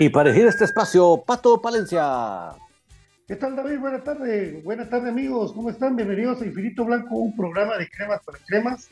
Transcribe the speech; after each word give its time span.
Y 0.00 0.10
para 0.10 0.30
elegir 0.30 0.46
este 0.46 0.64
espacio, 0.64 1.24
Pato 1.26 1.60
Palencia. 1.60 2.52
¿Qué 3.26 3.34
tal, 3.34 3.56
David? 3.56 3.80
Buenas 3.80 4.04
tardes. 4.04 4.62
Buenas 4.62 4.88
tardes, 4.88 5.10
amigos. 5.10 5.52
¿Cómo 5.52 5.70
están? 5.70 5.96
Bienvenidos 5.96 6.40
a 6.40 6.46
Infinito 6.46 6.84
Blanco, 6.84 7.16
un 7.16 7.34
programa 7.34 7.76
de 7.76 7.88
cremas 7.88 8.20
para 8.24 8.38
cremas. 8.46 8.88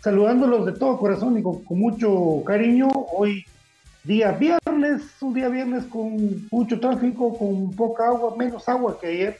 Saludándolos 0.00 0.64
de 0.64 0.72
todo 0.72 0.98
corazón 0.98 1.36
y 1.36 1.42
con, 1.42 1.62
mucho 1.68 2.42
cariño. 2.46 2.88
Hoy, 2.88 3.44
día 4.04 4.32
viernes, 4.32 5.02
un 5.20 5.34
día 5.34 5.50
viernes 5.50 5.84
con 5.84 6.48
mucho 6.50 6.80
tráfico, 6.80 7.36
con 7.36 7.70
poca 7.76 8.06
agua, 8.06 8.34
menos 8.34 8.66
agua 8.70 8.98
que 8.98 9.08
ayer. 9.08 9.38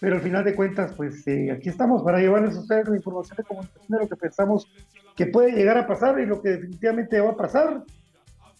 Pero 0.00 0.16
al 0.16 0.20
final 0.20 0.44
de 0.44 0.54
cuentas, 0.54 0.92
pues 0.98 1.26
eh, 1.26 1.50
aquí 1.50 1.70
estamos 1.70 2.02
para 2.02 2.18
llevarles 2.18 2.58
a 2.58 2.60
ustedes 2.60 2.88
la 2.88 2.96
información 2.96 3.38
de 3.38 3.96
de 3.96 4.02
lo 4.02 4.06
que 4.06 4.16
pensamos 4.16 4.68
que 5.16 5.24
puede 5.24 5.52
llegar 5.52 5.78
a 5.78 5.86
pasar 5.86 6.20
y 6.20 6.26
lo 6.26 6.42
que 6.42 6.50
definitivamente 6.50 7.18
va 7.20 7.30
a 7.30 7.36
pasar 7.36 7.84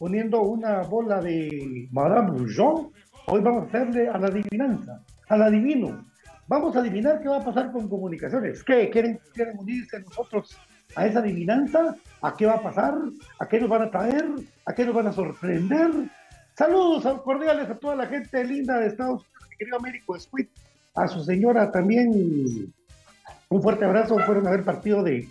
poniendo 0.01 0.41
una 0.41 0.81
bola 0.81 1.21
de 1.21 1.87
Madame 1.93 2.31
Rougeon, 2.31 2.91
hoy 3.27 3.43
vamos 3.43 3.65
a 3.65 3.67
hacerle 3.67 4.09
a 4.09 4.17
la 4.17 4.29
adivinanza, 4.29 5.05
al 5.29 5.43
adivino. 5.43 6.07
Vamos 6.49 6.75
a 6.75 6.81
adivinar 6.81 7.21
qué 7.21 7.29
va 7.29 7.37
a 7.37 7.45
pasar 7.45 7.71
con 7.71 7.87
comunicaciones. 7.87 8.65
¿Qué? 8.65 8.89
¿Quieren, 8.89 9.21
quieren 9.35 9.59
unirse 9.59 10.01
nosotros 10.01 10.57
a 10.97 11.07
esa 11.07 11.19
adivinanza? 11.19 11.95
¿A 12.23 12.35
qué 12.35 12.47
va 12.47 12.55
a 12.55 12.63
pasar? 12.63 12.95
¿A 13.41 13.47
qué 13.47 13.61
nos 13.61 13.69
van 13.69 13.83
a 13.83 13.91
traer? 13.91 14.25
¿A 14.65 14.73
qué 14.73 14.87
nos 14.87 14.95
van 14.95 15.09
a 15.09 15.13
sorprender? 15.13 15.91
Saludos 16.57 17.21
cordiales 17.21 17.69
a 17.69 17.75
toda 17.75 17.95
la 17.97 18.07
gente 18.07 18.43
linda 18.43 18.79
de 18.79 18.87
Estados 18.87 19.21
Unidos, 19.21 19.49
mi 19.51 19.57
querido 19.59 19.77
Américo 19.77 20.19
Squid, 20.19 20.47
a 20.95 21.09
su 21.09 21.23
señora 21.23 21.71
también. 21.71 22.73
Un 23.51 23.63
fuerte 23.63 23.85
abrazo. 23.85 24.19
Fueron 24.21 24.47
a 24.47 24.51
ver 24.51 24.65
partido 24.65 25.03
de, 25.03 25.29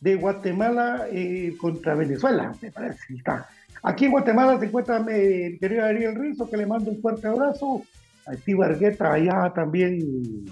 de 0.00 0.14
Guatemala 0.14 1.08
eh, 1.10 1.56
contra 1.60 1.96
Venezuela, 1.96 2.54
me 2.62 2.70
parece. 2.70 3.14
Está 3.14 3.48
Aquí 3.82 4.04
en 4.04 4.12
Guatemala 4.12 4.58
se 4.58 4.66
encuentra 4.66 5.00
mi 5.00 5.58
querido 5.58 5.84
Ariel 5.84 6.14
Rizo, 6.14 6.48
que 6.48 6.56
le 6.56 6.66
mando 6.66 6.90
un 6.90 7.00
fuerte 7.00 7.26
abrazo. 7.26 7.82
A 8.24 8.34
Steve 8.34 8.64
Argueta, 8.64 9.12
allá 9.12 9.52
también 9.52 10.44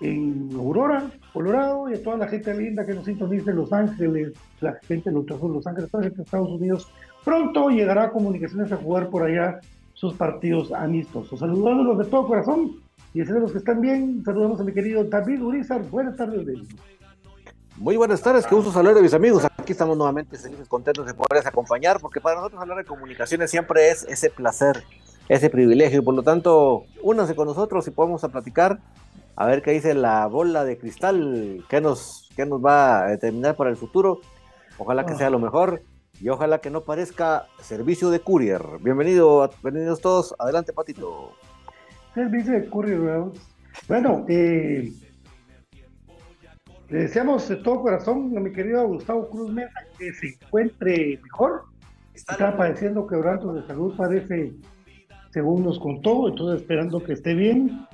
en 0.00 0.50
Aurora, 0.56 1.08
Colorado, 1.32 1.88
y 1.88 1.94
a 1.94 2.02
toda 2.02 2.16
la 2.16 2.26
gente 2.26 2.52
linda 2.52 2.84
que 2.84 2.94
nos 2.94 3.04
sintoniza 3.04 3.52
en 3.52 3.56
Los 3.56 3.72
Ángeles, 3.72 4.32
la 4.60 4.74
gente 4.88 5.10
de 5.10 5.14
Los 5.14 5.66
Ángeles, 5.66 5.90
toda 5.90 6.02
la 6.02 6.08
gente 6.08 6.16
de 6.16 6.22
Estados 6.24 6.50
Unidos. 6.50 6.88
Pronto 7.24 7.70
llegará 7.70 8.04
a 8.04 8.10
Comunicaciones 8.10 8.72
a 8.72 8.76
jugar 8.76 9.10
por 9.10 9.22
allá 9.22 9.60
sus 9.94 10.14
partidos 10.14 10.72
amistosos. 10.72 11.38
Saludándolos 11.38 11.98
de 11.98 12.04
todo 12.06 12.26
corazón 12.26 12.72
y 13.14 13.20
a 13.20 13.24
los 13.26 13.52
que 13.52 13.58
están 13.58 13.80
bien, 13.80 14.22
saludamos 14.24 14.60
a 14.60 14.64
mi 14.64 14.72
querido 14.72 15.04
David 15.04 15.40
Urizar. 15.40 15.82
Buenas 15.88 16.16
tardes, 16.16 16.44
David. 16.44 16.64
Muy 17.76 17.96
buenas 17.96 18.20
tardes, 18.20 18.44
qué 18.46 18.54
gusto 18.56 18.72
saludar 18.72 18.98
a 18.98 19.02
mis 19.02 19.14
amigos. 19.14 19.46
Aquí 19.62 19.70
estamos 19.70 19.96
nuevamente 19.96 20.36
felices, 20.36 20.66
contentos 20.66 21.06
de 21.06 21.14
poderles 21.14 21.46
acompañar, 21.46 22.00
porque 22.00 22.20
para 22.20 22.34
nosotros 22.34 22.60
hablar 22.60 22.78
de 22.78 22.84
comunicaciones 22.84 23.48
siempre 23.48 23.90
es 23.90 24.02
ese 24.08 24.28
placer, 24.28 24.82
ese 25.28 25.50
privilegio, 25.50 26.00
y 26.00 26.02
por 26.02 26.14
lo 26.14 26.24
tanto, 26.24 26.86
únanse 27.00 27.36
con 27.36 27.46
nosotros 27.46 27.86
y 27.86 27.92
podemos 27.92 28.24
a 28.24 28.28
platicar 28.28 28.80
A 29.36 29.46
ver 29.46 29.62
qué 29.62 29.70
dice 29.70 29.94
la 29.94 30.26
bola 30.26 30.64
de 30.64 30.78
cristal, 30.78 31.64
qué 31.68 31.80
nos, 31.80 32.28
qué 32.34 32.44
nos 32.44 32.60
va 32.60 33.04
a 33.04 33.10
determinar 33.10 33.54
para 33.54 33.70
el 33.70 33.76
futuro. 33.76 34.20
Ojalá 34.78 35.06
que 35.06 35.14
sea 35.14 35.30
lo 35.30 35.38
mejor 35.38 35.80
y 36.20 36.28
ojalá 36.28 36.58
que 36.58 36.70
no 36.70 36.80
parezca 36.80 37.46
servicio 37.60 38.10
de 38.10 38.18
courier. 38.18 38.62
Bienvenido, 38.80 39.48
bienvenidos 39.62 40.00
todos. 40.00 40.34
Adelante, 40.40 40.72
Patito. 40.72 41.34
Servicio 42.14 42.54
de 42.54 42.68
courier, 42.68 42.98
Bueno, 43.86 44.26
eh, 44.28 44.92
le 46.92 46.98
deseamos 46.98 47.48
de 47.48 47.56
todo 47.56 47.80
corazón 47.80 48.36
a 48.36 48.40
mi 48.40 48.52
querido 48.52 48.86
Gustavo 48.86 49.26
Cruz 49.30 49.50
Mesa 49.50 49.80
que 49.98 50.12
se 50.12 50.26
encuentre 50.28 51.18
mejor. 51.22 51.64
Está 52.12 52.54
padeciendo 52.54 53.06
quebrantos 53.06 53.54
de 53.54 53.66
salud, 53.66 53.96
parece, 53.96 54.52
según 55.30 55.64
nos 55.64 55.78
contó, 55.78 56.28
entonces 56.28 56.60
esperando 56.60 57.02
que 57.02 57.14
esté 57.14 57.32
bien. 57.32 57.86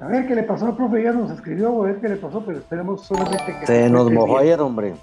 A 0.00 0.06
ver 0.06 0.26
qué 0.26 0.36
le 0.36 0.42
pasó 0.44 0.68
al 0.68 0.76
profe, 0.76 1.02
ya 1.02 1.12
nos 1.12 1.30
escribió, 1.30 1.82
a 1.82 1.86
ver 1.88 2.00
qué 2.00 2.08
le 2.08 2.16
pasó, 2.16 2.42
pero 2.42 2.58
esperemos 2.60 3.04
solamente 3.04 3.44
que... 3.60 3.66
Se 3.66 3.90
nos 3.90 4.10
mojó 4.10 4.38
ayer, 4.38 4.58
hombre. 4.58 4.94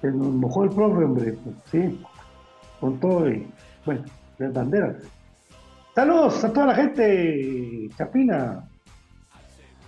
Se 0.00 0.10
nos 0.10 0.28
mojó 0.28 0.64
el 0.64 0.70
profe, 0.70 1.04
hombre, 1.04 1.34
pues, 1.44 1.56
sí, 1.70 2.02
con 2.80 2.98
todo 2.98 3.30
y, 3.30 3.46
bueno, 3.84 4.02
las 4.38 4.54
banderas. 4.54 4.96
Saludos 5.94 6.42
a 6.42 6.52
toda 6.54 6.68
la 6.68 6.74
gente, 6.74 7.90
Chapina. 7.98 8.66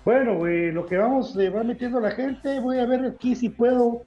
Bueno, 0.04 0.44
lo 0.44 0.84
que 0.84 0.98
vamos, 0.98 1.34
eh, 1.38 1.48
va 1.48 1.64
metiendo 1.64 1.98
la 1.98 2.10
gente, 2.10 2.60
voy 2.60 2.78
a 2.78 2.84
ver 2.84 3.06
aquí 3.06 3.34
si 3.34 3.48
puedo 3.48 4.02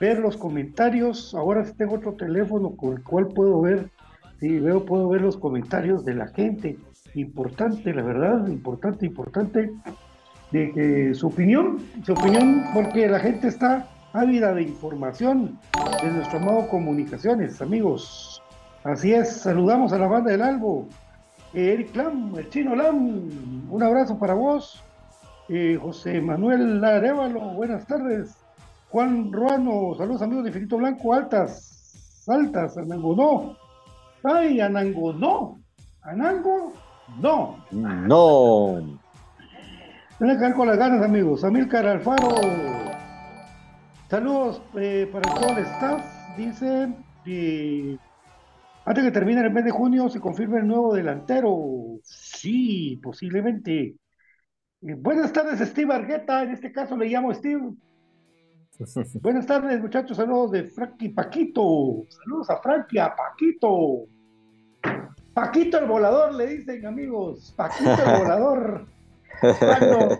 ver 0.00 0.18
los 0.18 0.38
comentarios. 0.38 1.34
Ahora 1.34 1.66
sí 1.66 1.74
tengo 1.76 1.96
otro 1.96 2.14
teléfono 2.14 2.74
con 2.74 2.94
el 2.94 3.02
cual 3.02 3.28
puedo 3.28 3.60
ver, 3.60 3.90
si 4.40 4.58
veo, 4.58 4.86
puedo 4.86 5.06
ver 5.10 5.20
los 5.20 5.36
comentarios 5.36 6.02
de 6.06 6.14
la 6.14 6.28
gente 6.28 6.78
importante, 7.14 7.92
la 7.92 8.02
verdad, 8.02 8.46
importante, 8.48 9.04
importante, 9.04 9.70
de 10.50 10.72
que 10.72 11.14
su 11.14 11.26
opinión, 11.26 11.78
su 12.04 12.14
opinión, 12.14 12.64
porque 12.72 13.06
la 13.06 13.20
gente 13.20 13.48
está 13.48 13.86
ávida 14.14 14.54
de 14.54 14.62
información 14.62 15.58
de 16.02 16.10
nuestro 16.10 16.38
amado 16.38 16.68
Comunicaciones, 16.68 17.60
amigos. 17.60 18.42
Así 18.82 19.12
es, 19.12 19.42
saludamos 19.42 19.92
a 19.92 19.98
la 19.98 20.06
banda 20.06 20.30
del 20.30 20.40
Albo, 20.40 20.88
Eric 21.52 21.94
Lam, 21.94 22.34
el 22.38 22.48
chino 22.48 22.74
Lam, 22.74 23.68
un 23.70 23.82
abrazo 23.82 24.18
para 24.18 24.32
vos. 24.32 24.82
Eh, 25.48 25.78
José 25.80 26.22
Manuel 26.22 26.82
Arevalo, 26.82 27.40
buenas 27.54 27.86
tardes. 27.86 28.34
Juan 28.88 29.30
Ruano, 29.30 29.94
saludos 29.98 30.22
amigos 30.22 30.44
de 30.44 30.50
Infinito 30.50 30.78
Blanco, 30.78 31.12
altas, 31.12 32.24
altas, 32.26 32.78
Anangonó. 32.78 33.54
Ay, 34.22 34.60
Anangonó, 34.60 35.58
Anango, 36.00 36.72
no. 37.20 37.62
No. 37.70 38.98
Tiene 40.16 40.34
que 40.34 40.40
ver 40.40 40.54
con 40.54 40.68
las 40.68 40.78
ganas, 40.78 41.02
amigos. 41.02 41.44
Amilcar 41.44 41.86
Alfaro. 41.86 42.36
Saludos 44.08 44.62
eh, 44.78 45.10
para 45.12 45.34
todo 45.34 45.50
el 45.50 45.58
staff. 45.58 46.02
Dice 46.38 46.88
que 47.22 47.98
antes 48.86 49.04
que 49.04 49.10
termine 49.10 49.42
el 49.42 49.52
mes 49.52 49.64
de 49.64 49.70
junio 49.70 50.08
se 50.08 50.20
confirma 50.20 50.58
el 50.58 50.68
nuevo 50.68 50.94
delantero. 50.94 51.58
Sí, 52.02 52.98
posiblemente. 53.02 53.96
Buenas 54.86 55.32
tardes, 55.32 55.66
Steve 55.66 55.94
Argueta. 55.94 56.42
En 56.42 56.50
este 56.50 56.70
caso 56.70 56.94
le 56.94 57.06
llamo 57.06 57.32
Steve. 57.32 57.72
buenas 59.22 59.46
tardes, 59.46 59.80
muchachos. 59.80 60.18
Saludos 60.18 60.50
de 60.50 60.64
Frankie 60.64 61.08
Paquito. 61.08 62.04
Saludos 62.10 62.50
a 62.50 62.58
Frankie, 62.58 62.98
a 62.98 63.14
Paquito. 63.16 64.04
Paquito 65.32 65.78
el 65.78 65.86
volador, 65.86 66.34
le 66.34 66.46
dicen 66.48 66.84
amigos, 66.84 67.54
Paquito 67.56 67.92
el 67.92 68.18
volador. 68.20 68.86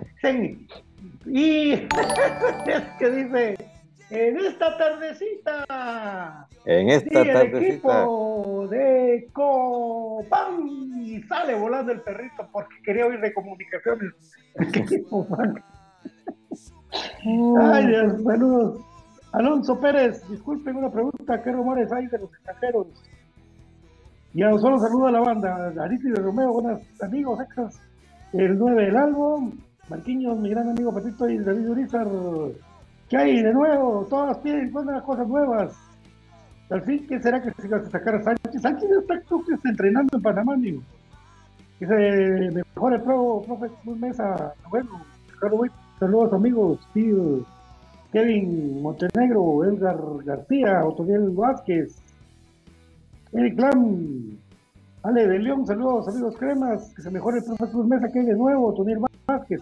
y 1.26 1.72
es 2.66 2.82
que 2.98 3.10
dice, 3.10 3.56
en 4.14 4.38
esta 4.38 4.76
tardecita, 4.78 6.46
en 6.64 6.88
esta 6.90 7.22
el 7.22 7.54
equipo 7.54 8.68
de 8.70 9.28
Copán. 9.32 10.68
Y 10.96 11.22
sale 11.24 11.54
volando 11.54 11.92
el 11.92 12.00
perrito 12.00 12.48
porque 12.52 12.74
quería 12.84 13.06
oír 13.06 13.20
de 13.20 13.34
comunicaciones. 13.34 14.12
Ay, 17.60 17.86
Dios, 17.86 18.22
saludos. 18.22 18.80
Alonso 19.32 19.80
Pérez, 19.80 20.26
disculpen 20.28 20.76
una 20.76 20.90
pregunta, 20.90 21.42
¿qué 21.42 21.50
rumores 21.50 21.90
hay 21.92 22.06
de 22.06 22.18
los 22.18 22.32
extranjeros? 22.32 22.86
Y 24.32 24.42
a 24.42 24.56
solo 24.58 24.78
saludo 24.78 25.08
a 25.08 25.12
la 25.12 25.20
banda, 25.20 25.72
Ariti 25.80 26.08
de 26.08 26.20
Romeo, 26.20 26.52
buenos 26.52 26.80
amigos, 27.02 27.40
extras, 27.40 27.80
el 28.32 28.56
9 28.56 28.86
del 28.86 28.96
álbum, 28.96 29.58
Marquiños, 29.88 30.38
mi 30.38 30.50
gran 30.50 30.70
amigo 30.70 30.94
Patito 30.94 31.28
y 31.28 31.38
David 31.38 31.68
Urizar. 31.68 32.06
¿Qué 33.08 33.16
hay 33.16 33.42
de 33.42 33.52
nuevo? 33.52 34.06
Todas 34.08 34.38
piden 34.38 34.72
las 34.72 35.02
cosas 35.02 35.28
nuevas. 35.28 35.76
Al 36.70 36.82
fin, 36.82 37.06
¿qué 37.06 37.20
será 37.20 37.42
que 37.42 37.50
se 37.60 37.68
va 37.68 37.76
a 37.76 37.90
sacar 37.90 38.14
a 38.14 38.22
Sánchez? 38.22 38.62
Sánchez 38.62 38.90
está, 38.90 39.14
está 39.14 39.68
entrenando 39.68 40.16
en 40.16 40.22
Panamá, 40.22 40.54
amigo. 40.54 40.82
Dice, 41.78 42.50
mejor 42.74 42.94
el 42.94 43.02
pro, 43.02 43.42
profe 43.46 43.70
Mesa, 43.84 44.54
bueno, 44.70 44.90
saludos 45.98 46.32
amigos, 46.32 46.80
tío, 46.94 47.44
Kevin 48.12 48.80
Montenegro, 48.80 49.64
Edgar 49.64 49.98
García, 50.24 50.84
Otoniel 50.84 51.30
Vázquez, 51.30 52.00
Eric 53.32 53.58
Lam, 53.58 54.38
Ale 55.02 55.26
de 55.26 55.38
León, 55.40 55.66
saludos 55.66 56.08
amigos 56.08 56.36
cremas, 56.38 56.94
que 56.94 57.02
se 57.02 57.10
mejore 57.10 57.38
el 57.38 57.44
profe 57.44 57.70
Cruz 57.72 57.86
Mesa, 57.86 58.08
que 58.10 58.20
hay 58.20 58.26
de 58.26 58.36
nuevo, 58.36 58.72
Toniel 58.72 59.00
Vázquez, 59.26 59.60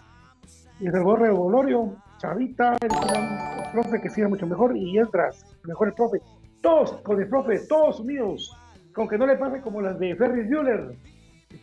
y 0.78 0.86
el 0.86 1.02
Borre 1.02 1.32
Bolorio, 1.32 1.96
Chavita, 2.22 2.76
el, 2.80 3.72
profe 3.72 4.00
que 4.00 4.08
siga 4.08 4.28
mucho 4.28 4.46
mejor, 4.46 4.76
y 4.76 4.96
Esdras, 4.96 5.44
mejor 5.64 5.88
el 5.88 5.94
profe, 5.94 6.22
todos 6.60 6.92
con 7.02 7.20
el 7.20 7.28
profe, 7.28 7.58
todos 7.68 7.98
unidos, 7.98 8.56
con 8.94 9.08
que 9.08 9.18
no 9.18 9.26
le 9.26 9.36
pase 9.36 9.60
como 9.60 9.80
las 9.82 9.98
de 9.98 10.14
Ferris 10.14 10.48
Bueller, 10.48 10.94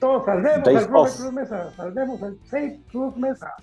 todos 0.01 0.25
salvemos 0.25 0.67
al 0.67 0.87
profe 0.89 1.15
Cruz 1.15 1.31
Mesa, 1.31 1.71
salvemos 1.77 2.21
al 2.21 2.37
Safe 2.43 2.77
Cruz 2.91 3.15
Mesa. 3.15 3.53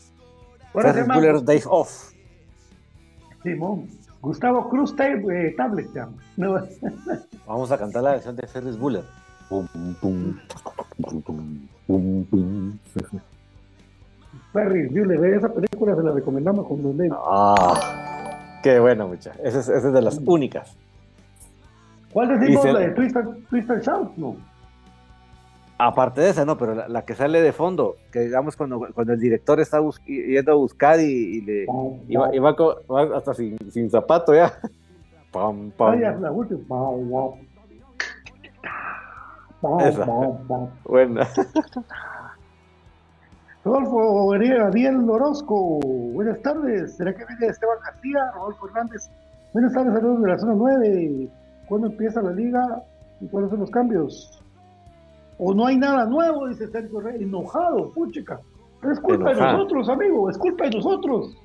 Ferris 0.72 1.06
Bueller 1.06 1.44
Days 1.44 1.66
Off. 1.68 2.12
Simón. 3.42 3.90
Gustavo 4.22 4.70
Cruz 4.70 4.94
eh, 4.98 5.54
Tablet, 5.54 5.90
Vamos 7.46 7.72
a 7.72 7.78
cantar 7.78 8.04
la 8.04 8.12
versión 8.12 8.36
de 8.36 8.46
Ferris 8.46 8.78
Buller. 8.78 9.04
Ferris 14.52 14.90
Buller, 14.90 15.34
esa 15.34 15.52
película 15.52 15.94
se 15.94 16.02
la 16.02 16.12
recomendamos 16.12 16.66
con 16.66 16.82
Don 16.82 16.98
Ah, 17.12 18.58
qué 18.62 18.78
bueno, 18.78 19.08
mucha. 19.08 19.32
Esa 19.42 19.60
es, 19.60 19.68
esa 19.68 19.88
es 19.88 19.92
de 19.92 20.02
las 20.02 20.18
únicas. 20.24 20.76
¿Cuál 22.12 22.40
decimos? 22.40 22.64
La 22.64 22.80
de 22.80 22.90
Twist 22.90 23.70
and 23.70 23.82
Shout, 23.82 24.16
¿no? 24.16 24.36
Aparte 25.78 26.22
de 26.22 26.30
esa, 26.30 26.46
no, 26.46 26.56
pero 26.56 26.88
la, 26.88 27.04
que 27.04 27.14
sale 27.14 27.42
de 27.42 27.52
fondo, 27.52 27.96
que 28.10 28.20
digamos 28.20 28.56
cuando, 28.56 28.80
cuando 28.94 29.12
el 29.12 29.20
director 29.20 29.60
está 29.60 29.78
yendo 30.06 30.52
a 30.52 30.54
buscar 30.54 30.98
y, 31.00 31.42
le 31.42 31.66
y 32.08 32.16
va, 32.16 32.56
hasta 33.14 33.34
sin, 33.34 33.58
sin, 33.70 33.90
zapato 33.90 34.34
ya. 34.34 34.54
Pam, 35.30 35.70
pam. 35.72 36.00
la 36.00 36.32
última. 36.32 36.76
Esa. 39.80 40.06
Buena. 40.84 41.28
Rodolfo 43.66 44.32
Ariel 44.32 45.10
Orozco, 45.10 45.80
buenas 46.12 46.40
tardes. 46.40 46.96
¿Será 46.96 47.12
que 47.12 47.24
viene 47.26 47.48
Esteban 47.48 47.78
García? 47.84 48.30
Rodolfo 48.36 48.68
Hernández. 48.68 49.10
Buenas 49.52 49.72
tardes, 49.72 49.92
saludos 49.92 50.22
de 50.22 50.28
la 50.28 50.38
zona 50.38 50.54
9. 50.54 51.28
¿Cuándo 51.66 51.88
empieza 51.88 52.22
la 52.22 52.30
liga 52.30 52.84
y 53.20 53.26
cuáles 53.26 53.50
son 53.50 53.58
los 53.58 53.70
cambios? 53.70 54.40
o 55.38 55.52
no 55.52 55.66
hay 55.66 55.76
nada 55.76 56.06
nuevo, 56.06 56.46
dice 56.46 56.68
Sergio 56.68 57.00
Rey, 57.00 57.24
enojado, 57.24 57.90
puchica. 57.92 58.40
es 58.88 59.00
culpa 59.00 59.34
de 59.34 59.40
nosotros, 59.40 59.88
amigo, 59.88 60.30
es 60.30 60.38
culpa 60.38 60.64
de 60.64 60.70
nosotros. 60.70 61.36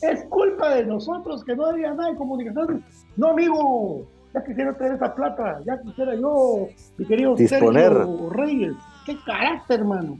Es 0.00 0.24
culpa 0.26 0.76
de 0.76 0.86
nosotros 0.86 1.44
que 1.44 1.56
no 1.56 1.66
había 1.66 1.92
nada 1.92 2.08
en 2.08 2.16
comunicaciones. 2.16 2.82
No, 3.16 3.30
amigo, 3.30 4.06
ya 4.32 4.44
quisiera 4.44 4.72
tener 4.74 4.94
esa 4.94 5.12
plata, 5.12 5.60
ya 5.66 5.78
quisiera 5.80 6.14
yo, 6.14 6.68
mi 6.96 7.04
querido 7.04 7.36
Sergio 7.36 8.30
Reyes. 8.30 8.74
Qué 9.04 9.18
carácter, 9.26 9.80
hermano. 9.80 10.18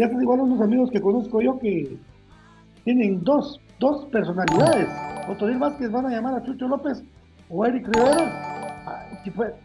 Ya 0.00 0.08
te 0.08 0.18
digo 0.18 0.32
a 0.32 0.36
unos 0.36 0.62
amigos 0.62 0.90
que 0.90 0.98
conozco 0.98 1.42
yo 1.42 1.58
que 1.58 1.98
tienen 2.84 3.22
dos, 3.22 3.60
dos 3.78 4.06
personalidades. 4.06 4.88
Otoniel 5.28 5.58
Vázquez 5.58 5.92
van 5.92 6.06
a 6.06 6.08
llamar 6.08 6.36
a 6.36 6.42
Chucho 6.42 6.68
López 6.68 7.04
o 7.50 7.66
Eric 7.66 7.86
Rivera. 7.86 9.12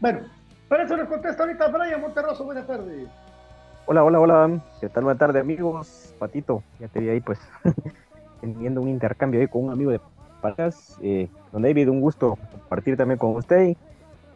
Bueno, 0.01 0.19
para 0.67 0.83
eso 0.83 0.97
nos 0.97 1.07
contesta 1.07 1.41
ahorita 1.41 1.69
Brian 1.69 2.01
Monterroso. 2.01 2.43
Buenas 2.43 2.67
tardes. 2.67 3.07
Hola, 3.85 4.03
hola, 4.03 4.19
hola. 4.19 4.61
¿Qué 4.81 4.89
tal? 4.89 5.05
Buenas 5.05 5.19
tardes, 5.19 5.41
amigos. 5.41 6.13
Patito, 6.19 6.61
ya 6.81 6.89
te 6.89 6.99
vi 6.99 7.07
ahí, 7.07 7.21
pues, 7.21 7.39
teniendo 8.41 8.81
un 8.81 8.89
intercambio 8.89 9.39
ahí 9.39 9.47
con 9.47 9.63
un 9.63 9.71
amigo 9.71 9.91
de 9.91 10.01
Palmas. 10.41 10.99
Eh, 11.01 11.29
don 11.53 11.61
David, 11.61 11.89
un 11.89 12.01
gusto 12.01 12.37
compartir 12.51 12.97
también 12.97 13.19
con 13.19 13.37
usted. 13.37 13.77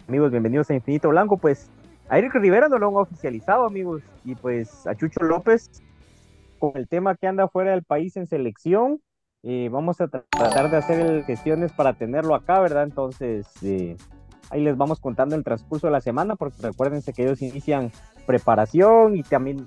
Amigos, 0.08 0.32
bienvenidos 0.32 0.70
a 0.70 0.76
Infinito 0.76 1.10
Blanco. 1.10 1.36
Pues, 1.36 1.70
a 2.10 2.18
Eric 2.18 2.34
Rivera 2.34 2.68
no 2.68 2.80
lo 2.80 2.90
han 2.90 2.96
oficializado, 2.96 3.66
amigos. 3.66 4.02
Y 4.26 4.36
pues, 4.36 4.88
a 4.88 4.96
Chucho 4.96 5.24
López, 5.24 5.70
con 6.58 6.72
el 6.76 6.88
tema 6.88 7.16
que 7.16 7.28
anda 7.28 7.48
fuera 7.48 7.72
del 7.72 7.84
país 7.84 8.18
en 8.18 8.28
selección. 8.28 9.02
Eh, 9.44 9.70
vamos 9.72 10.02
a 10.02 10.08
tratar 10.08 10.70
de 10.70 10.78
hacer 10.78 11.24
gestiones 11.24 11.72
para 11.72 11.94
tenerlo 11.94 12.36
acá, 12.36 12.60
¿verdad? 12.60 12.84
Entonces, 12.84 13.48
eh, 13.62 13.96
ahí 14.50 14.62
les 14.62 14.76
vamos 14.76 15.00
contando 15.00 15.36
el 15.36 15.44
transcurso 15.44 15.88
de 15.88 15.92
la 15.92 16.02
semana, 16.02 16.36
porque 16.36 16.58
recuérdense 16.62 17.14
que 17.14 17.24
ellos 17.24 17.42
inician 17.42 17.92
preparación 18.26 19.16
y 19.16 19.24
también 19.24 19.66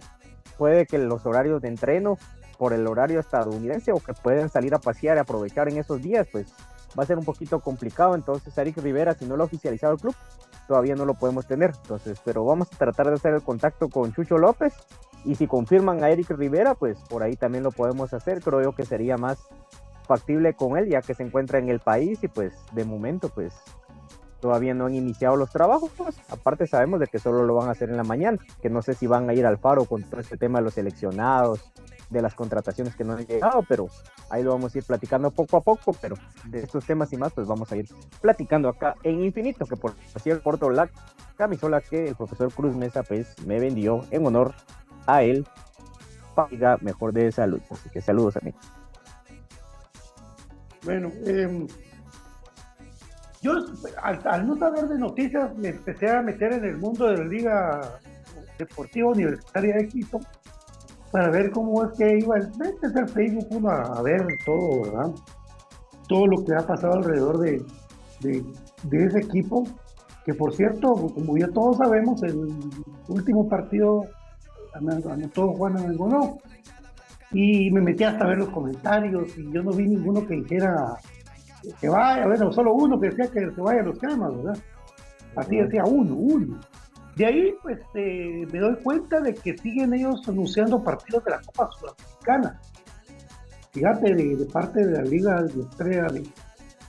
puede 0.59 0.87
que 0.87 0.99
los 0.99 1.25
horarios 1.25 1.63
de 1.63 1.69
entreno 1.69 2.19
por 2.59 2.75
el 2.75 2.87
horario 2.87 3.19
estadounidense 3.19 3.93
o 3.93 4.01
que 4.01 4.13
pueden 4.13 4.51
salir 4.51 4.75
a 4.75 4.79
pasear 4.79 5.17
y 5.17 5.21
aprovechar 5.21 5.69
en 5.69 5.79
esos 5.79 6.03
días, 6.03 6.29
pues 6.31 6.53
va 6.99 7.05
a 7.05 7.07
ser 7.07 7.19
un 7.19 7.25
poquito 7.25 7.61
complicado. 7.61 8.15
Entonces, 8.15 8.57
Eric 8.59 8.77
Rivera, 8.79 9.15
si 9.15 9.25
no 9.25 9.37
lo 9.37 9.45
ha 9.45 9.47
oficializado 9.47 9.95
el 9.95 10.01
club, 10.01 10.15
todavía 10.69 10.95
no 10.95 11.05
lo 11.05 11.15
podemos 11.15 11.47
tener. 11.47 11.73
Entonces, 11.83 12.21
pero 12.25 12.45
vamos 12.45 12.69
a 12.73 12.77
tratar 12.77 13.09
de 13.09 13.15
hacer 13.15 13.35
el 13.35 13.43
contacto 13.43 13.89
con 13.89 14.13
Chucho 14.13 14.39
López 14.39 14.75
y 15.25 15.35
si 15.37 15.47
confirman 15.47 16.03
a 16.03 16.11
Eric 16.11 16.31
Rivera, 16.31 16.75
pues 16.75 16.99
por 17.09 17.23
ahí 17.23 17.37
también 17.37 17.65
lo 17.65 17.71
podemos 17.71 18.13
hacer. 18.13 18.41
Creo 18.41 18.63
yo 18.63 18.73
que 18.73 18.85
sería 18.85 19.17
más 19.17 19.39
factible 20.07 20.55
con 20.55 20.77
él, 20.77 20.89
ya 20.89 21.01
que 21.01 21.15
se 21.15 21.23
encuentra 21.23 21.59
en 21.59 21.69
el 21.69 21.81
país 21.81 22.23
y 22.23 22.29
pues 22.29 22.55
de 22.73 22.85
momento 22.85 23.29
pues 23.29 23.55
todavía 24.43 24.75
no 24.75 24.87
han 24.87 24.95
iniciado 24.95 25.37
los 25.37 25.51
trabajos. 25.51 25.93
Aparte 26.29 26.67
sabemos 26.67 26.99
de 27.01 27.07
que 27.07 27.21
solo 27.21 27.45
lo 27.45 27.55
van 27.55 27.69
a 27.69 27.71
hacer 27.71 27.89
en 27.89 27.97
la 27.97 28.03
mañana, 28.03 28.39
que 28.61 28.69
no 28.69 28.83
sé 28.83 28.93
si 28.93 29.07
van 29.07 29.31
a 29.31 29.35
ir 29.35 29.47
al 29.47 29.57
faro 29.57 29.85
con 29.85 30.03
todo 30.03 30.21
este 30.21 30.37
tema 30.37 30.59
de 30.59 30.65
los 30.65 30.75
seleccionados, 30.75 31.73
de 32.11 32.21
las 32.21 32.35
contrataciones 32.35 32.97
que 32.97 33.05
no 33.05 33.15
han 33.15 33.25
llegado, 33.25 33.65
pero 33.67 33.87
ahí 34.29 34.43
lo 34.43 34.51
vamos 34.51 34.75
a 34.75 34.79
ir 34.79 34.85
platicando 34.85 35.31
poco 35.31 35.57
a 35.57 35.61
poco, 35.61 35.95
pero 35.95 36.17
de 36.47 36.59
estos 36.59 36.85
temas 36.85 37.13
y 37.13 37.17
más 37.17 37.33
pues 37.33 37.47
vamos 37.47 37.71
a 37.71 37.77
ir 37.77 37.89
platicando 38.21 38.69
acá 38.69 38.97
en 39.05 39.23
Infinito, 39.23 39.65
que 39.65 39.77
por 39.77 39.95
cierto 40.21 40.71
la 40.71 40.91
camisola 41.37 41.81
que 41.81 42.09
el 42.09 42.17
profesor 42.17 42.53
Cruz 42.53 42.75
Mesa 42.75 43.05
pues 43.05 43.35
me 43.47 43.61
vendió 43.61 44.05
en 44.11 44.27
honor 44.27 44.55
a 45.07 45.23
él 45.23 45.47
para 46.35 46.79
mejor 46.79 47.13
de 47.13 47.31
salud. 47.31 47.61
Así 47.71 47.89
que 47.91 48.01
saludos 48.01 48.37
amigos. 48.37 48.61
Bueno, 50.85 51.13
eh, 51.25 51.67
yo 53.43 53.53
al, 54.03 54.47
no 54.47 54.57
saber 54.57 54.89
de 54.89 54.99
noticias 54.99 55.57
me 55.57 55.69
empecé 55.69 56.09
a 56.09 56.23
meter 56.23 56.53
en 56.53 56.65
el 56.65 56.79
mundo 56.79 57.09
de 57.09 57.19
la 57.19 57.25
Liga 57.25 57.81
Deportiva 58.57 59.11
Universitaria 59.11 59.77
de 59.77 59.89
Quito 59.89 60.21
para 61.11 61.29
ver 61.29 61.51
cómo 61.51 61.85
es 61.85 61.99
que 61.99 62.19
iba 62.19 62.37
el, 62.37 62.49
el 62.83 63.09
Facebook 63.09 63.47
uno 63.51 63.69
a, 63.69 64.01
ver 64.03 64.25
todo, 64.47 64.83
¿verdad? 64.83 65.11
Todo 66.09 66.27
lo 66.27 66.45
que 66.45 66.55
ha 66.55 66.67
pasado 66.67 66.95
alrededor 66.95 67.39
de, 67.39 67.63
de, 68.21 69.05
ese 69.05 69.19
equipo, 69.19 69.65
que 70.25 70.35
por 70.35 70.55
cierto, 70.55 70.95
como 70.95 71.37
ya 71.37 71.49
todos 71.49 71.77
sabemos, 71.79 72.23
el 72.23 72.49
último 73.09 73.49
partido 73.49 74.07
anotó 74.75 75.53
Juan 75.55 75.75
no 75.75 76.39
Y 77.33 77.71
me 77.71 77.81
metí 77.81 78.05
hasta 78.05 78.27
ver 78.27 78.39
los 78.39 78.51
comentarios 78.51 79.37
y 79.37 79.53
yo 79.53 79.63
no 79.63 79.73
vi 79.73 79.87
ninguno 79.87 80.27
que 80.27 80.37
dijera 80.37 80.97
que 81.81 81.89
vaya, 81.89 82.27
bueno, 82.27 82.53
solo 82.53 82.75
uno 82.75 82.99
que 83.01 83.11
decía 83.11 83.31
que 83.31 83.51
se 83.51 83.61
vaya 83.61 83.81
a 83.81 83.85
los 83.85 83.99
cremas, 83.99 84.37
¿verdad? 84.37 84.59
Así 85.37 85.57
decía 85.57 85.85
uno, 85.85 86.15
uno. 86.15 86.61
De 87.17 87.27
ahí, 87.27 87.55
pues, 87.63 87.79
eh, 87.95 88.47
me 88.51 88.59
doy 88.59 88.77
cuenta 88.77 89.21
de 89.21 89.35
que 89.35 89.57
siguen 89.59 89.93
ellos 89.95 90.27
anunciando 90.29 90.83
partidos 90.83 91.25
de 91.25 91.31
la 91.33 91.41
Copa 91.43 91.71
Sudamericana. 91.79 92.61
Fíjate, 93.73 94.15
de, 94.15 94.47
parte 94.47 94.85
de 94.85 94.93
la 94.93 95.03
Liga 95.03 95.43
de 95.43 95.63
Estrella 95.63 96.07
de, 96.09 96.23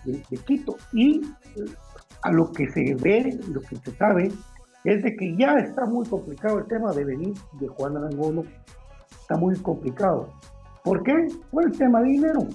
de, 0.06 0.38
Quito. 0.38 0.76
Y 0.94 1.22
eh, 1.56 1.66
a 2.24 2.32
lo 2.32 2.52
que 2.52 2.70
se 2.70 2.96
ve, 2.96 3.38
lo 3.50 3.62
que 3.62 3.76
se 3.78 3.96
sabe, 3.96 4.32
es 4.84 5.04
de 5.04 5.16
que 5.16 5.36
ya 5.38 5.56
está 5.60 5.86
muy 5.86 6.06
complicado 6.08 6.60
el 6.60 6.66
tema 6.66 6.92
de 6.94 7.06
venir 7.06 7.34
de 7.60 7.68
Juan 7.68 7.98
Arangono. 7.98 8.44
Está 9.22 9.38
muy 9.38 9.56
complicado. 9.58 10.30
¿Por 10.84 11.04
qué? 11.04 11.28
Por 11.52 11.66
el 11.66 11.78
tema 11.78 12.02
de 12.02 12.10
dinero. 12.10 12.48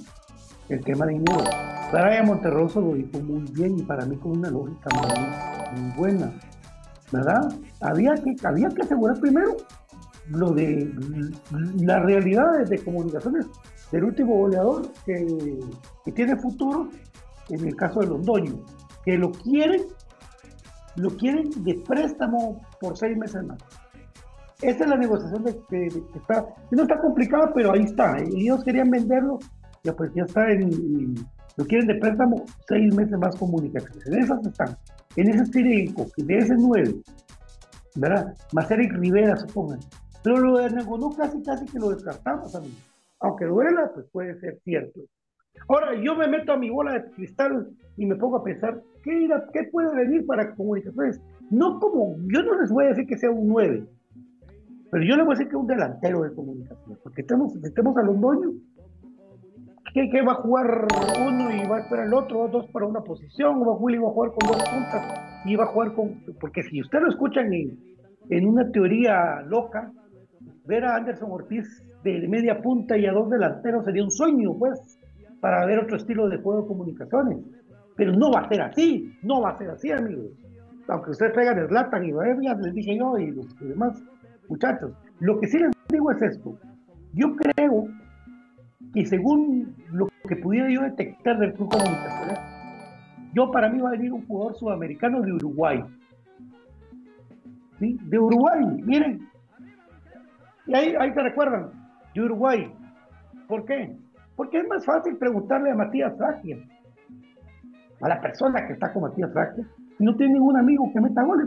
El 0.69 0.85
tema 0.85 1.07
de 1.07 1.15
dinero. 1.15 1.45
Brian 1.93 2.27
Monterroso 2.27 2.81
lo 2.81 2.95
dijo 2.95 3.19
muy 3.21 3.43
bien 3.53 3.79
y 3.79 3.83
para 3.83 4.05
mí 4.05 4.17
con 4.17 4.39
una 4.39 4.51
lógica 4.51 4.91
muy, 5.73 5.91
buena. 5.97 6.33
¿Verdad? 7.11 7.49
Había 7.81 8.15
que, 8.15 8.37
había 8.45 8.69
que 8.69 8.83
asegurar 8.83 9.19
primero 9.19 9.57
lo 10.29 10.51
de 10.53 10.93
las 11.79 12.03
realidades 12.03 12.69
de 12.69 12.79
comunicaciones 12.85 13.47
del 13.91 14.05
último 14.05 14.35
goleador 14.37 14.93
que, 15.07 15.27
que 16.05 16.13
tiene 16.13 16.37
futuro, 16.37 16.91
en 17.49 17.67
el 17.67 17.75
caso 17.75 18.01
de 18.01 18.09
Londoño, 18.09 18.63
que 19.05 19.17
lo 19.17 19.33
quieren, 19.33 19.87
lo 20.97 21.09
quieren 21.17 21.49
de 21.65 21.83
préstamo 21.87 22.61
por 22.79 22.95
seis 22.99 23.17
meses 23.17 23.43
más. 23.47 23.59
Esa 24.61 24.85
es 24.85 24.91
la 24.91 24.97
negociación 24.97 25.45
de, 25.45 25.57
que 25.69 25.87
está, 26.17 26.45
que 26.69 26.77
no 26.77 26.83
está 26.83 27.01
complicada, 27.01 27.53
pero 27.55 27.73
ahí 27.73 27.85
está. 27.85 28.19
Ellos 28.19 28.65
querían 28.65 28.91
venderlo, 28.91 29.39
ya 29.85 29.95
pues 29.95 30.13
ya 30.15 30.25
está 30.25 30.51
en 30.51 31.15
lo 31.59 31.65
quieren 31.67 31.89
de 31.89 31.97
préstamo 31.97 32.45
seis 32.69 32.95
meses 32.95 33.19
más 33.19 33.35
comunicaciones. 33.35 34.07
En 34.07 34.23
esas 34.23 34.47
están. 34.47 34.77
En 35.17 35.29
ese 35.29 35.51
Tirenco, 35.51 36.07
de 36.17 36.39
ese 36.39 36.55
nueve, 36.57 36.95
¿verdad? 37.97 38.33
Más 38.53 38.71
Eric 38.71 38.93
Rivera, 38.93 39.37
supongan. 39.37 39.81
Pero 40.23 40.39
lo 40.39 40.59
de 40.59 40.71
no 40.71 41.11
casi, 41.17 41.43
casi 41.43 41.67
que 41.67 41.81
lo 41.81 41.91
descartamos, 41.91 42.55
mí. 42.61 42.73
Aunque 43.19 43.47
duela, 43.47 43.91
pues 43.93 44.07
puede 44.13 44.39
ser 44.39 44.61
cierto. 44.63 45.01
Ahora, 45.67 46.01
yo 46.01 46.15
me 46.15 46.29
meto 46.29 46.53
a 46.53 46.57
mi 46.57 46.71
bola 46.71 46.93
de 46.93 47.11
cristal 47.11 47.69
y 47.97 48.07
me 48.07 48.15
pongo 48.15 48.37
a 48.37 48.45
pensar, 48.45 48.81
¿qué, 49.03 49.23
irá, 49.23 49.45
qué 49.53 49.65
puede 49.65 49.93
venir 49.97 50.25
para 50.27 50.55
comunicaciones? 50.55 51.21
No 51.51 51.81
como, 51.81 52.17
yo 52.33 52.43
no 52.45 52.61
les 52.61 52.71
voy 52.71 52.85
a 52.85 52.89
decir 52.91 53.07
que 53.09 53.19
sea 53.19 53.31
un 53.31 53.49
9, 53.49 53.85
pero 54.93 55.05
yo 55.05 55.17
les 55.17 55.27
voy 55.27 55.35
a 55.35 55.39
decir 55.39 55.49
que 55.49 55.57
es 55.57 55.61
un 55.61 55.67
delantero 55.67 56.23
de 56.23 56.35
comunicaciones, 56.35 56.99
porque 57.03 57.25
tenemos, 57.25 57.53
tenemos 57.61 57.97
a 57.97 58.03
Londoño, 58.03 58.53
¿Qué, 59.95 60.23
va 60.23 60.33
a 60.33 60.37
jugar 60.37 60.87
uno 61.27 61.51
y 61.51 61.67
va 61.67 61.79
a 61.79 61.81
esperar 61.81 62.07
el 62.07 62.15
otro, 62.15 62.49
dos 62.49 62.67
para 62.73 62.87
una 62.87 63.01
posición? 63.01 63.63
¿O 63.65 63.77
Willy 63.77 63.99
va 63.99 64.09
a 64.09 64.13
jugar 64.13 64.33
con 64.33 64.49
dos 64.49 64.69
puntas 64.69 65.43
y 65.45 65.57
va 65.57 65.65
a 65.65 65.69
jugar 65.69 65.95
con.? 65.95 66.23
Porque 66.41 66.63
si 66.65 66.81
usted 66.81 67.01
lo 67.01 67.09
escuchan 67.09 67.53
en, 67.53 67.79
en 68.31 68.49
una 68.49 68.71
teoría 68.71 69.43
loca, 69.47 69.91
ver 70.67 70.85
a 70.85 70.97
Anderson 70.97 71.31
Ortiz 71.33 71.67
de 72.05 72.29
media 72.29 72.61
punta 72.61 72.97
y 72.97 73.07
a 73.07 73.13
dos 73.13 73.31
delanteros 73.31 73.85
sería 73.85 74.05
un 74.05 74.11
sueño, 74.11 74.55
pues, 74.59 74.99
para 75.41 75.65
ver 75.67 75.79
otro 75.79 75.97
estilo 75.97 76.29
de 76.29 76.39
juego 76.39 76.63
de 76.63 76.69
comunicaciones. 76.69 77.39
Pero 77.97 78.13
no 78.13 78.31
va 78.31 78.41
a 78.41 78.49
ser 78.49 78.61
así, 78.61 79.13
no 79.23 79.41
va 79.41 79.51
a 79.51 79.59
ser 79.59 79.71
así, 79.71 79.91
amigos. 79.91 80.31
Aunque 80.89 81.11
ustedes 81.11 81.33
traigan 81.33 81.59
el 81.59 81.73
Latan 81.73 82.05
y 82.05 82.13
ya 82.43 82.55
les 82.55 82.75
dije 82.75 82.97
yo 82.97 83.19
y 83.19 83.31
los 83.31 83.59
demás 83.61 84.03
muchachos. 84.49 84.93
Lo 85.21 85.39
que 85.41 85.47
sí 85.49 85.59
les 85.59 85.71
digo 85.89 86.11
es 86.13 86.23
esto. 86.23 86.57
Yo 87.15 87.35
creo 87.37 87.89
y 88.99 89.07
según 89.07 89.77
lo 89.93 90.09
que 90.29 90.35
pudiera 90.35 90.69
yo 90.69 90.83
detectar 90.83 91.39
del 91.39 91.53
club 91.55 91.71
comunicacional, 91.71 92.37
yo 93.33 93.49
para 93.53 93.69
mí 93.69 93.79
va 93.79 93.91
a 93.91 93.93
venir 93.93 94.13
un 94.13 94.27
jugador 94.27 94.57
sudamericano 94.57 95.21
de 95.21 95.35
Uruguay. 95.35 95.85
¿Sí? 97.79 97.97
De 98.03 98.19
Uruguay, 98.19 98.65
miren. 98.83 99.29
Y 100.67 100.75
ahí, 100.75 100.97
ahí 100.99 101.15
te 101.15 101.23
recuerdan, 101.23 101.71
de 102.13 102.21
Uruguay. 102.23 102.73
¿Por 103.47 103.65
qué? 103.67 103.97
Porque 104.35 104.59
es 104.59 104.69
más 104.69 104.85
fácil 104.85 105.17
preguntarle 105.17 105.71
a 105.71 105.77
Matías 105.77 106.17
Fragia, 106.17 106.57
a 108.01 108.09
la 108.09 108.21
persona 108.21 108.67
que 108.67 108.73
está 108.73 108.93
con 108.93 109.03
Matías 109.03 109.33
Fragia, 109.33 109.65
y 110.01 110.05
no 110.05 110.17
tiene 110.17 110.35
ningún 110.35 110.57
amigo 110.57 110.91
que 110.93 111.01
meta 111.01 111.23
goles. 111.23 111.47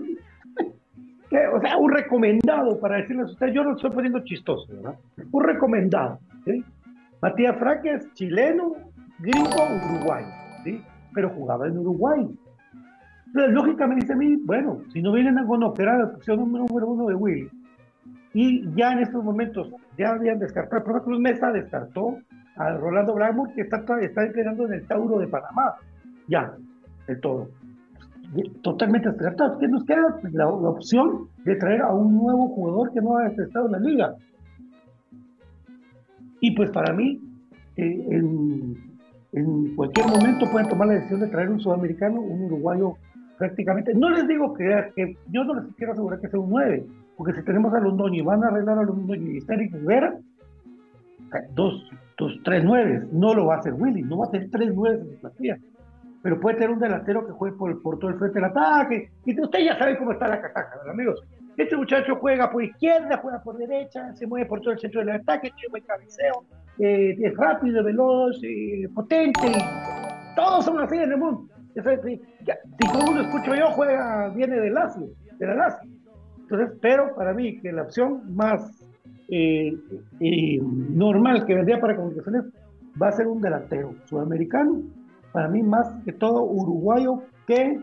o 1.53 1.60
sea, 1.60 1.77
un 1.77 1.91
recomendado 1.91 2.79
para 2.79 2.96
decirles 2.96 3.27
a 3.27 3.31
usted, 3.31 3.48
yo 3.48 3.65
no 3.65 3.75
estoy 3.75 3.91
poniendo 3.91 4.24
chistoso, 4.24 4.74
¿verdad? 4.74 4.96
Un 5.34 5.43
recomendado. 5.43 6.17
¿sí? 6.46 6.63
Matías 7.22 7.58
Fraque 7.58 7.94
es 7.94 8.13
chileno, 8.13 8.74
gringo, 9.20 9.50
uruguayo, 9.86 10.28
¿sí? 10.63 10.84
Pero 11.13 11.30
jugaba 11.30 11.68
en 11.68 11.78
Uruguay. 11.78 12.28
Entonces, 13.28 13.54
lógicamente 13.54 14.01
dice 14.01 14.13
a 14.13 14.18
mí, 14.18 14.36
bueno, 14.44 14.82
si 14.92 15.01
no 15.01 15.13
vienen 15.13 15.38
a 15.38 15.44
Gono, 15.44 15.74
que 15.74 15.84
era 15.84 15.98
la 15.98 16.06
opción 16.06 16.40
número 16.51 16.88
uno 16.88 17.06
de 17.08 17.16
Willy, 17.16 17.50
y 18.34 18.63
ya 18.75 18.94
en 18.94 19.00
estos 19.00 19.24
momentos 19.24 19.70
ya 19.98 20.12
habían 20.12 20.40
descartado, 20.40 20.78
el 20.78 20.84
profesor 20.84 21.06
Cruz 21.06 21.20
Mesa 21.20 21.51
descartó 21.51 22.18
a 22.56 22.72
Rolando 22.72 23.13
Blackmore, 23.13 23.54
que 23.54 23.62
está, 23.62 23.84
está 24.01 24.24
entrenando 24.25 24.66
en 24.66 24.74
el 24.74 24.88
Tauro 24.88 25.20
de 25.20 25.28
Panamá, 25.28 25.75
ya, 26.28 26.54
el 27.08 27.20
todo. 27.20 27.50
Totalmente 28.62 29.10
descartado. 29.10 29.58
¿Qué 29.60 29.68
nos 29.68 29.84
queda? 29.84 30.20
La, 30.32 30.46
la, 30.46 30.48
opción 30.48 31.28
de 31.44 31.56
traer 31.58 31.82
a 31.82 31.94
un 31.94 32.16
nuevo 32.16 32.48
jugador 32.50 32.94
que 32.94 33.01
no 33.01 33.18
ha 33.18 33.28
estado 33.28 33.66
en 33.66 33.72
la 33.74 33.80
liga. 33.80 34.16
Y 36.41 36.51
pues 36.51 36.71
para 36.71 36.91
mí, 36.91 37.21
eh, 37.77 38.05
en, 38.10 39.75
cualquier 39.75 40.07
momento 40.07 40.50
pueden 40.51 40.67
tomar 40.67 40.89
la 40.89 40.95
decisión 40.95 41.21
de 41.21 41.27
traer 41.27 41.50
un 41.50 41.62
sudamericano, 41.62 42.19
un 42.19 42.41
uruguayo 42.45 42.95
prácticamente. 43.38 43.93
No 43.93 44.10
les 44.10 44.27
digo 44.27 44.53
que, 44.53 45.15
yo 45.29 45.43
no 45.43 45.53
les 45.53 45.74
quiero 45.75 45.93
asegurar 45.93 46.19
que 46.19 46.27
sea 46.27 46.39
un 46.39 46.50
9, 46.50 46.83
porque 47.15 47.33
si 47.33 47.45
tenemos 47.45 47.74
a 47.74 47.79
Londoño 47.79 48.21
y 48.21 48.25
van 48.25 48.43
a 48.43 48.48
arreglar 48.48 48.79
a 48.79 48.83
Londoño 48.83 49.31
y 49.31 49.39
Eric 49.48 49.74
Rivera, 49.74 50.15
dos, 51.53 51.89
dos, 52.17 52.33
tres 52.43 52.63
nueves, 52.63 53.12
no 53.13 53.33
lo 53.33 53.45
va 53.45 53.55
a 53.55 53.60
hacer 53.60 53.74
Willy, 53.74 54.01
no 54.01 54.17
va 54.17 54.25
a 54.25 54.31
tener 54.31 54.50
tres 54.50 54.75
nueves 54.75 55.01
en 55.01 55.12
su 55.12 55.21
plantilla. 55.21 55.57
Pero 56.24 56.40
puede 56.40 56.56
tener 56.56 56.70
un 56.70 56.80
delantero 56.80 57.25
que 57.25 57.32
juegue 57.32 57.58
por, 57.58 57.82
por 57.82 58.00
todo 58.00 58.12
el 58.12 58.18
frente 58.18 58.40
del 58.40 58.50
ataque. 58.50 59.10
Y 59.25 59.40
usted 59.40 59.60
ya 59.60 59.78
sabe 59.78 59.98
cómo 59.98 60.12
está 60.12 60.28
la 60.28 60.42
casaca, 60.42 60.80
amigos. 60.90 61.24
este 61.58 61.75
muchacho 61.75 62.16
juega 62.18 62.51
por 62.51 62.63
izquierda, 62.63 63.18
juega 63.18 63.42
por 63.42 63.58
derecha, 63.58 64.13
se 64.13 64.28
mueve 64.28 64.46
por 64.46 64.62
todo 64.62 64.74
el 64.74 64.80
centro 64.80 65.01
del 65.01 65.12
ataque, 65.12 65.51
tiene 65.51 65.70
buen 65.70 65.84
cabeceo, 65.84 66.46
eh, 66.80 67.18
es 67.20 67.36
rápido, 67.36 67.84
veloz, 67.84 68.40
eh, 68.44 68.88
potente, 68.94 69.51
todos 70.36 70.66
son 70.66 70.80
así 70.80 70.96
en 70.96 71.12
el 71.12 71.18
mundo. 71.18 71.48
Si, 71.74 72.88
como 72.88 73.13
lo 73.13 73.22
escucho 73.22 73.56
yo, 73.56 73.68
juega, 73.72 74.30
viene 74.30 74.60
del 74.60 74.74
Lazio, 74.74 75.08
de 75.38 75.48
la 75.48 75.56
Lazio. 75.56 75.90
Entonces, 76.40 76.78
pero 76.82 77.16
para 77.16 77.34
mí 77.34 77.60
que 77.62 77.72
la 77.72 77.84
opción 77.84 78.36
más 78.36 78.86
eh, 79.30 79.78
normal 80.60 81.46
que 81.46 81.56
vendría 81.56 81.80
para 81.80 81.96
comunicaciones 81.96 82.44
va 83.01 83.08
a 83.08 83.12
ser 83.13 83.28
un 83.28 83.42
delantero 83.42 83.96
sudamericano, 84.06 84.82
para 85.32 85.48
mí 85.48 85.64
más 85.64 85.88
que 86.04 86.14
todo 86.14 86.44
uruguayo 86.44 87.24
que 87.48 87.80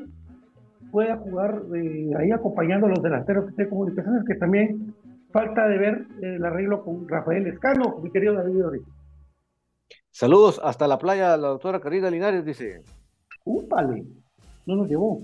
pueda 0.91 1.17
jugar 1.17 1.63
eh, 1.75 2.11
ahí 2.19 2.31
acompañando 2.31 2.87
a 2.87 2.91
los 2.91 3.03
delanteros 3.03 3.55
de 3.57 3.69
comunicaciones, 3.69 4.25
que 4.27 4.35
también 4.35 4.95
falta 5.33 5.67
de 5.69 5.79
ver 5.79 6.07
el 6.23 6.45
arreglo 6.45 6.83
con 6.85 7.09
Rafael 7.09 7.47
Escano, 7.47 7.99
mi 8.03 8.11
querido 8.11 8.35
David 8.35 8.83
Saludos 10.11 10.61
hasta 10.65 10.89
la 10.89 10.99
playa, 10.99 11.37
la 11.37 11.49
doctora 11.49 11.81
Carita 11.81 12.11
Linares 12.11 12.45
dice. 12.45 12.83
¡Úpale! 13.45 14.05
No 14.67 14.77
nos 14.77 14.89
llevó. 14.89 15.23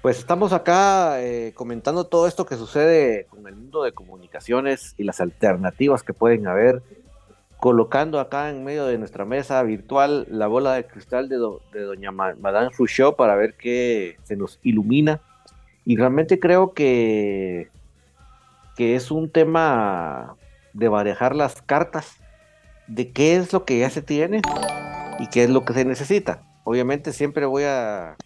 pues 0.02 0.20
estamos 0.20 0.54
acá 0.54 1.22
eh, 1.22 1.54
comentando 1.54 2.06
todo 2.06 2.28
esto 2.28 2.46
que 2.46 2.56
sucede 2.56 3.26
con 3.26 3.48
el 3.48 3.56
mundo 3.56 3.84
de 3.84 3.92
comunicaciones 3.92 4.96
y 4.98 5.04
las 5.04 5.22
alternativas 5.22 6.04
que 6.04 6.14
pueden 6.14 6.48
haber 6.48 6.82
colocando 7.60 8.20
acá 8.20 8.50
en 8.50 8.64
medio 8.64 8.86
de 8.86 8.98
nuestra 8.98 9.26
mesa 9.26 9.62
virtual 9.64 10.28
la 10.30 10.48
bola 10.48 10.74
de 10.74 10.86
cristal 10.86 11.28
de, 11.28 11.38
doña 11.38 12.12
Madame 12.12 12.70
Fouchot 12.72 13.16
para 13.16 13.36
ver 13.36 13.56
qué 13.56 14.18
se 14.24 14.36
nos 14.36 14.60
ilumina. 14.64 15.22
Y 15.86 15.96
realmente 15.96 16.40
creo 16.40 16.74
que, 16.74 17.70
que 18.76 18.96
es 18.96 19.10
un 19.10 19.32
tema 19.32 20.36
de 20.74 20.90
barajar 20.90 21.36
las 21.36 21.62
cartas 21.62 22.18
de 22.88 23.12
qué 23.12 23.36
es 23.36 23.52
lo 23.54 23.66
que 23.66 23.80
ya 23.80 23.90
se 23.90 24.02
tiene 24.02 24.42
y 25.20 25.28
qué 25.28 25.44
es 25.44 25.50
lo 25.50 25.66
que 25.66 25.74
se 25.74 25.86
necesita. 25.86 26.44
Obviamente 26.64 27.14
siempre 27.14 27.46
voy 27.46 27.64
a, 27.64 28.18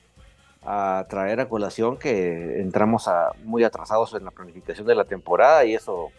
a 0.63 1.05
traer 1.07 1.39
a 1.39 1.47
colación 1.47 1.97
que 1.97 2.59
entramos 2.59 3.09
muy 3.43 3.63
atrasados 3.63 4.13
en 4.13 4.25
la 4.25 4.31
planificación 4.31 4.88
de 4.88 4.95
la 4.95 5.05
temporada 5.05 5.63
y 5.63 5.75
eso 5.75 6.09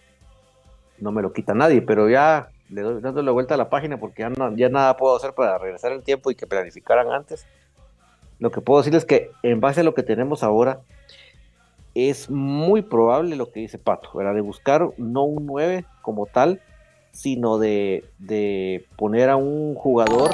no 0.99 1.13
me 1.13 1.23
lo 1.23 1.33
quita 1.33 1.53
nadie, 1.53 1.83
pero 1.83 2.09
ya 2.09 2.52
le 2.73 2.83
doy 2.83 3.01
dándole 3.01 3.31
vuelta 3.31 3.55
a 3.55 3.59
la 3.59 3.69
página 3.69 3.99
porque 3.99 4.27
ya, 4.57 4.69
nada 4.69 4.97
puedo 4.97 5.15
hacer 5.17 5.35
para 5.35 5.59
regresar 5.59 5.93
el 5.93 6.03
tiempo 6.03 6.31
y 6.31 6.35
que 6.35 6.47
planificaran 6.47 7.13
antes. 7.13 7.47
Lo 8.39 8.51
que 8.51 8.61
puedo 8.61 8.81
decirles 8.81 9.03
es 9.03 9.07
que 9.07 9.31
en 9.43 9.61
base 9.61 9.81
a 9.81 9.85
lo 9.85 9.95
que 9.95 10.03
tenemos 10.03 10.43
ahora, 10.43 10.81
es 11.95 12.31
muy 12.31 12.81
probable 12.81 13.37
lo 13.37 13.53
que 13.53 13.61
dice 13.61 13.79
Pato, 13.79 14.11
¿verdad? 14.15 14.35
De 14.35 14.41
buscar 14.41 14.89
no 14.97 15.25
un 15.25 15.45
9 15.45 15.85
como 16.01 16.27
tal, 16.27 16.61
sino 17.13 17.59
de, 17.59 18.05
poner 18.97 19.29
a 19.29 19.37
un 19.37 19.75
jugador 19.75 20.31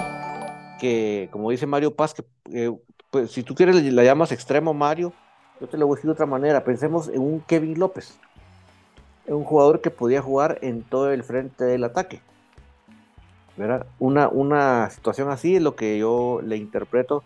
que, 0.81 1.29
como 1.33 1.51
dice 1.51 1.67
Mario 1.67 1.95
Paz, 1.95 2.15
que 2.15 2.73
pues, 3.11 3.33
si 3.33 3.43
tú 3.43 3.57
quieres 3.57 3.83
la 3.93 4.05
llamas 4.05 4.31
extremo 4.31 4.73
Mario, 4.73 5.13
yo 5.61 5.67
te 5.67 5.77
lo 5.77 5.89
voy 5.89 5.95
a 5.95 5.97
decir 5.97 6.09
de 6.09 6.13
otra 6.13 6.27
manera, 6.27 6.63
pensemos 6.63 7.09
en 7.09 7.21
un 7.21 7.41
Kevin 7.41 7.79
López, 7.79 8.17
un 9.29 9.45
jugador 9.45 9.81
que 9.81 9.91
podía 9.91 10.23
jugar 10.23 10.59
en 10.63 10.83
todo 10.83 11.13
el 11.13 11.23
frente 11.23 11.65
del 11.65 11.85
ataque. 11.85 12.21
Una, 13.99 14.29
una 14.29 14.89
situación 14.91 15.31
así 15.31 15.57
es 15.57 15.63
lo 15.63 15.75
que 15.75 15.99
yo 15.99 16.41
le 16.45 16.57
interpreto 16.57 17.25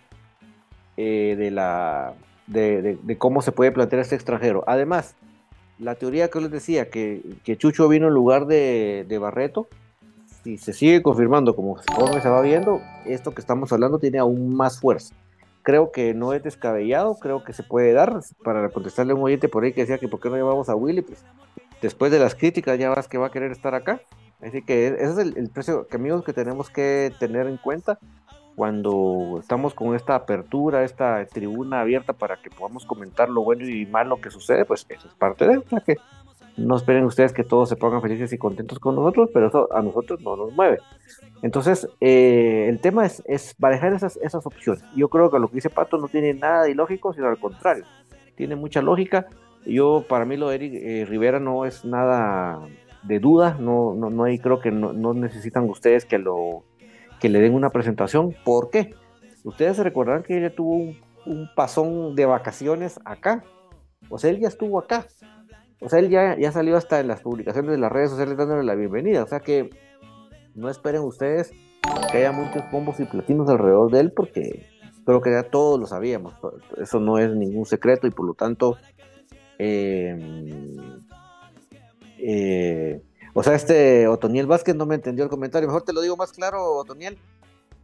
eh, 0.97 1.37
de, 1.39 1.51
la, 1.51 2.15
de, 2.47 2.99
cómo 3.19 3.43
se 3.43 3.53
puede 3.53 3.73
plantear 3.73 4.01
este 4.01 4.15
extranjero. 4.15 4.65
Además, 4.67 5.15
la 5.79 5.95
teoría 5.95 6.29
que 6.29 6.41
les 6.41 6.51
decía, 6.51 6.91
que, 6.91 7.23
que 7.45 7.57
Chucho 7.57 7.89
vino 7.89 8.09
en 8.09 8.15
lugar 8.15 8.47
de, 8.47 9.19
Barreto, 9.21 9.69
si 10.43 10.59
se 10.59 10.73
sigue 10.73 11.03
confirmando 11.03 11.55
como 11.55 11.79
se 11.79 12.29
va 12.29 12.41
viendo, 12.41 12.81
esto 13.07 13.33
que 13.33 13.41
estamos 13.41 13.73
hablando 13.73 13.99
tiene 13.99 14.19
aún 14.19 14.55
más 14.55 14.81
fuerza. 14.81 15.15
Creo 15.63 15.93
que 15.93 16.13
no 16.13 16.33
es 16.33 16.43
descabellado, 16.43 17.17
creo 17.17 17.45
que 17.45 17.53
se 17.53 17.63
puede 17.63 17.93
dar. 17.93 18.21
Para 18.43 18.69
contestarle 18.71 19.13
a 19.13 19.17
un 19.17 19.23
oyente 19.23 19.49
por 19.49 19.65
ahí 19.65 19.73
que 19.73 19.83
decía 19.83 19.99
que 19.99 20.09
por 20.09 20.21
qué 20.21 20.29
no 20.29 20.37
llevamos 20.37 20.69
a 20.69 20.75
Willy, 20.75 21.03
pues 21.03 21.25
después 21.83 22.11
de 22.11 22.19
las 22.19 22.35
críticas 22.35 22.79
ya 22.79 22.89
vas 22.89 23.09
que 23.09 23.19
va 23.19 23.27
a 23.27 23.31
querer 23.31 23.53
estar 23.53 23.75
acá. 23.75 24.01
Así 24.41 24.63
que 24.63 24.87
ese 24.87 25.05
es 25.05 25.19
el, 25.19 25.51
precio 25.51 25.87
que 25.87 25.97
amigos 25.97 26.25
que 26.25 26.33
tenemos 26.33 26.71
que 26.71 27.13
tener 27.21 27.47
en 27.47 27.59
cuenta 27.59 27.99
cuando 28.57 29.39
estamos 29.41 29.75
con 29.75 29.95
esta 29.95 30.15
apertura, 30.15 30.85
esta 30.85 31.25
tribuna 31.27 31.81
abierta 31.81 32.13
para 32.13 32.37
que 32.41 32.51
podamos 32.51 32.85
comentar 32.85 33.29
lo 33.29 33.43
bueno 33.43 33.67
y 33.67 33.87
malo 33.87 34.21
que 34.21 34.31
sucede, 34.31 34.65
pues 34.65 34.85
eso 34.89 35.09
es 35.09 35.15
parte 35.15 35.47
de 35.47 35.55
eso, 35.55 35.77
que 35.87 35.97
no 36.57 36.77
esperen 36.77 37.05
ustedes 37.05 37.33
que 37.33 37.45
todos 37.45 37.69
se 37.69 37.77
pongan 37.77 38.03
felices 38.03 38.33
y 38.33 38.39
contentos 38.39 38.79
con 38.79 38.95
nosotros, 38.95 39.31
pero 39.33 39.49
eso 39.49 39.69
a 39.73 39.81
nosotros 39.81 40.21
no 40.21 40.37
nos 40.37 40.53
mueve. 40.53 40.79
Entonces, 41.43 41.89
eh, 42.01 42.67
el 42.69 42.79
tema 42.81 43.07
es, 43.07 43.23
es 43.27 43.55
manejar 43.59 43.95
esas, 43.95 44.19
esas 44.19 44.45
opciones. 44.47 44.85
Yo 44.95 45.09
creo 45.09 45.31
que 45.31 45.39
lo 45.39 45.49
que 45.49 45.57
dice 45.57 45.71
Pato 45.71 45.97
no 45.97 46.09
tiene 46.09 46.35
nada 46.35 46.65
de 46.65 46.73
ilógico, 46.73 47.15
sino 47.15 47.29
al 47.29 47.39
contrario, 47.39 47.85
tiene 48.37 48.55
mucha 48.55 48.83
lógica. 48.83 49.27
Yo, 49.65 50.05
para 50.09 50.25
mí, 50.25 50.37
lo 50.37 50.49
de 50.49 50.57
Eric 50.57 50.75
eh, 50.75 51.05
Rivera 51.09 51.39
no 51.39 51.65
es 51.65 51.85
nada 51.85 52.61
de 53.03 53.19
duda, 53.19 53.57
no, 53.59 53.95
no, 53.95 54.11
no 54.11 54.25
hay, 54.25 54.39
creo 54.39 54.61
que 54.61 54.71
no, 54.71 55.15
necesitan 55.15 55.69
ustedes 55.69 56.05
que, 56.05 56.19
lo, 56.19 56.65
que 57.21 57.29
le 57.29 57.41
den 57.41 57.55
una 57.55 57.71
presentación. 57.71 58.35
¿Por 58.45 58.71
qué? 58.71 58.95
Ustedes 59.45 59.77
se 59.77 59.83
recordarán 59.83 60.23
que 60.23 60.39
ella 60.39 60.55
tuvo 60.55 60.75
un, 60.75 61.49
pasón 61.55 62.15
de 62.15 62.27
vacaciones 62.27 62.99
acá. 63.05 63.45
O 64.09 64.19
sea, 64.19 64.31
él 64.31 64.41
ya 64.41 64.49
estuvo 64.49 64.79
acá. 64.79 65.07
O 65.81 65.89
sea, 65.89 65.99
él 65.99 66.11
ya, 66.11 66.37
ya 66.39 66.53
salió 66.53 66.77
hasta 66.77 67.01
en 67.01 67.09
las 67.09 67.21
publicaciones 67.21 67.71
de 67.71 67.79
las 67.79 67.91
redes 67.91 68.11
sociales 68.11 68.37
dándole 68.37 68.65
la 68.65 68.75
bienvenida. 68.75 69.23
O 69.23 69.27
sea 69.27 69.41
que 69.41 69.71
no 70.55 70.69
esperen 70.69 71.03
ustedes 71.03 71.53
que 72.11 72.19
haya 72.19 72.33
muchos 72.33 72.63
combos 72.71 73.01
y 73.01 73.05
platinos 73.05 73.49
alrededor 73.49 73.91
de 73.91 74.01
él 74.01 74.13
porque 74.13 74.67
creo 75.05 75.21
que 75.21 75.33
ya 75.33 75.45
todos 75.45 75.79
lo 75.81 75.87
sabíamos. 75.87 76.35
Eso 76.77 77.01
no 77.01 77.19
es 77.19 77.35
ningún 77.35 77.67
secreto 77.67 78.07
y 78.07 78.11
por 78.11 78.27
lo 78.27 78.35
tanto 78.35 78.77
eh, 79.65 80.77
eh, 82.19 83.03
o 83.33 83.43
sea, 83.43 83.55
este 83.55 84.09
Otoniel 84.09 84.47
Vázquez 84.47 84.75
no 84.75 84.87
me 84.87 84.97
entendió 84.97 85.25
el 85.25 85.31
comentario. 85.31 85.69
Mejor 85.69 85.83
te 85.83 85.93
lo 85.93 86.01
digo 86.01 86.17
más 86.17 86.33
claro, 86.33 86.75
Otoniel. 86.75 87.19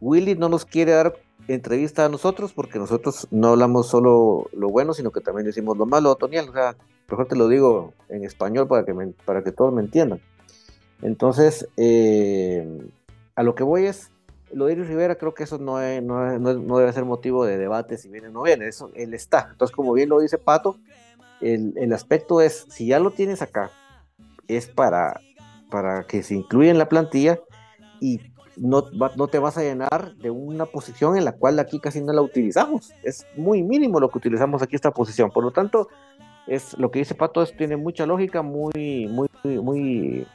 Willy 0.01 0.35
no 0.35 0.49
nos 0.49 0.65
quiere 0.65 0.91
dar 0.91 1.13
entrevista 1.47 2.05
a 2.05 2.09
nosotros 2.09 2.53
porque 2.53 2.79
nosotros 2.79 3.27
no 3.31 3.49
hablamos 3.49 3.87
solo 3.87 4.49
lo 4.53 4.69
bueno, 4.69 4.93
sino 4.93 5.11
que 5.11 5.21
también 5.21 5.45
decimos 5.45 5.77
lo 5.77 5.85
malo, 5.85 6.11
Otoniel. 6.11 6.49
O 6.49 6.53
sea, 6.53 6.75
mejor 7.09 7.27
te 7.27 7.35
lo 7.35 7.47
digo 7.47 7.93
en 8.09 8.23
español 8.23 8.67
para 8.67 8.85
que, 8.85 8.93
para 9.25 9.43
que 9.43 9.51
todos 9.51 9.73
me 9.73 9.81
entiendan. 9.81 10.21
Entonces, 11.01 11.67
eh, 11.77 12.91
a 13.35 13.43
lo 13.43 13.55
que 13.55 13.63
voy 13.63 13.85
es, 13.85 14.11
lo 14.51 14.65
de 14.65 14.73
Iris 14.73 14.87
Rivera 14.87 15.15
creo 15.15 15.33
que 15.33 15.43
eso 15.43 15.57
no, 15.57 15.79
no, 16.01 16.77
debe 16.77 16.93
ser 16.93 17.05
motivo 17.05 17.45
de 17.45 17.57
debate 17.57 17.97
si 17.97 18.09
viene 18.09 18.27
o 18.27 18.31
no 18.31 18.43
viene, 18.43 18.67
eso, 18.67 18.91
él 18.95 19.13
está. 19.13 19.49
Entonces, 19.51 19.73
como 19.75 19.93
bien 19.93 20.09
lo 20.09 20.19
dice 20.19 20.37
Pato, 20.37 20.77
el, 21.41 21.93
aspecto 21.93 22.41
es, 22.41 22.65
si 22.69 22.87
ya 22.87 22.99
lo 22.99 23.11
tienes 23.11 23.41
acá, 23.41 23.71
es 24.47 24.67
para, 24.67 25.19
para 25.69 26.03
que 26.03 26.23
se 26.23 26.35
incluya 26.35 26.71
en 26.71 26.77
la 26.77 26.89
plantilla 26.89 27.39
y 27.99 28.19
no, 28.57 28.85
no 28.91 29.27
te 29.27 29.39
vas 29.39 29.57
a 29.57 29.61
llenar 29.61 30.15
de 30.15 30.29
una 30.29 30.65
posición 30.65 31.17
en 31.17 31.25
la 31.25 31.33
cual 31.33 31.59
aquí 31.59 31.79
casi 31.79 32.01
no 32.01 32.11
la 32.11 32.21
utilizamos. 32.21 32.91
Es 33.03 33.25
muy 33.35 33.63
mínimo 33.63 33.99
lo 33.99 34.09
que 34.09 34.17
utilizamos 34.17 34.61
aquí 34.61 34.75
esta 34.75 34.91
posición. 34.91 35.31
Por 35.31 35.43
lo 35.43 35.51
tanto, 35.51 35.87
es 36.47 36.77
lo 36.77 36.91
que 36.91 36.99
dice 36.99 37.15
Pato, 37.15 37.41
es, 37.41 37.55
tiene 37.55 37.77
mucha 37.77 38.05
lógica, 38.05 38.41
muy, 38.41 39.07
muy, 39.07 39.29
muy, 39.43 40.27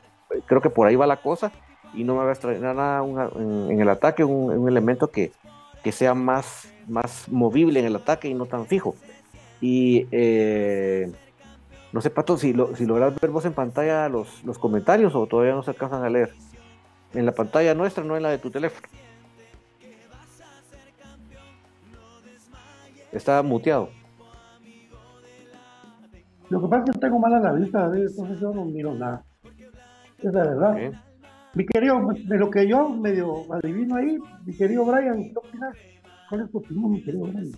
creo 0.47 0.61
que 0.61 0.71
por 0.71 0.87
ahí 0.87 0.97
va 0.97 1.07
la 1.07 1.21
cosa 1.21 1.53
y 1.93 2.05
no 2.05 2.15
me 2.15 2.21
va 2.21 2.31
a 2.31 2.33
extrañar 2.33 2.75
nada 2.75 3.05
en, 3.37 3.81
el 3.81 3.89
ataque, 3.89 4.25
un, 4.25 4.69
elemento 4.69 5.09
que, 5.09 5.33
que, 5.83 5.93
sea 5.93 6.15
más, 6.15 6.73
más 6.89 7.29
movible 7.29 7.81
en 7.81 7.87
el 7.87 7.97
ataque 7.97 8.29
y 8.29 8.35
no 8.35 8.47
tan 8.47 8.67
fijo. 8.67 8.95
Y 9.61 10.07
eh, 10.11 11.11
no 11.93 12.01
sé, 12.01 12.11
Pato, 12.11 12.37
si, 12.37 12.53
lo, 12.53 12.75
si 12.75 12.87
logras 12.87 13.15
ver 13.21 13.31
vos 13.31 13.45
en 13.45 13.53
pantalla 13.53 14.09
los, 14.09 14.45
los 14.45 14.59
comentarios 14.59 15.15
o 15.15 15.27
todavía 15.27 15.55
no 15.55 15.63
se 15.63 15.71
alcanzan 15.71 16.03
a 16.03 16.11
leer. 16.11 16.33
En 17.13 17.25
la 17.25 17.33
pantalla 17.33 17.75
nuestra, 17.75 18.03
no 18.03 18.17
en 18.17 18.25
la 18.25 18.31
de 18.31 18.39
tu 18.39 18.51
teléfono. 18.51 18.89
Está 23.13 23.41
muteado. 23.45 23.91
Lo 26.51 26.61
que 26.61 26.69
pasa 26.69 26.85
es 26.85 26.91
que 26.91 26.99
tengo 26.99 27.19
mala 27.21 27.39
la 27.39 27.53
vista, 27.53 27.91
entonces 27.95 28.41
yo 28.41 28.53
no 28.53 28.65
miro 28.65 28.93
nada. 28.95 29.25
Es 30.19 30.33
la 30.33 30.43
verdad. 30.43 30.93
Mi 31.55 31.65
querido, 31.65 32.01
de 32.13 32.39
lo 32.39 32.51
que 32.51 32.67
yo 32.67 32.89
medio 32.89 33.53
adivino 33.55 33.95
ahí, 33.95 34.19
mi 34.45 34.57
querido 34.57 34.85
Brian, 34.85 35.23
¿qué 35.23 35.35
opinas? 35.37 35.77
¿Cuál 36.29 36.41
es 36.41 36.51
tu 36.51 36.59
opinión, 36.59 36.91
mi 36.91 37.03
querido 37.05 37.27
Brian? 37.27 37.53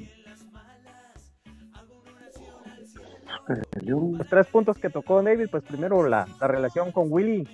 Los 3.84 4.26
tres 4.28 4.46
puntos 4.46 4.78
que 4.78 4.90
tocó 4.90 5.22
David, 5.22 5.48
pues 5.50 5.62
primero 5.62 6.06
la, 6.08 6.26
relación 6.40 6.90
con 6.92 7.06
Willy, 7.10 7.48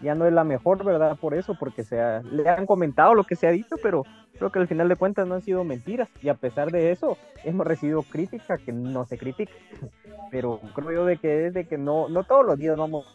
ya 0.00 0.14
no 0.14 0.26
es 0.26 0.32
la 0.32 0.44
mejor, 0.44 0.84
¿verdad? 0.84 1.16
Por 1.16 1.34
eso, 1.34 1.56
porque 1.58 1.82
se 1.82 1.96
le 2.30 2.48
han 2.48 2.66
comentado 2.66 3.14
lo 3.14 3.24
que 3.24 3.34
se 3.34 3.46
ha 3.46 3.50
dicho, 3.50 3.76
pero 3.82 4.04
creo 4.38 4.52
que 4.52 4.58
al 4.58 4.68
final 4.68 4.88
de 4.88 4.96
cuentas 4.96 5.26
no 5.26 5.34
han 5.34 5.42
sido 5.42 5.64
mentiras. 5.64 6.08
Y 6.22 6.28
a 6.28 6.34
pesar 6.34 6.70
de 6.70 6.92
eso, 6.92 7.16
hemos 7.44 7.66
recibido 7.66 8.02
crítica 8.02 8.58
que 8.58 8.72
no 8.72 9.04
se 9.04 9.18
critica. 9.18 9.52
Pero 10.30 10.60
creo 10.74 10.90
yo 10.90 11.06
de 11.06 11.18
que 11.18 11.46
es 11.46 11.54
de 11.54 11.66
que 11.66 11.78
no, 11.78 12.08
no 12.08 12.24
todos 12.24 12.44
los 12.44 12.58
días 12.58 12.76
vamos 12.76 13.06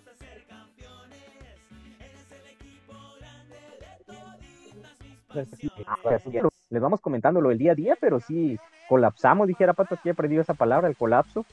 les 6.69 6.82
vamos 6.82 7.02
comentándolo 7.02 7.52
el 7.52 7.58
día 7.58 7.74
a 7.74 7.76
día, 7.76 7.97
pero 8.00 8.19
sí 8.19 8.58
colapsamos, 8.89 9.47
dijera 9.47 9.74
Pato, 9.74 9.95
aquí 9.95 10.10
he 10.10 10.12
aprendido 10.12 10.41
esa 10.41 10.54
palabra, 10.54 10.88
el 10.88 10.97
colapso, 10.97 11.45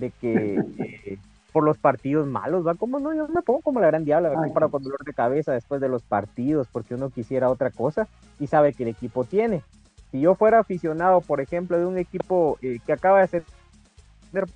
de 0.00 0.10
que 0.10 0.58
eh, 0.78 1.18
por 1.52 1.64
los 1.64 1.78
partidos 1.78 2.26
malos, 2.26 2.66
va 2.66 2.74
como 2.74 2.98
no, 2.98 3.14
yo 3.14 3.28
me 3.28 3.42
pongo 3.42 3.60
como 3.60 3.80
la 3.80 3.88
gran 3.88 4.04
diabla, 4.04 4.32
para 4.52 4.68
con 4.68 4.82
dolor 4.82 5.04
de 5.04 5.12
cabeza 5.12 5.52
después 5.52 5.80
de 5.80 5.88
los 5.88 6.02
partidos, 6.02 6.68
porque 6.70 6.94
uno 6.94 7.10
quisiera 7.10 7.50
otra 7.50 7.70
cosa 7.70 8.08
y 8.38 8.46
sabe 8.46 8.72
que 8.72 8.84
el 8.84 8.88
equipo 8.90 9.24
tiene. 9.24 9.62
Si 10.10 10.20
yo 10.20 10.34
fuera 10.34 10.58
aficionado, 10.60 11.20
por 11.20 11.40
ejemplo, 11.40 11.78
de 11.78 11.86
un 11.86 11.98
equipo 11.98 12.58
eh, 12.62 12.78
que 12.84 12.92
acaba 12.92 13.18
de 13.18 13.24
hacer, 13.24 13.44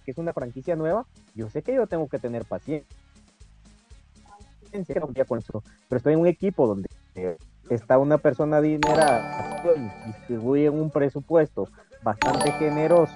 que 0.04 0.10
es 0.10 0.18
una 0.18 0.32
franquicia 0.32 0.76
nueva, 0.76 1.04
yo 1.34 1.48
sé 1.50 1.62
que 1.62 1.74
yo 1.74 1.86
tengo 1.86 2.08
que 2.08 2.18
tener 2.18 2.44
paciencia 2.44 2.86
con 5.26 5.38
eso, 5.38 5.62
pero 5.88 5.98
estoy 5.98 6.14
en 6.14 6.20
un 6.20 6.26
equipo 6.26 6.66
donde 6.66 6.88
eh, 7.14 7.36
está 7.70 7.98
una 7.98 8.18
persona 8.18 8.60
dinera 8.60 9.62
y 9.76 10.08
distribuye 10.08 10.68
un 10.68 10.90
presupuesto 10.90 11.68
bastante 12.02 12.50
generoso 12.52 13.14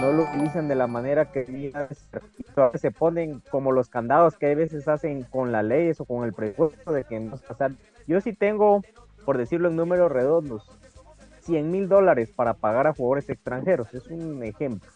no 0.00 0.12
lo 0.12 0.24
utilizan 0.24 0.68
de 0.68 0.74
la 0.74 0.86
manera 0.86 1.30
que 1.30 1.72
se 2.74 2.90
ponen 2.90 3.42
como 3.50 3.72
los 3.72 3.88
candados 3.88 4.36
que 4.36 4.50
a 4.50 4.54
veces 4.54 4.88
hacen 4.88 5.24
con 5.24 5.52
las 5.52 5.64
leyes 5.64 6.00
o 6.00 6.04
con 6.04 6.24
el 6.24 6.32
presupuesto 6.32 6.92
de 6.92 7.04
que 7.04 7.18
no 7.20 7.36
pasar. 7.36 7.72
Yo 8.06 8.20
sí 8.20 8.32
tengo, 8.32 8.82
por 9.24 9.38
decirlo 9.38 9.68
en 9.68 9.76
números 9.76 10.10
redondos, 10.10 10.70
100 11.42 11.70
mil 11.70 11.88
dólares 11.88 12.30
para 12.34 12.54
pagar 12.54 12.86
a 12.86 12.94
jugadores 12.94 13.28
extranjeros, 13.28 13.92
es 13.94 14.06
un 14.08 14.42
ejemplo. 14.42 14.90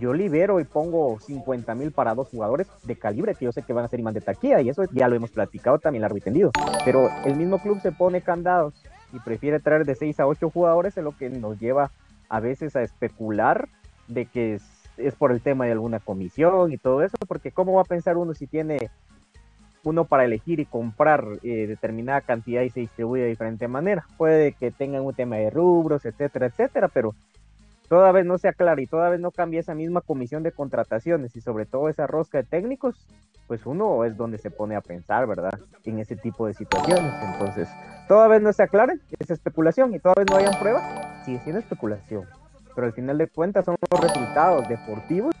Yo 0.00 0.12
libero 0.12 0.58
y 0.58 0.64
pongo 0.64 1.20
50 1.20 1.74
mil 1.76 1.92
para 1.92 2.14
dos 2.14 2.28
jugadores 2.28 2.66
de 2.82 2.96
calibre 2.96 3.34
que 3.34 3.44
yo 3.44 3.52
sé 3.52 3.62
que 3.62 3.72
van 3.72 3.84
a 3.84 3.88
ser 3.88 4.00
imán 4.00 4.14
de 4.14 4.20
taquilla 4.20 4.60
y 4.60 4.68
eso 4.68 4.82
ya 4.92 5.06
lo 5.06 5.14
hemos 5.14 5.30
platicado 5.30 5.78
también 5.78 6.02
largo 6.02 6.16
y 6.16 6.20
tendido. 6.20 6.50
Pero 6.84 7.08
el 7.24 7.36
mismo 7.36 7.58
club 7.60 7.80
se 7.80 7.92
pone 7.92 8.20
candados 8.20 8.74
y 9.12 9.20
prefiere 9.20 9.60
traer 9.60 9.84
de 9.84 9.94
6 9.94 10.18
a 10.18 10.26
8 10.26 10.50
jugadores, 10.50 10.96
es 10.96 11.04
lo 11.04 11.16
que 11.16 11.30
nos 11.30 11.58
lleva 11.60 11.92
a 12.28 12.40
veces 12.40 12.76
a 12.76 12.82
especular 12.82 13.68
de 14.08 14.26
que 14.26 14.60
es, 14.96 15.14
por 15.16 15.32
el 15.32 15.40
tema 15.40 15.66
de 15.66 15.72
alguna 15.72 16.00
comisión 16.00 16.72
y 16.72 16.78
todo 16.78 17.02
eso, 17.02 17.16
porque 17.28 17.52
¿cómo 17.52 17.74
va 17.74 17.82
a 17.82 17.84
pensar 17.84 18.16
uno 18.16 18.34
si 18.34 18.46
tiene 18.46 18.90
uno 19.84 20.04
para 20.04 20.24
elegir 20.24 20.58
y 20.58 20.64
comprar 20.64 21.24
eh, 21.42 21.66
determinada 21.66 22.20
cantidad 22.20 22.62
y 22.62 22.70
se 22.70 22.80
distribuye 22.80 23.22
de 23.22 23.28
diferente 23.28 23.68
manera? 23.68 24.06
Puede 24.16 24.52
que 24.52 24.70
tengan 24.70 25.04
un 25.04 25.14
tema 25.14 25.36
de 25.36 25.50
rubros, 25.50 26.04
etcétera, 26.04 26.46
etcétera, 26.46 26.88
pero 26.88 27.14
toda 27.88 28.10
vez 28.12 28.24
no 28.24 28.38
se 28.38 28.48
aclara 28.48 28.80
y 28.80 28.86
toda 28.86 29.10
vez 29.10 29.20
no 29.20 29.30
cambia 29.30 29.60
esa 29.60 29.74
misma 29.74 30.00
comisión 30.00 30.42
de 30.42 30.52
contrataciones 30.52 31.36
y 31.36 31.40
sobre 31.40 31.66
todo 31.66 31.88
esa 31.88 32.06
rosca 32.06 32.38
de 32.38 32.44
técnicos, 32.44 33.06
pues 33.46 33.64
uno 33.66 34.04
es 34.04 34.16
donde 34.16 34.38
se 34.38 34.50
pone 34.50 34.76
a 34.76 34.80
pensar, 34.80 35.26
¿verdad? 35.26 35.58
En 35.84 35.98
ese 35.98 36.16
tipo 36.16 36.46
de 36.46 36.54
situaciones. 36.54 37.12
Entonces, 37.32 37.68
toda 38.08 38.28
vez 38.28 38.42
no 38.42 38.52
se 38.52 38.62
aclare, 38.62 38.98
es 39.18 39.30
especulación 39.30 39.94
y 39.94 39.98
toda 39.98 40.14
vez 40.16 40.26
no 40.28 40.36
hayan 40.36 40.58
pruebas, 40.58 41.24
sigue 41.24 41.40
siendo 41.40 41.60
especulación. 41.60 42.24
Pero 42.74 42.86
al 42.86 42.92
final 42.92 43.18
de 43.18 43.28
cuentas 43.28 43.64
son 43.64 43.76
los 43.90 44.00
resultados 44.00 44.68
deportivos 44.68 45.34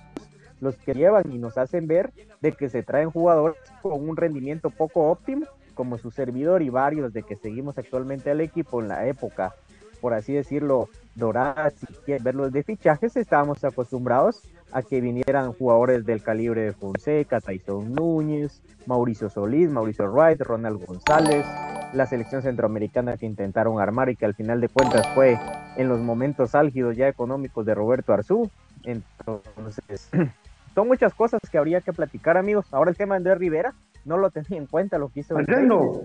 los 0.60 0.76
que 0.76 0.94
llevan 0.94 1.30
y 1.30 1.38
nos 1.38 1.58
hacen 1.58 1.86
ver 1.86 2.12
de 2.40 2.52
que 2.52 2.68
se 2.68 2.82
traen 2.82 3.10
jugadores 3.10 3.58
con 3.82 4.08
un 4.08 4.16
rendimiento 4.16 4.70
poco 4.70 5.10
óptimo, 5.10 5.46
como 5.74 5.98
su 5.98 6.10
servidor 6.10 6.62
y 6.62 6.70
varios 6.70 7.12
de 7.12 7.22
que 7.22 7.36
seguimos 7.36 7.76
actualmente 7.76 8.30
al 8.30 8.40
equipo 8.40 8.80
en 8.80 8.88
la 8.88 9.06
época, 9.06 9.54
por 10.00 10.14
así 10.14 10.32
decirlo, 10.32 10.88
dorada, 11.14 11.70
si 11.70 11.86
quieren 11.86 12.24
verlos 12.24 12.52
de 12.52 12.62
fichajes, 12.62 13.16
estábamos 13.16 13.62
acostumbrados 13.64 14.42
a 14.72 14.82
que 14.82 15.00
vinieran 15.00 15.52
jugadores 15.52 16.04
del 16.04 16.22
calibre 16.22 16.62
de 16.62 16.72
Fonseca, 16.72 17.40
Tyson 17.40 17.92
Núñez, 17.92 18.62
Mauricio 18.86 19.30
Solís, 19.30 19.70
Mauricio 19.70 20.10
Wright, 20.10 20.40
Ronald 20.40 20.84
González, 20.84 21.46
la 21.92 22.06
selección 22.06 22.42
centroamericana 22.42 23.16
que 23.16 23.26
intentaron 23.26 23.80
armar 23.80 24.10
y 24.10 24.16
que 24.16 24.26
al 24.26 24.34
final 24.34 24.60
de 24.60 24.68
cuentas 24.68 25.06
fue 25.14 25.38
en 25.76 25.88
los 25.88 26.00
momentos 26.00 26.54
álgidos 26.54 26.96
ya 26.96 27.08
económicos 27.08 27.64
de 27.64 27.74
Roberto 27.74 28.12
Arzú. 28.12 28.50
Entonces, 28.84 30.10
son 30.74 30.88
muchas 30.88 31.14
cosas 31.14 31.40
que 31.50 31.58
habría 31.58 31.80
que 31.80 31.92
platicar, 31.92 32.36
amigos. 32.36 32.66
Ahora 32.72 32.90
el 32.90 32.96
tema 32.96 33.14
de 33.14 33.18
Andrés 33.18 33.38
Rivera, 33.38 33.74
no 34.04 34.18
lo 34.18 34.30
tenía 34.30 34.58
en 34.58 34.66
cuenta 34.66 34.98
lo 34.98 35.08
que 35.08 35.20
hizo. 35.20 35.36
Andrés 35.36 35.62
no. 35.62 36.00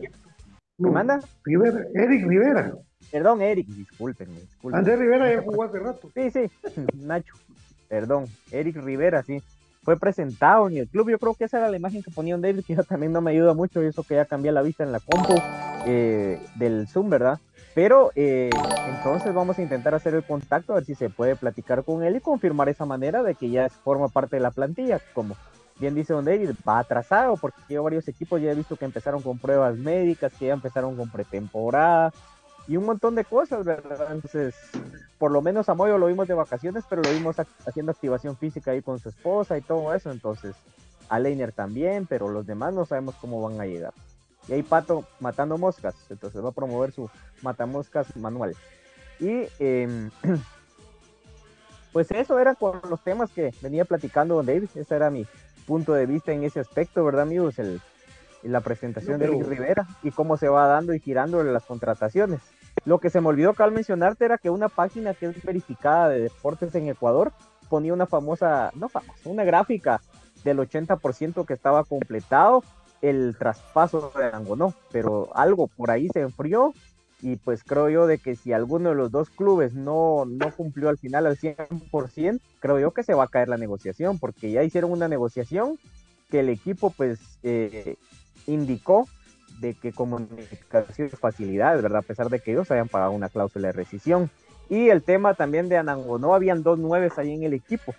¿Qué 0.78 0.90
manda? 0.90 1.20
Rivera, 1.44 1.86
Eric 1.94 2.28
Rivera. 2.28 2.74
Perdón, 3.12 3.42
Eric, 3.42 3.68
discúlpenme. 3.68 4.40
Andrés 4.72 4.98
Rivera 4.98 5.32
ya 5.32 5.42
jugó 5.42 5.64
hace 5.64 5.80
rato. 5.80 6.10
Sí, 6.14 6.32
sí, 6.32 6.50
Nacho 6.96 7.36
perdón, 7.92 8.28
Eric 8.52 8.78
Rivera, 8.78 9.22
sí, 9.22 9.44
fue 9.84 10.00
presentado 10.00 10.70
en 10.70 10.78
el 10.78 10.88
club. 10.88 11.10
Yo 11.10 11.20
creo 11.20 11.34
que 11.34 11.44
esa 11.44 11.58
era 11.58 11.70
la 11.70 11.76
imagen 11.76 12.02
que 12.02 12.10
ponía 12.10 12.36
un 12.36 12.42
David, 12.42 12.64
que 12.66 12.74
también 12.84 13.12
no 13.12 13.20
me 13.20 13.32
ayuda 13.32 13.54
mucho, 13.54 13.84
y 13.84 13.88
eso 13.88 14.04
que 14.04 14.16
ya 14.16 14.24
cambié 14.24 14.54
la 14.54 14.62
vista 14.62 14.86
en 14.86 14.94
la 14.94 15.02
compu 15.02 15.36
eh, 15.86 16.40
del 16.56 16.88
Zoom, 16.88 17.10
¿verdad? 17.10 17.38
Pero 17.76 18.12
eh, 18.16 18.50
entonces 18.88 19.34
vamos 19.34 19.60
a 19.60 19.62
intentar 19.62 19.94
hacer 19.94 20.14
el 20.16 20.24
contacto, 20.24 20.72
a 20.72 20.76
ver 20.76 20.86
si 20.86 20.96
se 20.96 21.10
puede 21.10 21.36
platicar 21.36 21.84
con 21.84 22.02
él 22.02 22.16
y 22.16 22.22
confirmar 22.22 22.70
esa 22.70 22.86
manera 22.86 23.24
de 23.24 23.36
que 23.36 23.50
ya 23.50 23.68
forma 23.68 24.08
parte 24.08 24.38
de 24.38 24.42
la 24.42 24.52
plantilla, 24.52 25.02
como 25.14 25.36
bien 25.78 25.94
dice 25.94 26.14
Don 26.14 26.24
David, 26.24 26.52
va 26.68 26.80
atrasado 26.80 27.36
porque 27.36 27.78
varios 27.78 28.08
equipos 28.08 28.42
ya 28.42 28.52
he 28.52 28.56
visto 28.56 28.78
que 28.78 28.86
empezaron 28.86 29.22
con 29.22 29.38
pruebas 29.38 29.78
médicas, 29.78 30.32
que 30.40 30.46
ya 30.46 30.54
empezaron 30.54 30.96
con 30.96 31.10
pretemporada, 31.10 32.14
y 32.72 32.78
un 32.78 32.86
montón 32.86 33.16
de 33.16 33.26
cosas, 33.26 33.66
¿verdad? 33.66 34.08
Entonces, 34.14 34.56
por 35.18 35.30
lo 35.30 35.42
menos 35.42 35.68
a 35.68 35.74
Moyo 35.74 35.98
lo 35.98 36.08
vimos 36.08 36.30
de 36.30 36.34
vacaciones, 36.34 36.86
pero 36.90 37.02
lo 37.02 37.12
vimos 37.12 37.36
haciendo 37.68 37.92
activación 37.92 38.38
física 38.38 38.72
ahí 38.72 38.82
con 38.82 38.98
su 38.98 39.10
esposa 39.10 39.58
y 39.58 39.62
todo 39.62 39.94
eso, 39.94 40.10
entonces, 40.10 40.56
a 41.10 41.20
Leiner 41.20 41.52
también, 41.52 42.06
pero 42.08 42.30
los 42.30 42.48
demás 42.48 42.74
no 42.74 42.86
sabemos 42.86 43.16
cómo 43.16 43.42
van 43.42 43.60
a 43.60 43.66
llegar. 43.66 43.94
Y 44.48 44.54
ahí 44.54 44.64
Pato 44.64 45.04
matando 45.20 45.58
moscas, 45.58 45.96
entonces 46.10 46.42
va 46.42 46.48
a 46.48 46.54
promover 46.54 46.94
su 46.94 47.10
matamoscas 47.42 48.16
manual. 48.16 48.56
Y 49.20 49.50
em, 49.60 50.10
pues 51.92 52.10
eso 52.12 52.40
era 52.40 52.56
con 52.56 52.80
los 52.90 53.04
temas 53.04 53.32
que 53.32 53.54
venía 53.62 53.84
platicando 53.84 54.36
Don 54.36 54.46
David, 54.46 54.70
ese 54.76 54.96
era 54.96 55.10
mi 55.10 55.28
punto 55.68 55.92
de 55.92 56.06
vista 56.06 56.32
en 56.32 56.44
ese 56.44 56.62
aspecto, 56.62 57.04
¿verdad 57.04 57.24
amigos? 57.24 57.60
El, 57.60 57.82
la 58.44 58.62
presentación 58.62 59.20
de 59.20 59.28
Luis 59.28 59.46
Rivera 59.46 59.88
y 60.04 60.12
cómo 60.12 60.38
se 60.38 60.48
va 60.48 60.68
dando 60.68 60.94
y 60.94 61.00
girando 61.00 61.44
las 61.44 61.66
contrataciones. 61.66 62.40
Lo 62.86 63.00
que 63.00 63.10
se 63.10 63.22
me 63.22 63.28
olvidó 63.28 63.54
al 63.58 63.72
mencionarte 63.72 64.26
era 64.26 64.38
que 64.38 64.50
una 64.50 64.70
página 64.70 65.14
que 65.14 65.28
es 65.28 65.44
verificada 65.44 66.10
de 66.10 66.22
deportes 66.22 66.74
en 66.76 66.90
Ecuador 66.90 67.32
ponía 67.70 67.94
una 67.94 68.06
famosa, 68.06 68.72
no 68.76 68.90
famosa, 68.90 69.14
una 69.26 69.44
gráfica 69.44 70.02
del 70.44 70.60
80% 70.60 71.46
que 71.46 71.54
estaba 71.54 71.84
completado 71.84 72.64
el 73.02 73.36
traspaso 73.38 74.12
de 74.18 74.26
Angonó, 74.26 74.74
pero 74.92 75.30
algo 75.34 75.68
por 75.68 75.92
ahí 75.92 76.10
se 76.14 76.22
enfrió 76.22 76.74
y 77.22 77.36
pues 77.36 77.64
creo 77.64 77.90
yo 77.90 78.08
de 78.08 78.18
que 78.18 78.36
si 78.36 78.52
alguno 78.52 78.90
de 78.90 78.96
los 78.96 79.12
dos 79.12 79.30
clubes 79.30 79.74
no, 79.74 80.26
no 80.26 80.52
cumplió 80.56 80.90
al 80.90 80.98
final 80.98 81.28
al 81.28 81.38
100%, 81.38 82.40
creo 82.60 82.80
yo 82.80 82.92
que 82.92 83.04
se 83.04 83.14
va 83.14 83.26
a 83.26 83.28
caer 83.28 83.48
la 83.48 83.58
negociación, 83.58 84.18
porque 84.18 84.52
ya 84.52 84.64
hicieron 84.64 84.92
una 84.92 85.08
negociación 85.08 85.78
que 86.30 86.40
el 86.40 86.50
equipo 86.50 86.90
pues 86.90 87.20
eh, 87.44 87.96
indicó 88.48 89.08
de 89.62 89.76
que 89.76 89.94
comunicación 89.94 91.10
facilidades, 91.12 91.82
¿verdad? 91.82 92.00
A 92.00 92.08
pesar 92.08 92.30
de 92.30 92.40
que 92.40 92.52
ellos 92.52 92.70
habían 92.72 92.90
pagado 92.90 93.12
una 93.12 93.30
cláusula 93.30 93.68
de 93.68 93.74
rescisión. 93.74 94.30
Y 94.70 94.90
el 94.90 95.04
tema 95.04 95.36
también 95.36 95.70
de 95.70 95.78
Anangonó, 95.78 96.34
habían 96.34 96.64
dos 96.64 96.80
nueves 96.80 97.18
ahí 97.18 97.34
en 97.34 97.44
el 97.44 97.54
equipo. 97.54 97.94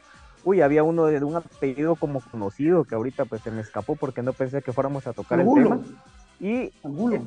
Uy, 0.45 0.61
había 0.61 0.83
uno 0.83 1.07
de 1.07 1.23
un 1.23 1.37
apellido 1.37 1.95
como 1.95 2.21
conocido 2.21 2.85
que 2.85 2.97
ahorita 2.97 3.27
pues 3.27 3.43
se 3.43 3.51
me 3.51 3.61
escapó 3.61 3.95
porque 3.95 4.23
no 4.23 4.33
pensé 4.33 4.61
que 4.61 4.73
fuéramos 4.73 5.07
a 5.07 5.13
tocar 5.13 5.41
el 5.41 5.47
tema. 5.55 5.81
Y 6.41 6.73
Angulo. 6.83 7.23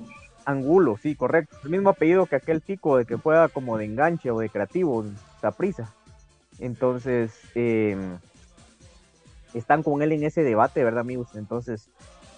Angulo, 0.45 0.97
sí, 1.01 1.15
correcto. 1.15 1.55
El 1.63 1.69
mismo 1.69 1.89
apellido 1.89 2.25
que 2.25 2.35
aquel 2.35 2.61
chico 2.61 2.97
de 2.97 3.05
que 3.05 3.17
fuera 3.17 3.47
como 3.47 3.77
de 3.77 3.85
enganche 3.85 4.29
o 4.29 4.39
de 4.39 4.49
creativo, 4.49 5.05
prisa 5.57 5.93
Entonces, 6.59 7.31
em, 7.55 8.17
están 9.53 9.83
con 9.83 10.01
él 10.01 10.11
en 10.11 10.23
ese 10.23 10.43
debate, 10.43 10.83
¿verdad, 10.83 11.01
amigos? 11.01 11.29
Entonces, 11.35 11.89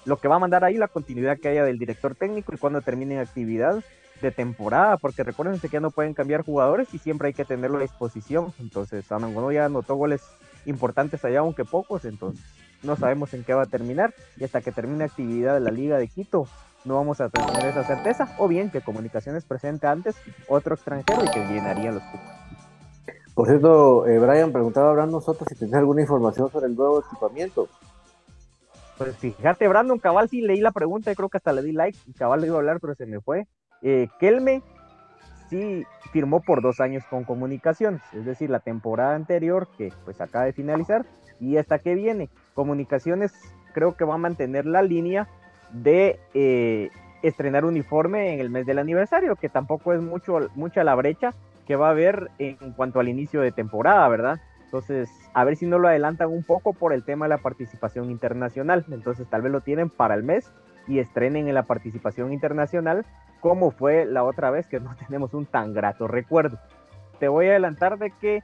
lo 0.08 0.18
que 0.18 0.30
va 0.30 0.38
a 0.38 0.40
mandar 0.40 0.64
ahí 0.64 0.78
la 0.78 0.88
continuidad 0.88 1.38
que 1.38 1.50
haya 1.50 1.66
del 1.66 1.78
director 1.78 2.16
técnico 2.16 2.54
y 2.54 2.58
cuando 2.58 2.82
termine 2.82 3.20
actividad 3.20 3.84
de 4.22 4.32
temporada, 4.32 4.98
porque 4.98 5.22
recuerden 5.22 5.60
que 5.60 5.68
ya 5.68 5.82
no 5.82 5.92
pueden 5.92 6.14
cambiar 6.14 6.44
jugadores 6.44 6.94
y 6.94 6.98
siempre 6.98 7.28
hay 7.28 7.34
que 7.34 7.46
tenerlo 7.46 7.78
a 7.78 7.82
disposición. 7.82 8.54
Entonces, 8.60 9.12
Anangonó 9.12 9.52
ya 9.52 9.66
anotó 9.66 9.96
goles 9.96 10.22
importantes 10.66 11.24
allá, 11.26 11.40
aunque 11.40 11.66
pocos, 11.66 12.06
entonces 12.06 12.44
no 12.84 12.96
sabemos 12.96 13.34
en 13.34 13.44
qué 13.44 13.54
va 13.54 13.64
a 13.64 13.68
terminar 13.68 14.14
y 14.38 14.46
hasta 14.46 14.62
que 14.62 14.72
termine 14.72 15.04
actividad 15.04 15.56
de 15.56 15.60
la 15.60 15.72
Liga 15.72 15.98
de 15.98 16.08
Quito 16.08 16.48
no 16.86 16.96
vamos 16.96 17.20
a 17.20 17.28
tener 17.30 17.66
esa 17.66 17.84
certeza, 17.84 18.34
o 18.40 18.48
bien 18.48 18.72
que 18.72 18.80
Comunicaciones 18.80 19.44
presente 19.44 19.88
antes 19.88 20.16
otro 20.48 20.76
extranjero 20.76 21.22
y 21.26 21.32
que 21.32 21.46
llenaría 21.46 21.92
los 21.92 22.04
cupos. 22.04 22.48
Por 23.34 23.48
cierto, 23.48 24.08
eh, 24.08 24.18
Brian 24.20 24.52
preguntaba 24.52 25.04
a 25.04 25.06
nosotros 25.06 25.48
si 25.50 25.56
tenía 25.56 25.78
alguna 25.78 26.02
información 26.02 26.50
sobre 26.50 26.68
el 26.68 26.76
nuevo 26.76 27.04
equipamiento. 27.06 27.68
Pues 28.98 29.16
fíjate, 29.18 29.68
Brandon 29.68 30.00
Cabal, 30.00 30.30
sí 30.30 30.42
leí 30.42 30.60
la 30.60 30.72
pregunta 30.72 31.12
y 31.12 31.16
creo 31.16 31.30
que 31.30 31.38
hasta 31.38 31.54
le 31.54 31.62
di 31.62 31.72
like. 31.72 31.98
Y 32.08 32.14
Cabal 32.14 32.42
le 32.42 32.48
iba 32.48 32.56
a 32.56 32.60
hablar, 32.60 32.80
pero 32.80 32.96
se 32.96 33.06
me 33.06 33.22
fue. 33.22 33.48
Eh, 33.82 34.08
Kelme 34.20 34.64
sí 35.50 35.86
firmó 36.12 36.42
por 36.42 36.62
dos 36.62 36.80
años 36.80 37.04
con 37.10 37.24
Comunicaciones, 37.24 38.02
es 38.14 38.26
decir, 38.26 38.50
la 38.50 38.60
temporada 38.60 39.16
anterior 39.16 39.68
que 39.78 39.94
pues 40.04 40.20
acaba 40.20 40.46
de 40.46 40.54
finalizar 40.54 41.06
y 41.40 41.58
esta 41.58 41.80
que 41.80 41.96
viene. 41.96 42.30
Comunicaciones 42.54 43.34
creo 43.74 43.96
que 43.96 44.06
va 44.06 44.16
a 44.16 44.20
mantener 44.20 44.66
la 44.66 44.82
línea 44.82 45.28
de 45.72 46.20
eh, 46.34 46.90
estrenar 47.22 47.66
uniforme 47.66 48.34
en 48.34 48.40
el 48.40 48.50
mes 48.50 48.66
del 48.66 48.80
aniversario, 48.80 49.36
que 49.36 49.50
tampoco 49.50 49.94
es 49.94 50.02
mucho, 50.02 50.50
mucha 50.56 50.84
la 50.84 50.96
brecha 50.96 51.34
que 51.68 51.76
va 51.76 51.88
a 51.88 51.92
haber 51.92 52.32
en 52.40 52.56
cuanto 52.74 53.00
al 53.00 53.10
inicio 53.10 53.42
de 53.42 53.52
temporada, 53.52 54.08
¿verdad? 54.08 54.40
Entonces, 54.68 55.10
a 55.34 55.46
ver 55.46 55.56
si 55.56 55.66
no 55.66 55.80
lo 55.80 55.88
adelantan 55.88 56.30
un 56.30 56.44
poco 56.44 56.74
por 56.74 56.92
el 56.92 57.06
tema 57.06 57.26
de 57.26 57.30
la 57.30 57.38
participación 57.38 58.12
internacional. 58.12 58.84
Entonces, 58.92 59.26
tal 59.30 59.42
vez 59.42 59.52
lo 59.52 59.62
tienen 59.62 59.90
para 59.90 60.14
el 60.14 60.24
mes 60.24 60.52
y 60.88 61.00
estrenen 61.00 61.48
en 61.48 61.56
la 61.56 61.64
participación 61.64 62.34
internacional, 62.34 63.06
como 63.40 63.72
fue 63.72 64.06
la 64.06 64.26
otra 64.26 64.52
vez 64.52 64.68
que 64.68 64.82
no 64.82 64.94
tenemos 65.08 65.34
un 65.34 65.46
tan 65.46 65.74
grato 65.74 66.08
recuerdo. 66.08 66.60
Te 67.18 67.30
voy 67.30 67.48
a 67.48 67.52
adelantar 67.52 67.98
de 67.98 68.12
que 68.12 68.44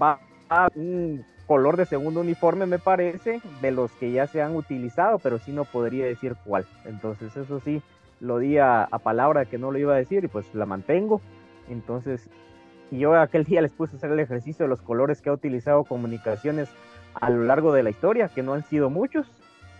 va 0.00 0.20
a 0.48 0.68
un 0.76 1.24
color 1.48 1.76
de 1.76 1.84
segundo 1.84 2.20
uniforme, 2.20 2.66
me 2.66 2.78
parece, 2.78 3.40
de 3.60 3.70
los 3.72 3.90
que 3.92 4.12
ya 4.12 4.28
se 4.28 4.42
han 4.42 4.54
utilizado, 4.54 5.18
pero 5.18 5.38
sí 5.38 5.52
no 5.52 5.64
podría 5.64 6.06
decir 6.06 6.36
cuál. 6.44 6.64
Entonces, 6.84 7.36
eso 7.36 7.58
sí, 7.58 7.82
lo 8.20 8.38
di 8.38 8.58
a, 8.58 8.84
a 8.84 8.98
palabra 9.00 9.46
que 9.46 9.58
no 9.58 9.72
lo 9.72 9.78
iba 9.78 9.94
a 9.94 9.98
decir 9.98 10.22
y 10.22 10.28
pues 10.28 10.46
la 10.54 10.64
mantengo. 10.64 11.20
Entonces, 11.68 12.30
yo 12.90 13.18
aquel 13.18 13.44
día 13.44 13.62
les 13.62 13.72
puse 13.72 13.94
a 13.94 13.96
hacer 13.96 14.12
el 14.12 14.20
ejercicio 14.20 14.64
de 14.64 14.68
los 14.68 14.82
colores 14.82 15.20
que 15.20 15.30
ha 15.30 15.32
utilizado 15.32 15.84
comunicaciones 15.84 16.68
a 17.14 17.30
lo 17.30 17.44
largo 17.44 17.72
de 17.72 17.82
la 17.82 17.90
historia, 17.90 18.28
que 18.28 18.42
no 18.42 18.54
han 18.54 18.64
sido 18.64 18.90
muchos. 18.90 19.26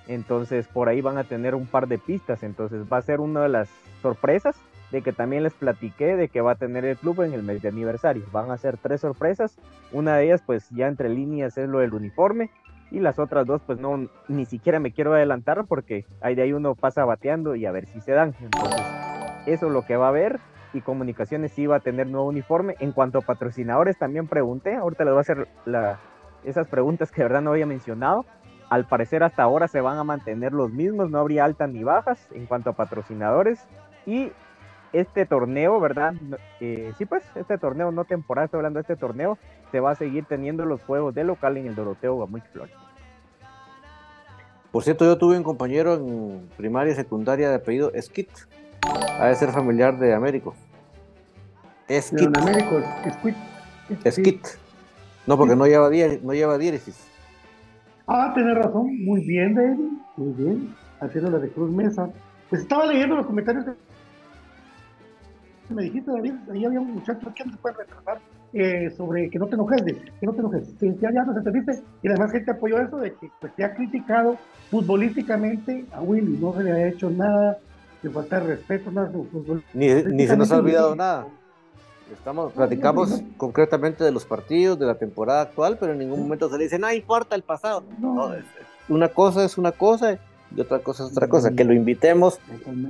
Entonces, 0.08 0.68
por 0.68 0.88
ahí 0.88 1.00
van 1.00 1.18
a 1.18 1.24
tener 1.24 1.54
un 1.54 1.66
par 1.66 1.88
de 1.88 1.98
pistas. 1.98 2.42
Entonces, 2.42 2.84
va 2.90 2.98
a 2.98 3.02
ser 3.02 3.20
una 3.20 3.42
de 3.42 3.48
las 3.48 3.68
sorpresas 4.02 4.56
de 4.92 5.02
que 5.02 5.12
también 5.12 5.42
les 5.42 5.54
platiqué 5.54 6.16
de 6.16 6.28
que 6.28 6.40
va 6.40 6.52
a 6.52 6.56
tener 6.56 6.84
el 6.84 6.96
club 6.96 7.22
en 7.22 7.32
el 7.32 7.42
mes 7.42 7.60
de 7.60 7.68
aniversario. 7.68 8.24
Van 8.32 8.50
a 8.50 8.56
ser 8.56 8.76
tres 8.76 9.00
sorpresas. 9.00 9.58
Una 9.92 10.16
de 10.16 10.26
ellas, 10.26 10.42
pues 10.46 10.68
ya 10.70 10.86
entre 10.86 11.08
líneas 11.08 11.58
es 11.58 11.68
lo 11.68 11.80
del 11.80 11.94
uniforme. 11.94 12.50
Y 12.90 13.00
las 13.00 13.18
otras 13.18 13.46
dos, 13.46 13.60
pues 13.66 13.80
no, 13.80 14.08
ni 14.28 14.44
siquiera 14.46 14.78
me 14.78 14.92
quiero 14.92 15.12
adelantar 15.12 15.64
porque 15.66 16.04
ahí 16.20 16.36
de 16.36 16.42
ahí 16.42 16.52
uno 16.52 16.76
pasa 16.76 17.04
bateando 17.04 17.56
y 17.56 17.66
a 17.66 17.72
ver 17.72 17.86
si 17.86 18.00
se 18.00 18.12
dan. 18.12 18.34
Entonces, 18.40 18.80
eso 19.46 19.66
es 19.66 19.72
lo 19.72 19.84
que 19.84 19.96
va 19.96 20.06
a 20.06 20.10
haber. 20.10 20.38
Y 20.72 20.81
comunicaciones 20.81 21.52
sí 21.52 21.66
va 21.66 21.76
a 21.76 21.81
tener 21.81 22.07
nuevo 22.07 22.26
uniforme. 22.26 22.74
En 22.81 22.92
cuanto 22.92 23.18
a 23.18 23.22
patrocinadores, 23.22 23.98
también 23.98 24.26
pregunté. 24.26 24.74
Ahorita 24.74 25.05
les 25.05 25.12
voy 25.12 25.18
a 25.18 25.20
hacer 25.20 25.48
esas 26.44 26.68
preguntas 26.68 27.11
que 27.11 27.22
de 27.22 27.29
verdad 27.29 27.42
no 27.42 27.50
había 27.50 27.66
mencionado. 27.66 28.24
Al 28.68 28.87
parecer 28.87 29.22
hasta 29.22 29.42
ahora 29.42 29.68
se 29.68 29.81
van 29.81 29.98
a 29.98 30.05
mantener 30.05 30.52
los 30.52 30.72
mismos, 30.72 31.09
no 31.11 31.18
habría 31.18 31.44
altas 31.44 31.70
ni 31.70 31.85
bajas 31.85 32.29
en 32.33 32.46
cuanto 32.46 32.70
a 32.70 32.72
patrocinadores. 32.72 33.64
Y 34.07 34.33
este 34.92 35.26
torneo, 35.26 35.79
¿verdad? 35.81 36.14
Eh, 36.61 36.92
sí, 36.98 37.05
pues 37.07 37.22
este 37.35 37.59
torneo, 37.59 37.92
no 37.92 38.05
temporada, 38.05 38.46
estoy 38.46 38.59
hablando 38.59 38.79
de 38.79 38.83
este 38.83 38.96
torneo, 38.96 39.38
se 39.70 39.81
va 39.81 39.92
a 39.92 39.94
seguir 39.94 40.24
teniendo 40.24 40.64
los 40.64 40.83
juegos 40.83 41.14
de 41.14 41.24
local 41.24 41.57
en 41.57 41.66
el 41.66 41.74
Doroteo 41.74 42.18
Gamuy 42.18 42.40
Flores. 42.52 42.74
Por 44.72 44.83
cierto, 44.83 45.05
yo 45.05 45.16
tuve 45.16 45.37
un 45.37 45.42
compañero 45.42 45.94
en 45.94 46.48
primaria 46.57 46.92
y 46.92 46.96
secundaria 46.96 47.48
de 47.48 47.57
apellido 47.57 47.92
Skit. 48.00 48.31
Ha 49.18 49.27
de 49.29 49.35
ser 49.35 49.51
familiar 49.51 49.99
de 49.99 50.14
Américo. 50.14 50.55
Skit. 51.90 52.37
Américo, 52.37 52.81
Skit. 54.11 54.46
No, 55.27 55.37
porque 55.37 55.57
no 55.57 55.66
lleva, 55.66 55.90
no 56.22 56.33
lleva 56.33 56.59
diéresis. 56.59 57.07
Ah, 58.07 58.33
tenés 58.35 58.57
razón. 58.57 59.05
Muy 59.05 59.25
bien, 59.25 59.55
David. 59.55 59.79
Muy 60.16 60.33
bien. 60.33 60.75
Haciendo 61.01 61.31
la 61.31 61.38
de 61.38 61.49
Cruz 61.51 61.70
Mesa. 61.70 62.09
Pues 62.49 62.62
estaba 62.62 62.87
leyendo 62.87 63.16
los 63.16 63.27
comentarios 63.27 63.66
de 63.66 63.72
me 65.68 65.83
dijiste, 65.83 66.11
David, 66.11 66.35
ahí 66.53 66.64
había 66.64 66.81
un 66.81 66.94
muchacho 66.94 67.33
que 67.35 67.44
no 67.44 67.53
se 67.53 67.59
puede 67.59 67.77
retrasar 67.77 68.18
eh, 68.53 68.90
sobre 68.96 69.29
que 69.29 69.38
no 69.38 69.46
te 69.46 69.55
enojes, 69.55 69.83
que 69.83 70.27
no 70.27 70.33
te 70.33 70.40
enojes. 70.40 70.79
ya, 70.81 71.12
ya 71.12 71.25
nos 71.25 71.37
entendiste. 71.37 71.83
Y 72.03 72.09
además 72.09 72.33
gente 72.33 72.51
apoyó 72.53 72.79
eso 72.81 72.99
de 72.99 73.12
que 73.14 73.31
pues, 73.40 73.55
te 73.57 73.64
ha 73.64 73.75
criticado 73.75 74.37
futbolísticamente 74.70 75.85
a 75.92 76.03
Willy, 76.03 76.38
no 76.38 76.55
se 76.55 76.62
le 76.62 76.72
ha 76.72 76.88
hecho 76.88 77.11
nada, 77.11 77.59
de 78.06 78.14
faltar 78.14 78.44
respeto, 78.44 78.90
nada. 78.90 79.10
Ni, 79.72 79.88
ni 79.88 80.26
se 80.26 80.36
nos 80.36 80.50
ha 80.52 80.58
olvidado 80.58 80.94
nada. 80.94 81.26
Estamos, 82.12 82.52
platicamos 82.52 83.22
concretamente 83.36 84.04
de 84.04 84.12
los 84.12 84.24
partidos, 84.24 84.78
de 84.78 84.86
la 84.86 84.94
temporada 84.94 85.42
actual, 85.42 85.76
pero 85.78 85.92
en 85.92 85.98
ningún 85.98 86.20
momento 86.20 86.48
se 86.48 86.56
le 86.56 86.64
dice, 86.64 86.78
no 86.78 86.92
importa 86.92 87.34
el 87.34 87.42
pasado. 87.42 87.82
No, 87.98 88.32
una 88.88 89.08
cosa 89.08 89.44
es 89.44 89.58
una 89.58 89.72
cosa 89.72 90.18
y 90.54 90.60
otra 90.60 90.78
cosa 90.78 91.04
es 91.04 91.10
otra 91.10 91.28
cosa, 91.28 91.50
que 91.50 91.64
lo 91.64 91.72
invitemos 91.72 92.38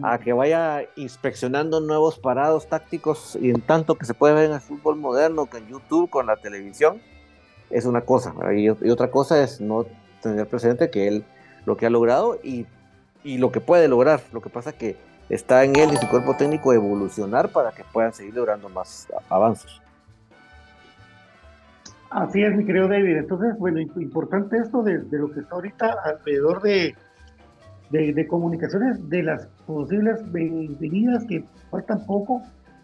a 0.02 0.18
que 0.18 0.34
vaya 0.34 0.82
inspeccionando 0.96 1.80
nuevos 1.80 2.18
parados 2.18 2.66
tácticos 2.66 3.38
y 3.40 3.48
en 3.48 3.62
tanto 3.62 3.94
que 3.94 4.04
se 4.04 4.12
puede 4.12 4.34
ver 4.34 4.44
en 4.46 4.52
el 4.52 4.60
fútbol 4.60 4.96
moderno, 4.96 5.46
que 5.46 5.58
en 5.58 5.68
YouTube, 5.68 6.10
con 6.10 6.26
la 6.26 6.36
televisión, 6.36 7.00
es 7.70 7.86
una 7.86 8.02
cosa. 8.02 8.34
Y, 8.54 8.68
otra 8.68 9.10
cosa 9.10 9.42
es 9.42 9.62
no 9.62 9.86
tener 10.22 10.46
presente 10.46 10.90
que 10.90 11.08
él 11.08 11.24
lo 11.64 11.78
que 11.78 11.86
ha 11.86 11.90
logrado 11.90 12.38
y, 12.42 12.66
y 13.26 13.38
lo 13.38 13.50
que 13.50 13.60
puede 13.60 13.88
lograr. 13.88 14.20
Lo 14.32 14.40
que 14.40 14.48
pasa 14.48 14.72
que 14.72 14.96
está 15.28 15.64
en 15.64 15.76
él 15.76 15.90
y 15.92 15.96
su 15.96 16.08
cuerpo 16.08 16.36
técnico 16.36 16.72
evolucionar 16.72 17.48
para 17.48 17.72
que 17.72 17.82
puedan 17.92 18.12
seguir 18.12 18.34
logrando 18.34 18.68
más 18.68 19.08
avances. 19.28 19.82
Así 22.10 22.40
es, 22.42 22.54
mi 22.54 22.64
querido 22.64 22.86
David. 22.86 23.16
Entonces, 23.16 23.58
bueno, 23.58 23.80
importante 23.80 24.58
esto 24.58 24.82
de 24.82 25.18
lo 25.18 25.30
que 25.32 25.40
está 25.40 25.56
ahorita 25.56 25.96
alrededor 26.04 26.62
de, 26.62 26.94
de, 27.90 28.26
comunicaciones 28.28 29.08
de 29.08 29.24
las 29.24 29.46
posibles 29.66 30.20
venidas 30.30 31.24
que 31.24 31.44
faltan 31.70 32.06
poco 32.06 32.42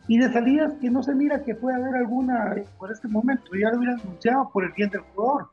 y 0.09 0.19
de 0.19 0.33
salidas 0.33 0.75
que 0.81 0.91
no 0.91 1.05
se 1.05 1.15
mira 1.15 1.45
que 1.45 1.55
pueda 1.55 1.77
haber 1.77 1.95
alguna 1.95 2.57
por 2.79 2.91
este 2.91 3.07
momento. 3.07 3.45
Ya 3.55 3.71
lo 3.71 3.79
hubieran 3.79 4.01
anunciado 4.01 4.51
por 4.53 4.65
el 4.65 4.73
bien 4.73 4.91
del 4.91 5.03
jugador. 5.03 5.51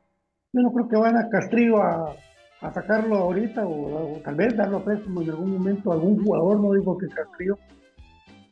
Yo 0.51 0.63
no 0.63 0.73
creo 0.73 0.89
que 0.89 0.97
van 0.97 1.15
a 1.15 1.29
Castrillo 1.29 1.83
a, 1.83 2.15
a 2.61 2.73
sacarlo 2.73 3.15
ahorita 3.15 3.65
o, 3.65 4.19
tal 4.23 4.35
vez 4.35 4.55
darlo 4.55 4.77
a 4.77 4.83
préstamo 4.83 5.21
en 5.21 5.29
algún 5.29 5.51
momento 5.53 5.91
a 5.91 5.95
algún 5.95 6.23
jugador, 6.23 6.59
no 6.59 6.73
digo 6.73 6.97
que 6.97 7.07
Castrillo, 7.07 7.57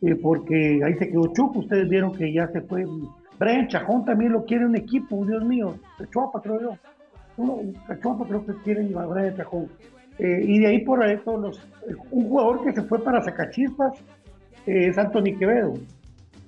eh, 0.01 0.15
porque 0.15 0.81
ahí 0.85 0.93
se 0.95 1.09
quedó 1.09 1.33
Chupo. 1.33 1.59
Ustedes 1.59 1.89
vieron 1.89 2.13
que 2.13 2.31
ya 2.31 2.47
se 2.47 2.61
fue. 2.61 2.85
Brian 3.39 3.67
Chajón 3.67 4.05
también 4.05 4.31
lo 4.31 4.45
quiere 4.45 4.65
un 4.65 4.75
equipo, 4.75 5.25
Dios 5.25 5.43
mío. 5.43 5.75
Chuapa, 6.11 6.41
creo 6.41 6.61
yo. 6.61 6.77
Uno, 7.37 7.59
Chuapa 8.01 8.25
creo 8.25 8.45
que 8.45 8.53
quieren 8.63 8.95
a 8.97 9.05
Brian 9.05 9.35
Chajón. 9.35 9.67
Eh, 10.19 10.41
y 10.43 10.59
de 10.59 10.67
ahí 10.67 10.85
por 10.85 11.03
ahí 11.03 11.17
todos 11.23 11.41
los. 11.41 11.67
Un 12.11 12.29
jugador 12.29 12.63
que 12.63 12.73
se 12.73 12.83
fue 12.83 13.03
para 13.03 13.21
Sacachispas 13.21 13.99
eh, 14.65 14.87
es 14.87 14.97
Anthony 14.97 15.37
Quevedo. 15.37 15.73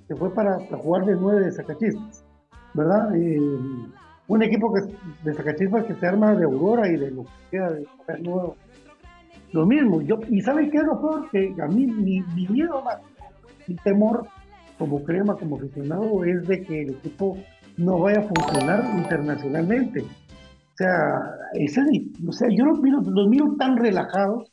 Se 0.08 0.16
fue 0.16 0.32
para, 0.34 0.58
jugar 0.58 1.04
de 1.04 1.14
nueve 1.14 1.44
de 1.44 1.52
Sacachispas. 1.52 2.24
¿Verdad? 2.74 3.14
Eh, 3.16 3.38
un 4.32 4.42
equipo 4.42 4.72
que, 4.72 4.80
de 5.24 5.34
Sacachispas 5.34 5.84
que 5.84 5.94
se 5.94 6.06
arma 6.06 6.34
de 6.34 6.44
Aurora 6.44 6.88
y 6.88 6.96
de 6.96 7.10
lo 7.10 7.24
que 7.24 7.30
queda 7.50 7.70
de 7.70 7.86
nuevo. 8.22 8.56
Lo 9.52 9.66
mismo. 9.66 10.00
¿Y 10.00 10.40
saben 10.40 10.70
qué 10.70 10.78
es 10.78 10.84
lo 10.84 11.00
peor? 11.00 11.30
Que 11.30 11.54
a 11.60 11.66
mí 11.66 11.86
mi, 11.86 12.20
mi 12.20 12.46
miedo, 12.46 12.82
mi 13.66 13.74
temor 13.76 14.26
como 14.78 15.02
crema, 15.02 15.34
como 15.36 15.56
aficionado, 15.56 16.24
es 16.24 16.46
de 16.46 16.62
que 16.62 16.82
el 16.82 16.90
equipo 16.90 17.36
no 17.76 17.98
vaya 17.98 18.20
a 18.20 18.22
funcionar 18.22 18.84
internacionalmente 18.96 20.04
sea, 20.80 21.36
ese, 21.52 21.82
o 22.26 22.32
sea 22.32 22.48
yo 22.50 22.64
los 22.64 22.80
miro, 22.80 23.02
los 23.02 23.28
miro 23.28 23.54
tan 23.58 23.76
relajados, 23.76 24.50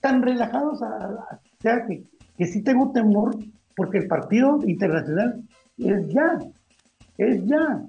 tan 0.00 0.22
relajados, 0.22 0.82
o 0.82 1.38
sea, 1.60 1.86
que, 1.86 2.02
que 2.36 2.46
sí 2.46 2.62
tengo 2.62 2.90
temor 2.90 3.36
porque 3.76 3.98
el 3.98 4.08
partido 4.08 4.58
internacional 4.66 5.42
es 5.78 6.08
ya, 6.08 6.38
es 7.18 7.44
ya. 7.44 7.82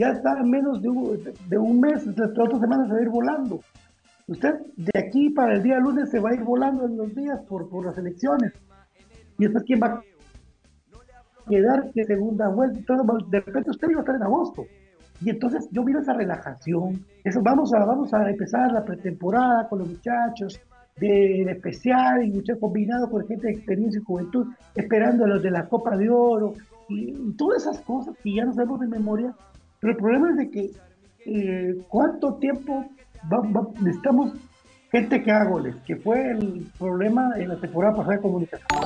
Ya 0.00 0.12
está 0.12 0.32
a 0.32 0.42
menos 0.42 0.80
de 0.80 0.88
un, 0.88 1.20
de 1.46 1.58
un 1.58 1.78
mes, 1.78 2.06
las 2.06 2.30
otras 2.30 2.58
semanas 2.58 2.86
se 2.86 2.94
va 2.94 3.00
a 3.00 3.02
ir 3.02 3.10
volando. 3.10 3.60
Usted 4.28 4.54
de 4.74 4.98
aquí 4.98 5.28
para 5.28 5.56
el 5.56 5.62
día 5.62 5.78
lunes 5.78 6.08
se 6.08 6.20
va 6.20 6.30
a 6.30 6.34
ir 6.34 6.42
volando 6.42 6.86
en 6.86 6.96
los 6.96 7.14
días 7.14 7.38
por, 7.46 7.68
por 7.68 7.84
las 7.84 7.98
elecciones. 7.98 8.54
Y 9.36 9.44
después, 9.44 9.62
¿quién 9.64 9.78
va 9.82 9.88
a 9.88 10.02
quedar? 11.46 11.90
¿Qué 11.92 12.04
segunda 12.04 12.48
vuelta? 12.48 12.94
de 13.28 13.40
repente 13.40 13.70
usted 13.72 13.90
iba 13.90 14.00
a 14.00 14.02
estar 14.02 14.16
en 14.16 14.22
agosto. 14.22 14.64
Y 15.20 15.28
entonces 15.28 15.68
yo 15.70 15.84
miro 15.84 16.00
esa 16.00 16.14
relajación, 16.14 17.04
eso, 17.22 17.42
vamos, 17.42 17.74
a, 17.74 17.84
vamos 17.84 18.14
a 18.14 18.30
empezar 18.30 18.72
la 18.72 18.82
pretemporada 18.82 19.68
con 19.68 19.80
los 19.80 19.88
muchachos 19.88 20.58
de, 20.96 21.42
especial 21.42 22.24
y 22.24 22.30
muchachos 22.30 22.58
combinados 22.58 23.10
con 23.10 23.26
gente 23.26 23.48
de 23.48 23.52
experiencia 23.52 24.00
y 24.00 24.04
juventud, 24.04 24.46
esperando 24.74 25.26
a 25.26 25.28
los 25.28 25.42
de 25.42 25.50
la 25.50 25.68
Copa 25.68 25.94
de 25.98 26.08
Oro 26.08 26.54
y, 26.88 27.12
todas 27.36 27.64
esas 27.64 27.80
cosas 27.82 28.16
que 28.22 28.34
ya 28.34 28.46
no 28.46 28.54
sabemos 28.54 28.80
de 28.80 28.86
memoria. 28.86 29.34
Pero 29.80 29.92
el 29.92 29.98
problema 29.98 30.30
es 30.30 30.36
de 30.36 30.50
que 30.50 30.70
eh, 31.26 31.76
cuánto 31.88 32.34
tiempo 32.34 32.86
necesitamos 33.80 34.34
gente 34.90 35.22
que 35.22 35.30
haga 35.30 35.50
goles, 35.50 35.76
que 35.86 35.96
fue 35.96 36.30
el 36.30 36.66
problema 36.78 37.32
en 37.36 37.48
la 37.48 37.56
temporada 37.56 37.96
pasada 37.96 38.16
de 38.16 38.22
comunicación. 38.22 38.80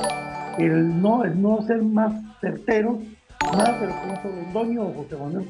El 0.57 1.01
no, 1.01 1.23
el 1.23 1.41
no 1.41 1.61
ser 1.63 1.81
más 1.81 2.13
certero, 2.39 2.99
más 3.57 3.79
de 3.79 3.87
lo 3.87 3.93
que 3.93 4.13
hizo 4.13 4.35
Londoño 4.35 4.83
o 4.83 4.93
José 4.93 5.17
Manuel 5.17 5.47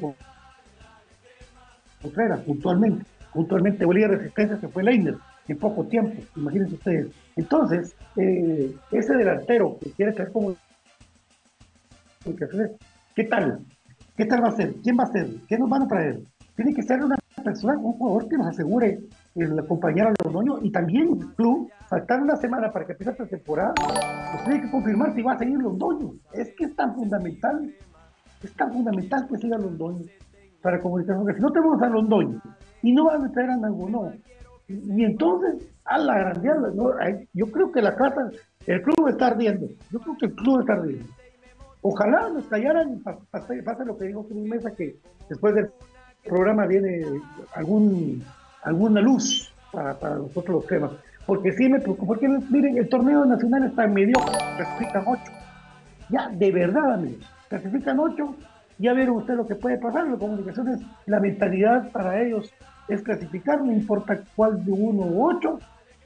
puntualmente. 2.44 3.04
Puntualmente 3.32 3.84
Bolívar 3.84 4.12
Resistencia 4.12 4.58
se 4.58 4.68
fue 4.68 4.82
Leiner. 4.82 5.16
en 5.48 5.58
poco 5.58 5.84
tiempo, 5.84 6.22
imagínense 6.36 6.74
ustedes. 6.74 7.08
Entonces, 7.36 7.94
eh, 8.16 8.74
ese 8.90 9.14
delantero 9.14 9.78
que 9.80 9.90
quiere 9.90 10.12
traer 10.12 10.32
como 10.32 10.56
¿qué 13.14 13.24
tal? 13.24 13.60
¿Qué 14.16 14.24
tal 14.24 14.42
va 14.42 14.48
a 14.48 14.52
ser? 14.52 14.74
¿Quién 14.82 14.96
va 14.98 15.04
a 15.04 15.12
ser? 15.12 15.28
¿Qué 15.46 15.58
nos 15.58 15.68
van 15.68 15.82
a 15.82 15.88
traer? 15.88 16.20
Tiene 16.54 16.72
que 16.72 16.82
ser 16.82 17.04
una 17.04 17.16
persona, 17.44 17.76
un 17.78 17.92
jugador 17.92 18.28
que 18.28 18.38
nos 18.38 18.46
asegure 18.46 18.98
el 19.34 19.58
acompañar 19.58 20.06
a 20.06 20.14
los 20.24 20.32
dueños 20.32 20.58
y 20.62 20.70
también 20.70 21.18
el 21.20 21.34
club, 21.34 21.70
faltar 21.88 22.22
una 22.22 22.34
semana 22.36 22.72
para 22.72 22.86
que 22.86 22.92
empiece 22.92 23.10
esta 23.12 23.26
temporada, 23.26 23.74
pues 23.74 24.44
tiene 24.44 24.62
que 24.62 24.70
confirmar 24.70 25.14
si 25.14 25.20
va 25.20 25.34
a 25.34 25.38
seguir 25.38 25.58
los 25.58 25.76
dueños. 25.78 26.12
Es 26.32 26.50
que 26.56 26.64
es 26.64 26.74
tan 26.74 26.94
fundamental, 26.94 27.70
es 28.42 28.52
tan 28.54 28.72
fundamental 28.72 29.28
que 29.28 29.36
sigan 29.36 29.60
los 29.60 29.76
dueños 29.76 30.08
para 30.62 30.80
comunicar, 30.80 31.16
porque 31.16 31.34
si 31.34 31.40
no 31.40 31.52
tenemos 31.52 31.82
a 31.82 31.88
Londoño 31.88 32.40
y 32.82 32.92
no 32.92 33.04
van 33.04 33.24
a 33.24 33.32
traer 33.32 33.50
a 33.50 33.56
no 33.56 34.12
y 34.68 35.04
entonces, 35.04 35.68
a 35.84 35.98
la 35.98 36.18
grandeza, 36.18 36.72
¿no? 36.74 36.90
yo 37.34 37.52
creo 37.52 37.70
que 37.70 37.82
la 37.82 37.94
casa, 37.94 38.30
el 38.66 38.82
club 38.82 39.08
está 39.08 39.28
ardiendo, 39.28 39.68
yo 39.92 40.00
creo 40.00 40.16
que 40.18 40.26
el 40.26 40.34
club 40.34 40.60
está 40.60 40.72
ardiendo. 40.72 41.06
Ojalá 41.88 42.30
nos 42.30 42.44
callaran 42.46 42.94
y 42.94 42.96
pase, 42.96 43.84
lo 43.84 43.96
que 43.96 44.06
dijo 44.06 44.26
Cruz 44.26 44.44
Mesa, 44.44 44.74
que 44.74 44.96
después 45.28 45.54
del 45.54 45.70
programa 46.24 46.66
viene 46.66 47.04
algún, 47.54 48.24
alguna 48.64 49.00
luz 49.00 49.54
para, 49.70 49.96
para 49.96 50.16
nosotros 50.16 50.56
los 50.56 50.66
temas. 50.66 50.90
Porque 51.26 51.52
sí 51.52 51.68
me 51.68 51.78
preocupa, 51.78 52.06
porque 52.06 52.26
miren, 52.50 52.76
el 52.76 52.88
torneo 52.88 53.24
nacional 53.24 53.66
está 53.66 53.84
en 53.84 53.94
medio, 53.94 54.14
clasifican 54.56 55.04
ocho. 55.06 55.32
Ya, 56.08 56.28
de 56.28 56.50
verdad, 56.50 56.94
amigos, 56.94 57.24
clasifican 57.48 58.00
ocho 58.00 58.34
ya 58.78 58.92
vieron 58.92 59.18
ustedes 59.18 59.38
lo 59.38 59.46
que 59.46 59.54
puede 59.54 59.78
pasar. 59.78 60.08
Las 60.08 60.18
comunicaciones, 60.18 60.80
la 61.06 61.20
mentalidad 61.20 61.90
para 61.92 62.20
ellos 62.20 62.52
es 62.88 63.00
clasificar, 63.00 63.62
no 63.62 63.72
importa 63.72 64.20
cuál 64.34 64.64
de 64.64 64.72
uno 64.72 65.02
u 65.02 65.30
ocho, 65.30 65.60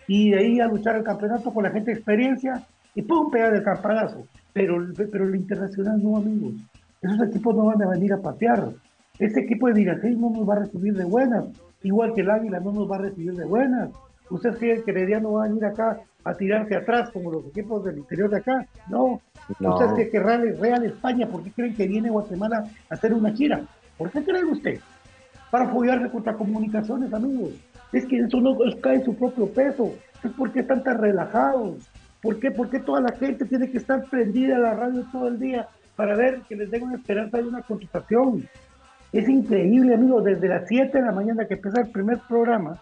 y 0.06 0.30
de 0.30 0.38
ahí 0.38 0.60
a 0.60 0.66
luchar 0.66 0.96
el 0.96 1.04
campeonato 1.04 1.54
con 1.54 1.64
la 1.64 1.70
gente 1.70 1.90
de 1.90 1.96
experiencia 1.96 2.62
y 2.94 3.00
pum, 3.00 3.30
pegar 3.30 3.54
el 3.54 3.62
campanazo. 3.62 4.26
Pero, 4.52 4.84
pero 5.10 5.28
el 5.28 5.36
internacional 5.36 6.02
no, 6.02 6.16
amigos. 6.16 6.54
Esos 7.02 7.28
equipos 7.28 7.54
no 7.54 7.66
van 7.66 7.82
a 7.82 7.88
venir 7.88 8.12
a 8.12 8.20
patear. 8.20 8.70
Ese 9.18 9.40
equipo 9.40 9.68
de 9.68 9.74
Virajey 9.74 10.16
no 10.16 10.30
nos 10.30 10.48
va 10.48 10.54
a 10.54 10.58
recibir 10.60 10.94
de 10.94 11.04
buenas, 11.04 11.44
igual 11.82 12.14
que 12.14 12.22
el 12.22 12.30
Águila 12.30 12.60
no 12.60 12.72
nos 12.72 12.90
va 12.90 12.96
a 12.96 13.00
recibir 13.00 13.34
de 13.34 13.44
buenas. 13.44 13.90
¿Ustedes 14.30 14.56
creen 14.56 14.82
que 14.82 14.90
Herediano 14.92 15.32
va 15.32 15.44
a 15.44 15.48
venir 15.48 15.64
acá 15.64 15.98
a 16.24 16.34
tirarse 16.34 16.76
atrás 16.76 17.10
como 17.10 17.30
los 17.30 17.44
equipos 17.46 17.84
del 17.84 17.98
interior 17.98 18.30
de 18.30 18.38
acá? 18.38 18.66
No, 18.88 19.20
¿Ustedes 19.58 19.92
creen 19.92 20.10
que 20.10 20.20
Real, 20.20 20.58
Real 20.58 20.84
España, 20.84 21.26
por 21.26 21.42
qué 21.42 21.50
creen 21.50 21.74
que 21.74 21.86
viene 21.86 22.10
Guatemala 22.10 22.64
a 22.88 22.94
hacer 22.94 23.12
una 23.12 23.32
gira? 23.32 23.62
¿Por 23.98 24.10
qué 24.10 24.22
creen 24.22 24.46
usted? 24.46 24.78
Para 25.50 25.64
apoyarse 25.64 26.08
contra 26.10 26.34
comunicaciones, 26.34 27.12
amigos. 27.12 27.50
Es 27.92 28.06
que 28.06 28.20
eso 28.20 28.40
no 28.40 28.56
cae 28.80 28.96
en 28.96 29.04
su 29.04 29.14
propio 29.14 29.48
peso. 29.48 29.92
Es 30.22 30.30
porque 30.32 30.60
están 30.60 30.82
tan 30.84 30.98
relajados. 30.98 31.76
¿Por 32.22 32.38
qué? 32.38 32.50
Porque 32.50 32.80
toda 32.80 33.00
la 33.00 33.16
gente 33.16 33.44
tiene 33.46 33.70
que 33.70 33.78
estar 33.78 34.04
prendida 34.10 34.56
a 34.56 34.60
la 34.60 34.74
radio 34.74 35.04
todo 35.10 35.28
el 35.28 35.38
día 35.38 35.68
para 35.96 36.16
ver 36.16 36.42
que 36.48 36.56
les 36.56 36.70
den 36.70 36.82
una 36.82 36.96
esperanza 36.96 37.38
de 37.38 37.48
una 37.48 37.62
contratación. 37.62 38.48
Es 39.12 39.28
increíble, 39.28 39.94
amigos, 39.94 40.24
desde 40.24 40.48
las 40.48 40.68
7 40.68 40.98
de 40.98 41.04
la 41.04 41.12
mañana 41.12 41.46
que 41.46 41.54
empieza 41.54 41.80
el 41.80 41.90
primer 41.90 42.18
programa 42.28 42.78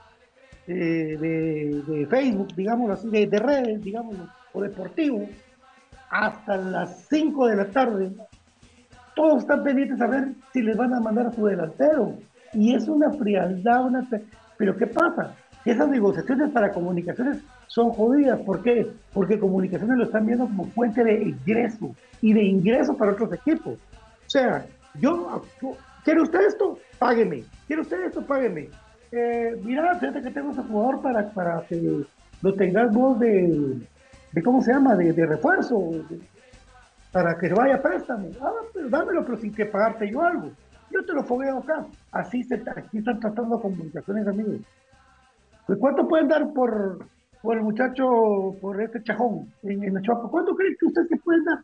eh, 0.66 1.16
de, 1.18 2.06
Facebook, 2.10 2.54
digamos 2.54 2.90
así, 2.90 3.08
de, 3.08 3.26
de 3.26 3.38
redes, 3.38 3.82
digamos, 3.82 4.16
o 4.52 4.60
deportivo, 4.60 5.26
hasta 6.10 6.56
las 6.56 7.06
5 7.08 7.46
de 7.46 7.56
la 7.56 7.66
tarde, 7.66 8.10
todos 9.14 9.42
están 9.42 9.62
pendientes 9.64 10.00
a 10.00 10.06
ver 10.06 10.28
si 10.52 10.62
les 10.62 10.76
van 10.76 10.94
a 10.94 11.00
mandar 11.00 11.26
a 11.26 11.32
su 11.32 11.46
delantero. 11.46 12.14
Y 12.52 12.74
es 12.74 12.88
una 12.88 13.10
frialdad, 13.10 13.86
una... 13.86 14.06
Pero 14.56 14.76
¿qué 14.76 14.86
pasa? 14.86 15.34
Esas 15.64 15.88
negociaciones 15.88 16.50
para 16.50 16.72
comunicaciones 16.72 17.42
son 17.68 17.90
jodidas. 17.90 18.40
¿Por 18.40 18.62
qué? 18.62 18.90
Porque 19.14 19.38
comunicaciones 19.38 19.96
lo 19.96 20.04
están 20.04 20.26
viendo 20.26 20.46
como 20.46 20.66
fuente 20.66 21.04
de 21.04 21.22
ingreso 21.22 21.94
y 22.20 22.32
de 22.32 22.42
ingreso 22.42 22.96
para 22.96 23.12
otros 23.12 23.32
equipos. 23.32 23.74
O 23.74 24.30
sea, 24.30 24.66
yo, 24.94 25.42
¿quiere 26.04 26.22
usted 26.22 26.40
esto? 26.40 26.78
Págueme. 26.98 27.44
¿Quiere 27.66 27.82
usted 27.82 28.04
esto? 28.04 28.22
Págueme. 28.22 28.68
Eh, 29.12 29.56
mira, 29.62 29.94
fíjate 29.98 30.22
que 30.22 30.30
tengo 30.30 30.50
ese 30.50 30.62
jugador 30.62 31.00
para, 31.00 31.30
para 31.30 31.62
que 31.62 32.04
lo 32.42 32.54
tengas 32.54 32.92
vos 32.92 33.18
de, 33.20 33.78
de 34.32 34.42
¿cómo 34.42 34.60
se 34.60 34.72
llama? 34.72 34.96
De, 34.96 35.26
refuerzo, 35.26 36.04
para 37.12 37.38
que 37.38 37.48
vaya 37.48 37.76
a 37.76 37.82
préstamo. 37.82 38.28
Ah, 38.40 38.50
pero 38.74 38.88
dámelo, 38.88 39.24
pero 39.24 39.38
sin 39.38 39.54
que 39.54 39.66
pagarte 39.66 40.10
yo 40.10 40.22
algo. 40.22 40.50
Yo 40.90 41.04
te 41.04 41.12
lo 41.12 41.22
fogueo 41.22 41.58
acá. 41.58 41.86
Así 42.12 42.42
se, 42.44 42.62
aquí 42.74 42.98
están 42.98 43.20
tratando 43.20 43.60
comunicaciones, 43.60 44.26
amigos. 44.26 44.60
Pues, 45.66 45.78
¿Cuánto 45.78 46.08
pueden 46.08 46.28
dar 46.28 46.52
por, 46.52 46.98
por 47.42 47.56
el 47.56 47.62
muchacho, 47.62 48.56
por 48.60 48.80
este 48.80 49.02
chajón 49.02 49.52
en, 49.62 49.84
en 49.84 50.02
¿Cuánto 50.30 50.54
creen 50.54 50.76
que 50.78 50.86
ustedes 50.86 51.08
que 51.08 51.16
pueden 51.16 51.44
dar? 51.44 51.58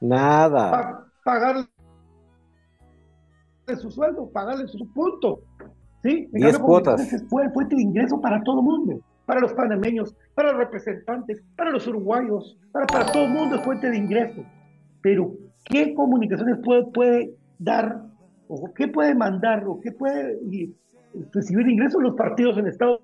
Nada. 0.00 1.06
pagarle 1.24 1.66
su 3.76 3.90
sueldo, 3.90 4.30
pagarle 4.30 4.66
su 4.68 4.92
punto. 4.92 5.40
¿Sí? 6.02 6.28
10 6.32 6.58
cuotas. 6.58 7.08
Fue 7.28 7.50
fuente 7.50 7.76
de 7.76 7.82
ingreso 7.82 8.20
para 8.20 8.42
todo 8.42 8.60
el 8.60 8.64
mundo 8.64 9.00
para 9.30 9.42
los 9.42 9.52
panameños, 9.52 10.16
para 10.34 10.50
los 10.50 10.58
representantes, 10.58 11.40
para 11.56 11.70
los 11.70 11.86
uruguayos, 11.86 12.58
para, 12.72 12.84
para 12.86 13.12
todo 13.12 13.26
el 13.26 13.30
mundo 13.30 13.54
es 13.54 13.62
fuente 13.62 13.88
de 13.88 13.96
ingreso. 13.96 14.42
Pero, 15.02 15.34
¿qué 15.66 15.94
comunicaciones 15.94 16.58
puede, 16.64 16.86
puede 16.86 17.34
dar, 17.56 18.02
o 18.48 18.74
qué 18.74 18.88
puede 18.88 19.14
mandar, 19.14 19.68
o 19.68 19.78
qué 19.80 19.92
puede 19.92 20.36
recibir 21.32 21.68
ingresos 21.68 22.02
los 22.02 22.16
partidos 22.16 22.58
en 22.58 22.66
Estados 22.66 23.02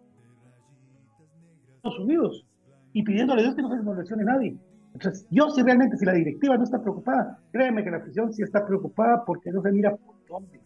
Unidos? 1.99 2.47
Y 2.93 3.03
pidiéndole 3.03 3.41
a 3.41 3.45
Dios 3.45 3.57
que 3.57 3.63
no 3.63 3.71
se 3.71 3.83
nos 3.83 3.97
lesione 3.97 4.25
nadie. 4.25 4.57
Entonces, 4.95 5.27
yo 5.31 5.51
si 5.51 5.63
realmente, 5.63 5.97
si 5.97 6.07
la 6.07 6.15
directiva 6.15 6.57
no 6.57 6.65
está 6.65 6.81
preocupada, 6.81 7.39
créeme 7.53 7.85
que 7.85 7.91
la 7.91 7.99
afición 7.99 8.33
sí 8.33 8.43
está 8.43 8.67
preocupada 8.67 9.25
porque 9.25 9.51
no 9.53 9.61
se 9.61 9.71
mira 9.71 9.95
por 9.95 10.15
dónde. 10.29 10.61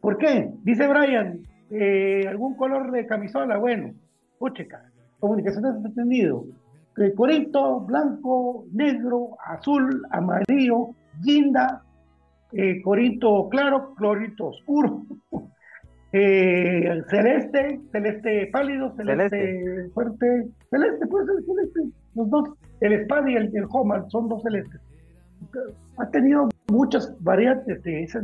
¿Por 0.00 0.16
qué? 0.18 0.50
Dice 0.62 0.86
Brian, 0.88 1.40
eh, 1.70 2.24
algún 2.28 2.54
color 2.56 2.90
de 2.92 3.06
camisola, 3.06 3.58
bueno, 3.58 3.92
Pucheca, 4.38 4.90
comunicaciones 5.20 5.84
entendido. 5.84 6.46
Eh, 6.96 7.12
Corinto, 7.14 7.80
blanco, 7.80 8.64
negro, 8.72 9.36
azul, 9.44 10.02
amarillo, 10.10 10.94
guinda, 11.22 11.82
eh, 12.52 12.80
Corinto 12.82 13.48
claro, 13.50 13.94
Corinto 13.96 14.46
oscuro, 14.46 15.02
eh, 16.18 17.02
celeste, 17.10 17.78
celeste 17.92 18.48
pálido, 18.50 18.94
celeste, 18.96 19.90
fuerte, 19.92 20.46
celeste, 20.70 21.06
puede 21.08 21.26
ser 21.26 21.44
celeste, 21.44 21.80
los 22.14 22.30
dos, 22.30 22.48
el 22.80 22.92
espada 22.94 23.30
y 23.30 23.34
el, 23.34 23.54
el 23.54 23.66
son 24.08 24.28
dos 24.28 24.42
celestes. 24.42 24.80
Ha 25.98 26.10
tenido 26.10 26.48
muchas 26.68 27.14
variantes 27.22 27.82
de 27.82 28.04
ese, 28.04 28.20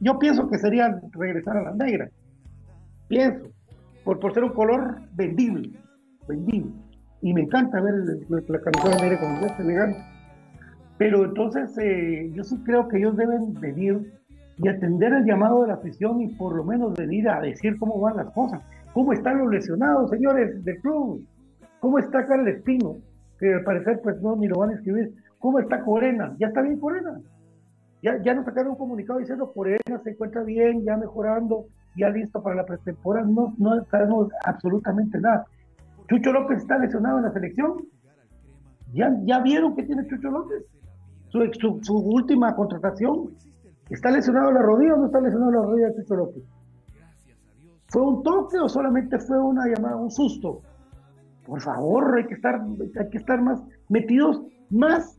Yo 0.00 0.18
pienso 0.18 0.48
que 0.48 0.58
sería 0.58 0.98
regresar 1.12 1.58
a 1.58 1.62
la 1.64 1.74
negra. 1.74 2.08
Pienso 3.08 3.48
por, 4.04 4.18
por 4.18 4.32
ser 4.32 4.44
un 4.44 4.54
color 4.54 4.96
vendible, 5.14 5.70
vendible. 6.26 6.72
Y 7.20 7.34
me 7.34 7.42
encanta 7.42 7.82
ver 7.82 7.94
la 8.28 8.60
camiseta 8.60 9.02
negra 9.02 9.20
con 9.20 9.44
es 9.44 9.60
elegante. 9.60 9.98
Pero 10.96 11.26
entonces 11.26 11.76
eh, 11.78 12.30
yo 12.32 12.44
sí 12.44 12.56
creo 12.64 12.88
que 12.88 12.96
ellos 12.96 13.16
deben 13.16 13.52
venir 13.60 14.17
y 14.58 14.68
atender 14.68 15.12
el 15.12 15.24
llamado 15.24 15.62
de 15.62 15.68
la 15.68 15.74
afición 15.74 16.20
y 16.20 16.28
por 16.28 16.54
lo 16.54 16.64
menos 16.64 16.94
venir 16.94 17.28
a 17.28 17.40
decir 17.40 17.78
cómo 17.78 18.00
van 18.00 18.16
las 18.16 18.30
cosas. 18.32 18.60
¿Cómo 18.92 19.12
están 19.12 19.38
los 19.38 19.50
lesionados, 19.50 20.10
señores 20.10 20.64
del 20.64 20.80
club? 20.80 21.24
¿Cómo 21.80 21.98
está 21.98 22.26
Carlos 22.26 22.48
Espino? 22.48 22.96
Que 23.38 23.54
al 23.54 23.62
parecer 23.62 24.00
pues 24.02 24.20
no, 24.20 24.34
ni 24.36 24.48
lo 24.48 24.58
van 24.58 24.70
a 24.70 24.74
escribir. 24.74 25.12
¿Cómo 25.38 25.60
está 25.60 25.80
Corena? 25.84 26.34
¿Ya 26.38 26.48
está 26.48 26.62
bien 26.62 26.80
Corena? 26.80 27.20
Ya, 28.02 28.20
ya 28.22 28.34
nos 28.34 28.44
sacaron 28.44 28.72
un 28.72 28.78
comunicado 28.78 29.20
diciendo 29.20 29.52
Corena 29.52 30.00
se 30.02 30.10
encuentra 30.10 30.42
bien, 30.42 30.84
ya 30.84 30.96
mejorando, 30.96 31.66
ya 31.96 32.10
listo 32.10 32.42
para 32.42 32.56
la 32.56 32.64
pretemporada, 32.64 33.26
no, 33.26 33.54
no 33.58 33.84
sabemos 33.86 34.28
absolutamente 34.44 35.20
nada. 35.20 35.44
Chucho 36.08 36.32
López 36.32 36.58
está 36.58 36.78
lesionado 36.78 37.18
en 37.18 37.24
la 37.24 37.32
selección. 37.32 37.84
¿Ya, 38.92 39.14
ya 39.24 39.40
vieron 39.40 39.76
que 39.76 39.82
tiene 39.82 40.06
Chucho 40.06 40.30
López? 40.30 40.64
Su, 41.28 41.78
su, 41.82 41.98
última 41.98 42.54
contratación. 42.56 43.30
¿Está 43.90 44.10
lesionado 44.10 44.52
la 44.52 44.62
rodilla 44.62 44.94
o 44.94 44.98
no 44.98 45.06
está 45.06 45.20
lesionado 45.20 45.50
la 45.50 45.62
rodilla 45.62 45.88
de 45.88 45.94
Chucho 45.96 46.14
López? 46.16 46.42
¿Fue 47.88 48.02
un 48.02 48.22
toque 48.22 48.58
o 48.58 48.68
solamente 48.68 49.18
fue 49.18 49.38
una 49.38 49.66
llamada, 49.66 49.96
un 49.96 50.10
susto? 50.10 50.60
Por 51.46 51.62
favor, 51.62 52.18
hay 52.18 52.26
que 52.26 52.34
estar, 52.34 52.60
hay 52.60 53.10
que 53.10 53.16
estar 53.16 53.40
más 53.40 53.62
metidos, 53.88 54.42
más 54.68 55.18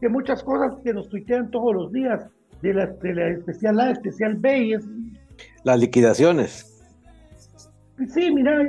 que 0.00 0.08
muchas 0.08 0.42
cosas 0.42 0.80
que 0.82 0.94
nos 0.94 1.08
tuitean 1.08 1.50
todos 1.50 1.74
los 1.74 1.92
días 1.92 2.26
de 2.62 2.72
la, 2.72 2.86
de 2.86 3.14
la 3.14 3.28
especial 3.28 3.78
A, 3.80 3.90
especial 3.90 4.36
B, 4.36 4.58
y 4.58 4.72
es 4.74 4.88
las 5.64 5.78
liquidaciones. 5.78 6.72
Sí, 8.08 8.30
mira, 8.32 8.62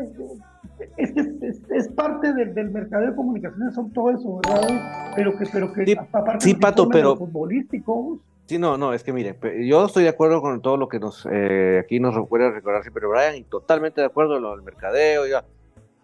es 0.97 1.11
que 1.13 1.21
es, 1.69 1.87
parte 1.89 2.33
del, 2.33 2.53
del, 2.53 2.71
mercado 2.71 3.05
de 3.07 3.15
comunicaciones, 3.15 3.73
son 3.73 3.91
todo 3.91 4.11
eso, 4.11 4.39
¿verdad? 4.43 5.13
Pero 5.15 5.37
que, 5.37 5.45
pero 5.51 5.73
que 5.73 5.85
sí, 5.85 5.95
aparte 5.97 6.43
sí, 6.43 6.53
Pato, 6.55 6.89
pero 6.89 7.15
futbolísticos. 7.15 8.19
Sí, 8.47 8.57
no, 8.57 8.77
no, 8.77 8.93
es 8.93 9.03
que 9.03 9.11
miren, 9.11 9.37
yo 9.65 9.85
estoy 9.85 10.03
de 10.03 10.09
acuerdo 10.09 10.41
con 10.41 10.61
todo 10.61 10.77
lo 10.77 10.87
que 10.87 10.99
nos 10.99 11.27
eh, 11.29 11.81
aquí 11.83 11.99
nos 11.99 12.15
recuerda 12.15 12.49
recordar 12.49 12.81
siempre 12.81 13.05
Brian 13.05 13.35
y 13.35 13.43
totalmente 13.43 14.01
de 14.01 14.07
acuerdo 14.07 14.37
en 14.37 14.43
lo 14.43 14.51
del 14.51 14.61
mercadeo, 14.61 15.27
ya, 15.27 15.43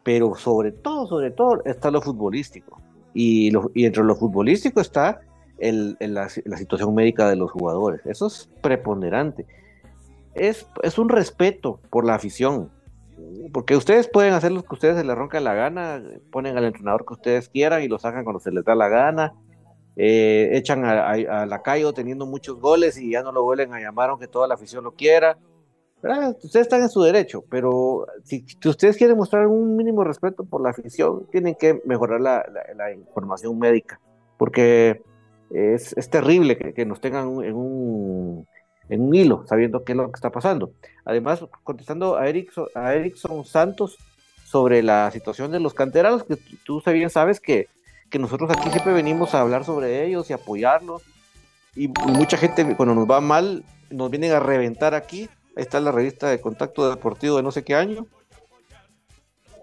pero 0.03 0.35
sobre 0.35 0.71
todo, 0.71 1.07
sobre 1.07 1.31
todo 1.31 1.63
está 1.65 1.89
lo 1.89 2.01
futbolístico. 2.01 2.81
Y, 3.13 3.51
y 3.73 3.85
entre 3.85 4.03
lo 4.03 4.15
futbolístico 4.15 4.81
está 4.81 5.21
el, 5.57 5.97
la, 5.99 6.29
situación 6.29 6.93
médica 6.93 7.29
de 7.29 7.37
los 7.37 7.51
jugadores. 7.51 8.01
Eso 8.05 8.27
es 8.27 8.49
preponderante. 8.61 9.45
Es, 10.33 10.67
es 10.81 10.97
un 10.97 11.09
respeto 11.09 11.79
por 11.89 12.05
la 12.05 12.15
afición. 12.15 12.69
Porque 13.53 13.77
ustedes 13.77 14.09
pueden 14.09 14.33
hacer 14.33 14.51
lo 14.51 14.63
que 14.63 14.73
ustedes 14.73 14.97
se 14.97 15.03
les 15.03 15.15
ronca 15.15 15.39
la 15.39 15.53
gana, 15.53 16.03
ponen 16.31 16.57
al 16.57 16.65
entrenador 16.65 17.05
que 17.05 17.13
ustedes 17.13 17.47
quieran 17.47 17.83
y 17.83 17.87
lo 17.87 17.99
sacan 17.99 18.23
cuando 18.23 18.39
se 18.39 18.51
les 18.51 18.65
da 18.65 18.75
la 18.75 18.89
gana, 18.89 19.33
eh, 19.95 20.49
echan 20.53 20.85
a, 20.85 21.45
la 21.45 21.61
calle 21.61 21.91
teniendo 21.93 22.25
muchos 22.25 22.59
goles 22.59 22.97
y 22.97 23.11
ya 23.11 23.21
no 23.21 23.31
lo 23.31 23.43
vuelven 23.43 23.73
a 23.73 23.79
llamar 23.79 24.09
aunque 24.09 24.27
toda 24.27 24.47
la 24.47 24.55
afición 24.55 24.83
lo 24.83 24.91
quiera. 24.91 25.37
Ustedes 26.43 26.65
están 26.67 26.81
en 26.81 26.89
su 26.89 27.01
derecho, 27.01 27.45
pero 27.49 28.07
si, 28.23 28.45
ustedes 28.65 28.97
quieren 28.97 29.15
mostrar 29.15 29.47
un 29.47 29.77
mínimo 29.77 30.03
respeto 30.03 30.43
por 30.43 30.61
la 30.61 30.71
afición, 30.71 31.27
tienen 31.31 31.55
que 31.55 31.81
mejorar 31.85 32.19
la, 32.19 32.91
información 32.91 33.57
médica, 33.57 34.01
porque 34.37 35.01
es, 35.49 35.95
terrible 36.09 36.57
que, 36.57 36.85
nos 36.85 36.99
tengan 36.99 37.41
en 37.43 37.55
un, 37.55 38.45
en 38.89 39.01
un 39.01 39.15
hilo, 39.15 39.45
sabiendo 39.47 39.85
qué 39.85 39.93
es 39.93 39.97
lo 39.97 40.11
que 40.11 40.17
está 40.17 40.29
pasando. 40.29 40.73
Además, 41.05 41.45
contestando 41.63 42.17
a 42.17 42.27
Erickson, 42.27 42.67
a 42.75 42.95
Erickson 42.95 43.45
Santos 43.45 43.97
sobre 44.45 44.83
la 44.83 45.09
situación 45.11 45.51
de 45.51 45.61
los 45.61 45.73
canteranos, 45.73 46.25
que 46.25 46.37
tú 46.65 46.81
bien 46.85 47.09
sabes 47.09 47.39
que, 47.39 47.67
que 48.13 48.19
nosotros 48.19 48.51
aquí 48.51 48.69
siempre 48.69 48.93
venimos 48.93 49.33
a 49.33 49.41
hablar 49.41 49.65
sobre 49.65 50.05
ellos 50.05 50.29
y 50.29 50.33
apoyarlos, 50.33 51.01
y 51.75 51.87
mucha 51.87 52.37
gente 52.37 52.75
cuando 52.75 52.93
nos 52.93 53.09
va 53.09 53.19
mal 53.21 53.63
nos 53.89 54.11
vienen 54.11 54.31
a 54.33 54.39
reventar 54.39 54.93
aquí 54.93 55.27
Ahí 55.55 55.61
está 55.61 55.79
la 55.79 55.91
revista 55.91 56.29
de 56.29 56.41
Contacto 56.41 56.89
Deportivo 56.89 57.37
de 57.37 57.43
no 57.43 57.51
sé 57.51 57.63
qué 57.63 57.75
año. 57.75 58.07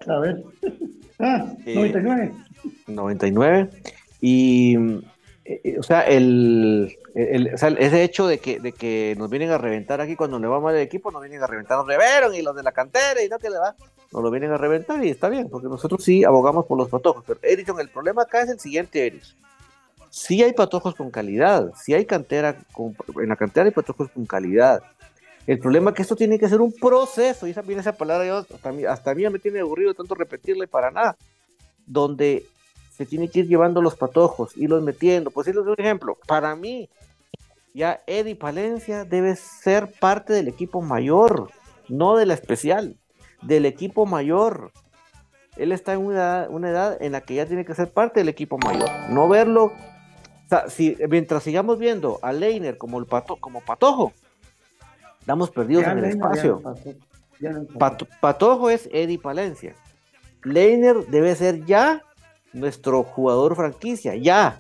A 0.07 0.19
ver. 0.19 0.43
Ah, 1.23 1.53
99. 1.67 2.33
99. 2.87 3.71
Y, 4.23 4.75
eh, 5.45 5.61
eh, 5.65 5.77
o 5.79 5.83
sea, 5.83 6.01
el, 6.01 6.97
el, 7.23 7.55
o 7.55 7.67
ese 7.67 8.03
hecho 8.03 8.27
de 8.27 8.39
que, 8.39 8.61
de 8.61 8.73
que 8.73 9.15
nos 9.19 9.31
vienen 9.31 9.51
a 9.51 9.59
reventar 9.59 10.01
aquí 10.01 10.17
cuando 10.17 10.39
le 10.39 10.47
va 10.47 10.61
mal 10.61 10.75
el 10.75 10.83
equipo, 10.83 11.11
nos 11.11 11.23
vienen 11.23 11.43
a 11.43 11.47
reventar, 11.47 11.79
nos 11.79 11.87
reveron 11.87 12.35
y 12.35 12.43
los 12.43 12.55
de 12.57 12.63
la 12.63 12.73
cantera 12.73 13.23
y 13.23 13.29
no 13.29 13.39
que 13.39 13.51
le 13.51 13.59
va, 13.59 13.75
nos 14.13 14.23
lo 14.23 14.31
vienen 14.31 14.53
a 14.53 14.57
reventar 14.57 15.05
y 15.05 15.11
está 15.11 15.29
bien, 15.29 15.49
porque 15.49 15.69
nosotros 15.69 16.03
sí 16.03 16.25
abogamos 16.25 16.67
por 16.67 16.77
los 16.79 16.89
patojos. 16.89 17.25
Pero 17.27 17.41
Edison, 17.43 17.79
el 17.81 17.89
problema 17.89 18.23
acá 18.23 18.43
es 18.43 18.51
el 18.51 18.61
siguiente, 18.61 19.07
Eris. 19.07 19.37
Sí 20.11 20.43
hay 20.43 20.53
patojos 20.53 20.97
con 20.97 21.11
calidad, 21.11 21.73
sí 21.81 21.95
hay 21.95 22.05
cantera, 22.05 22.57
en 22.77 23.29
la 23.29 23.37
cantera 23.37 23.67
hay 23.67 23.73
patojos 23.73 24.11
con 24.11 24.27
calidad. 24.27 24.83
El 25.47 25.59
problema 25.59 25.91
es 25.91 25.97
que 25.97 26.03
esto 26.03 26.17
tiene 26.17 26.39
que 26.39 26.49
ser 26.49 26.61
un 26.61 26.73
proceso, 26.73 27.47
y 27.47 27.51
esa, 27.51 27.63
viene 27.63 27.81
esa 27.81 27.93
palabra 27.93 28.27
yo, 28.27 28.39
hasta, 28.39 28.73
mí, 28.73 28.85
hasta 28.85 29.15
mí 29.15 29.29
me 29.29 29.39
tiene 29.39 29.61
aburrido 29.61 29.95
tanto 29.95 30.15
repetirle 30.15 30.67
para 30.67 30.91
nada, 30.91 31.17
donde 31.87 32.45
se 32.97 33.07
tiene 33.07 33.29
que 33.29 33.41
ir 33.41 33.49
llevando 33.49 33.81
los 33.81 33.95
patojos, 33.95 34.57
y 34.57 34.67
los 34.67 34.83
metiendo. 34.83 35.31
Pues 35.31 35.53
doy 35.53 35.67
un 35.67 35.75
ejemplo, 35.79 36.19
para 36.27 36.55
mí, 36.57 36.89
ya 37.75 38.03
Eddie 38.07 38.37
Palencia 38.37 39.05
debe 39.05 39.37
ser 39.37 39.91
parte 39.91 40.33
del 40.33 40.49
equipo 40.49 40.83
mayor, 40.83 41.51
no 41.89 42.17
de 42.17 42.27
la 42.27 42.35
especial, 42.35 42.97
del 43.43 43.67
equipo 43.67 44.07
mayor. 44.07 44.73
Él 45.57 45.73
está 45.73 45.93
en 45.95 46.01
una, 46.01 46.47
edad 46.47 47.01
en 47.03 47.13
la 47.13 47.21
que 47.21 47.35
ya 47.35 47.47
tiene 47.47 47.65
que 47.65 47.75
ser 47.75 47.93
parte 47.93 48.21
del 48.21 48.29
equipo 48.29 48.59
mayor, 48.59 48.89
no 49.11 49.29
verlo. 49.29 49.65
O 49.67 50.49
sea, 50.49 50.69
si, 50.69 50.97
mientras 51.09 51.43
sigamos 51.43 51.79
viendo 51.79 52.19
a 52.23 52.33
Leiner 52.33 52.79
como, 52.79 52.99
el 52.99 53.07
pato, 53.07 53.37
como 53.37 53.61
patojo, 53.61 54.13
Estamos 55.21 55.51
perdidos 55.51 55.85
en 55.85 55.99
el 55.99 56.05
espacio. 56.07 56.63
Patojo 58.21 58.71
es 58.71 58.89
Eddie 58.93 59.19
Palencia. 59.19 59.75
Leiner 60.43 61.07
debe 61.07 61.37
ser 61.37 61.65
ya 61.67 62.03
nuestro 62.53 63.05
jugador 63.05 63.55
franquicia, 63.55 64.17
ya. 64.17 64.59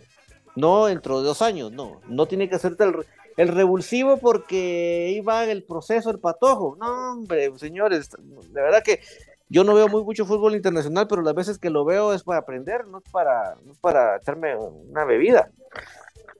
No 0.56 0.86
dentro 0.86 1.20
de 1.20 1.26
dos 1.26 1.42
años, 1.42 1.72
no. 1.72 2.00
No 2.08 2.26
tiene 2.26 2.48
que 2.48 2.58
ser 2.58 2.76
el, 2.78 3.06
el 3.36 3.48
revulsivo 3.48 4.18
porque 4.18 5.12
iba 5.14 5.44
en 5.44 5.50
el 5.50 5.62
proceso 5.62 6.10
el 6.10 6.18
patojo. 6.18 6.76
No, 6.78 7.12
hombre, 7.12 7.50
señores, 7.58 8.10
de 8.10 8.60
verdad 8.60 8.82
que 8.82 9.00
yo 9.48 9.64
no 9.64 9.74
veo 9.74 9.88
muy 9.88 10.04
mucho 10.04 10.26
fútbol 10.26 10.54
internacional, 10.54 11.08
pero 11.08 11.22
las 11.22 11.34
veces 11.34 11.58
que 11.58 11.70
lo 11.70 11.84
veo 11.84 12.14
es 12.14 12.22
para 12.22 12.38
aprender, 12.38 12.86
no 12.86 12.98
es 12.98 13.04
para, 13.10 13.56
no 13.64 13.72
es 13.72 13.78
para 13.78 14.16
echarme 14.16 14.56
una 14.56 15.04
bebida. 15.04 15.50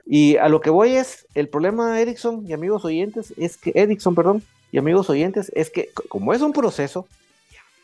Y 0.07 0.37
a 0.37 0.49
lo 0.49 0.61
que 0.61 0.71
voy 0.71 0.97
es, 0.97 1.27
el 1.35 1.49
problema, 1.49 2.01
Erickson 2.01 2.45
y 2.47 2.53
amigos 2.53 2.85
oyentes, 2.85 3.35
es 3.37 3.57
que, 3.57 3.73
Erickson, 3.75 4.15
perdón, 4.15 4.43
y 4.71 4.79
amigos 4.79 5.11
oyentes, 5.11 5.51
es 5.55 5.71
que 5.71 5.91
como 6.09 6.33
es 6.33 6.41
un 6.41 6.53
proceso, 6.53 7.07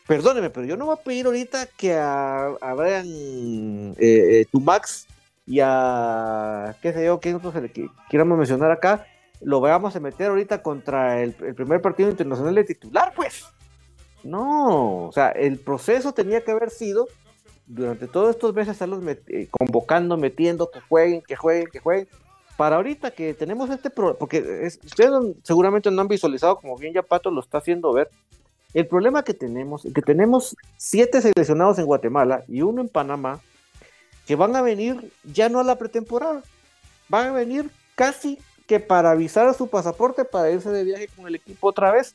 perdóneme, 0.07 0.49
pero 0.49 0.65
yo 0.65 0.77
no 0.77 0.85
voy 0.85 0.95
a 0.97 1.03
pedir 1.03 1.25
ahorita 1.25 1.65
que 1.65 1.93
a, 1.93 2.47
a 2.61 2.73
Brian 2.73 3.95
eh, 3.97 4.41
eh, 4.41 4.45
Tumax 4.51 5.07
y 5.47 5.61
a, 5.61 6.75
qué 6.81 6.91
sé 6.91 7.05
yo, 7.05 7.21
qué 7.21 7.31
nosotros 7.31 7.71
que 7.71 7.89
quieramos 8.09 8.37
mencionar 8.37 8.69
acá, 8.69 9.07
lo 9.41 9.61
vayamos 9.61 9.95
a 9.95 9.99
meter 10.01 10.27
ahorita 10.27 10.61
contra 10.61 11.21
el, 11.23 11.33
primer 11.33 11.81
partido 11.81 12.09
internacional 12.09 12.53
de 12.53 12.65
titular, 12.65 13.13
pues. 13.15 13.45
No, 14.23 15.05
o 15.05 15.11
sea, 15.13 15.29
el 15.29 15.57
proceso 15.57 16.11
tenía 16.11 16.43
que 16.43 16.51
haber 16.51 16.69
sido 16.69 17.07
durante 17.65 18.07
todos 18.07 18.31
estos 18.31 18.53
meses 18.53 18.73
estarlos 18.73 19.01
eh, 19.05 19.47
convocando, 19.49 20.17
metiendo, 20.17 20.69
que 20.69 20.81
jueguen, 20.81 21.21
que 21.21 21.37
jueguen, 21.37 21.67
que 21.71 21.79
jueguen. 21.79 22.07
Para 22.57 22.75
ahorita 22.75 23.11
que 23.11 23.33
tenemos 23.33 23.69
este 23.69 23.89
problema, 23.89 24.17
porque 24.17 24.67
ustedes 24.83 25.11
seguramente 25.43 25.89
no 25.91 26.01
han 26.01 26.07
visualizado, 26.09 26.57
como 26.57 26.75
bien 26.75 26.93
ya 26.93 27.03
Pato 27.03 27.31
lo 27.31 27.39
está 27.39 27.59
haciendo 27.59 27.93
ver, 27.93 28.09
el 28.73 28.85
problema 28.85 29.23
que 29.23 29.33
tenemos, 29.33 29.83
que 29.83 30.01
tenemos 30.01 30.57
siete 30.75 31.21
seleccionados 31.21 31.79
en 31.79 31.85
Guatemala 31.85 32.43
y 32.47 32.63
uno 32.63 32.81
en 32.81 32.89
Panamá, 32.89 33.39
que 34.27 34.35
van 34.35 34.55
a 34.55 34.61
venir 34.61 35.11
ya 35.23 35.47
no 35.47 35.61
a 35.61 35.63
la 35.63 35.77
pretemporada, 35.77 36.43
van 37.07 37.27
a 37.27 37.31
venir 37.31 37.71
casi 37.95 38.37
que 38.67 38.81
para 38.81 39.11
avisar 39.11 39.47
a 39.47 39.53
su 39.53 39.69
pasaporte 39.69 40.25
para 40.25 40.51
irse 40.51 40.69
de 40.69 40.83
viaje 40.83 41.07
con 41.15 41.25
el 41.27 41.35
equipo 41.35 41.67
otra 41.67 41.91
vez. 41.91 42.13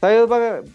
Ellos 0.00 0.28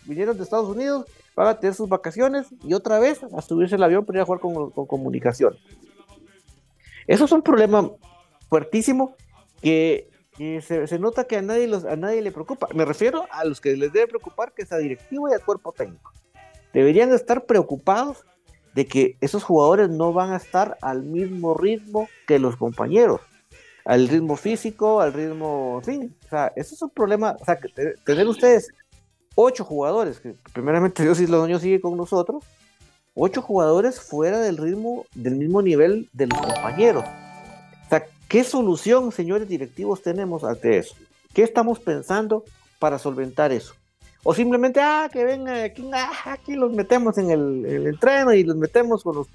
vinieron 0.05 0.37
de 0.37 0.43
Estados 0.43 0.69
Unidos, 0.69 1.05
van 1.35 1.47
a 1.47 1.59
tener 1.59 1.73
sus 1.73 1.89
vacaciones 1.89 2.47
y 2.63 2.73
otra 2.75 2.99
vez 2.99 3.21
a 3.23 3.41
subirse 3.41 3.75
el 3.75 3.83
avión 3.83 4.05
para 4.05 4.19
ir 4.19 4.21
a 4.21 4.25
jugar 4.25 4.39
con, 4.39 4.71
comunicación. 4.87 5.57
Eso 7.07 7.25
es 7.25 7.31
un 7.31 7.41
problema 7.41 7.89
fuertísimo 8.47 9.15
que, 9.61 10.09
se, 10.61 10.99
nota 10.99 11.23
que 11.23 11.37
a 11.37 11.41
nadie, 11.41 11.67
los, 11.67 11.85
a 11.85 11.95
nadie 11.95 12.21
le 12.21 12.31
preocupa. 12.31 12.67
Me 12.75 12.85
refiero 12.85 13.25
a 13.31 13.43
los 13.43 13.59
que 13.59 13.75
les 13.75 13.91
debe 13.91 14.07
preocupar, 14.07 14.53
que 14.53 14.61
es 14.61 14.71
a 14.71 14.77
directivo 14.77 15.27
y 15.27 15.33
al 15.33 15.43
cuerpo 15.43 15.73
técnico. 15.73 16.11
Deberían 16.71 17.11
estar 17.11 17.45
preocupados 17.45 18.23
de 18.77 18.85
que 18.85 19.17
esos 19.21 19.43
jugadores 19.43 19.89
no 19.89 20.13
van 20.13 20.33
a 20.33 20.37
estar 20.37 20.77
al 20.81 21.01
mismo 21.01 21.55
ritmo 21.55 22.07
que 22.27 22.37
los 22.37 22.57
compañeros, 22.57 23.21
al 23.83 24.07
ritmo 24.07 24.35
físico, 24.35 25.01
al 25.01 25.13
ritmo, 25.13 25.81
sí, 25.83 26.11
o 26.27 26.29
sea, 26.29 26.53
eso 26.55 26.75
es 26.75 26.81
un 26.83 26.91
problema, 26.91 27.35
o 27.41 27.43
sea, 27.43 27.57
tener 28.05 28.27
ustedes 28.27 28.69
ocho 29.33 29.65
jugadores, 29.65 30.19
que 30.19 30.35
primeramente 30.53 31.01
Dios 31.01 31.19
y 31.19 31.25
los 31.25 31.59
sigue 31.59 31.81
con 31.81 31.97
nosotros, 31.97 32.43
ocho 33.15 33.41
jugadores 33.41 33.99
fuera 33.99 34.41
del 34.41 34.57
ritmo, 34.57 35.07
del 35.15 35.37
mismo 35.37 35.63
nivel 35.63 36.07
de 36.13 36.27
los 36.27 36.39
compañeros. 36.39 37.03
O 37.03 37.89
sea, 37.89 38.05
¿qué 38.27 38.43
solución, 38.43 39.11
señores 39.11 39.49
directivos, 39.49 40.03
tenemos 40.03 40.43
ante 40.43 40.77
eso? 40.77 40.93
¿Qué 41.33 41.41
estamos 41.41 41.79
pensando 41.79 42.43
para 42.77 42.99
solventar 42.99 43.51
eso? 43.51 43.73
O 44.29 44.33
simplemente, 44.33 44.81
ah, 44.81 45.09
que 45.09 45.23
vengan 45.23 45.63
aquí, 45.63 45.89
ah, 45.93 46.11
aquí 46.25 46.55
los 46.55 46.73
metemos 46.73 47.17
en 47.17 47.31
el, 47.31 47.87
entreno 47.87 48.33
y 48.33 48.43
los 48.43 48.57
metemos 48.57 49.01
con 49.01 49.15
los... 49.15 49.27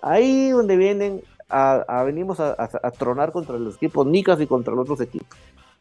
Ahí 0.00 0.48
donde 0.48 0.78
vienen, 0.78 1.22
a, 1.50 2.02
venimos 2.06 2.40
a, 2.40 2.56
tronar 2.96 3.32
contra 3.32 3.58
los 3.58 3.76
equipos 3.76 4.06
nicas 4.06 4.40
y 4.40 4.46
contra 4.46 4.72
los 4.72 4.84
otros 4.84 5.02
equipos. 5.02 5.28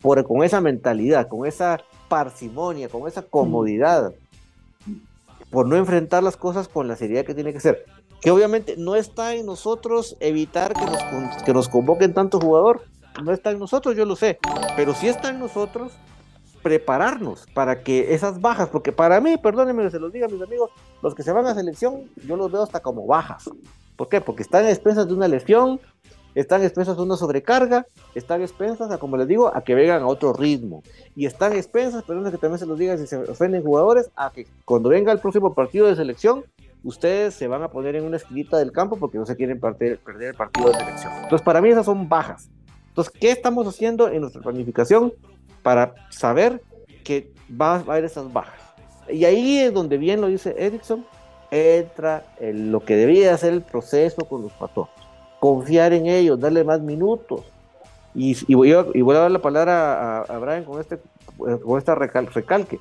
Por, 0.01 0.21
con 0.25 0.43
esa 0.43 0.59
mentalidad, 0.59 1.29
con 1.29 1.47
esa 1.47 1.79
parsimonia, 2.09 2.89
con 2.89 3.07
esa 3.07 3.21
comodidad, 3.21 4.13
por 5.49 5.65
no 5.65 5.77
enfrentar 5.77 6.21
las 6.21 6.35
cosas 6.35 6.67
con 6.67 6.89
la 6.89 6.97
seriedad 6.97 7.23
que 7.23 7.35
tiene 7.35 7.53
que 7.53 7.61
ser. 7.61 7.85
Que 8.19 8.29
obviamente 8.29 8.75
no 8.77 8.97
está 8.97 9.35
en 9.35 9.45
nosotros 9.45 10.17
evitar 10.19 10.73
que 10.73 10.85
nos, 10.85 11.43
que 11.43 11.53
nos 11.53 11.69
convoquen 11.69 12.13
tanto 12.13 12.41
jugador, 12.41 12.83
no 13.23 13.31
está 13.31 13.51
en 13.51 13.59
nosotros, 13.59 13.95
yo 13.95 14.03
lo 14.03 14.17
sé, 14.17 14.37
pero 14.75 14.93
sí 14.93 15.07
está 15.07 15.29
en 15.29 15.39
nosotros 15.39 15.93
prepararnos 16.63 17.45
para 17.53 17.83
que 17.83 18.13
esas 18.13 18.41
bajas, 18.41 18.69
porque 18.69 18.91
para 18.91 19.19
mí, 19.19 19.37
perdónenme, 19.37 19.91
se 19.91 19.99
los 19.99 20.11
diga 20.11 20.27
mis 20.27 20.41
amigos, 20.41 20.71
los 21.01 21.13
que 21.13 21.21
se 21.21 21.31
van 21.31 21.45
a 21.45 21.53
selección, 21.53 22.09
yo 22.25 22.37
los 22.37 22.51
veo 22.51 22.63
hasta 22.63 22.79
como 22.79 23.05
bajas. 23.05 23.49
¿Por 23.97 24.09
qué? 24.09 24.21
Porque 24.21 24.41
están 24.41 24.63
en 24.63 24.69
expensas 24.69 25.07
de 25.07 25.13
una 25.13 25.27
lesión, 25.27 25.79
están 26.33 26.63
expensas 26.63 26.97
a 26.97 27.01
una 27.01 27.17
sobrecarga, 27.17 27.85
están 28.15 28.41
expensas 28.41 28.89
a, 28.89 28.97
como 28.97 29.17
les 29.17 29.27
digo, 29.27 29.55
a 29.55 29.63
que 29.63 29.75
vengan 29.75 30.01
a 30.01 30.07
otro 30.07 30.33
ritmo. 30.33 30.81
Y 31.15 31.25
están 31.25 31.53
expensas, 31.53 32.03
perdón 32.03 32.31
que 32.31 32.37
también 32.37 32.57
se 32.57 32.65
los 32.65 32.79
diga 32.79 32.97
si 32.97 33.05
se 33.05 33.17
ofenden 33.17 33.61
jugadores, 33.61 34.09
a 34.15 34.31
que 34.31 34.47
cuando 34.65 34.89
venga 34.89 35.11
el 35.11 35.19
próximo 35.19 35.53
partido 35.53 35.87
de 35.87 35.95
selección, 35.95 36.43
ustedes 36.83 37.35
se 37.35 37.47
van 37.47 37.61
a 37.61 37.67
poner 37.67 37.95
en 37.97 38.05
una 38.05 38.17
esquinita 38.17 38.57
del 38.57 38.71
campo 38.71 38.97
porque 38.97 39.17
no 39.17 39.25
se 39.25 39.35
quieren 39.35 39.59
perder, 39.59 39.99
perder 39.99 40.29
el 40.29 40.35
partido 40.35 40.69
de 40.69 40.75
selección. 40.75 41.13
Entonces, 41.23 41.41
para 41.41 41.61
mí 41.61 41.69
esas 41.69 41.85
son 41.85 42.09
bajas. 42.09 42.49
Entonces, 42.87 43.13
¿qué 43.19 43.31
estamos 43.31 43.67
haciendo 43.67 44.07
en 44.07 44.21
nuestra 44.21 44.41
planificación 44.41 45.13
para 45.63 45.95
saber 46.09 46.61
que 47.03 47.31
va, 47.49 47.75
a 47.75 47.79
haber 47.79 48.05
esas 48.05 48.31
bajas? 48.31 48.59
Y 49.09 49.25
ahí 49.25 49.59
es 49.59 49.73
donde 49.73 49.97
bien 49.97 50.21
lo 50.21 50.27
dice 50.27 50.55
Erickson, 50.57 51.05
entra 51.51 52.25
en 52.39 52.71
lo 52.71 52.81
que 52.81 52.95
debía 52.95 53.37
ser 53.37 53.53
el 53.53 53.61
proceso 53.61 54.25
con 54.25 54.43
los 54.43 54.51
patojos. 54.53 54.89
Confiar 55.39 55.93
en 55.93 56.07
ellos, 56.07 56.39
darle 56.39 56.63
más 56.63 56.79
minutos. 56.81 57.43
Y, 58.15 58.53
voy, 58.53 58.71
a, 58.71 58.83
dar 59.19 59.31
la 59.31 59.39
palabra 59.39 60.21
a, 60.21 60.37
Brian 60.37 60.63
con, 60.65 60.79
este, 60.79 60.99
con 61.37 61.79
esta 61.79 61.95
recalque. 61.95 62.79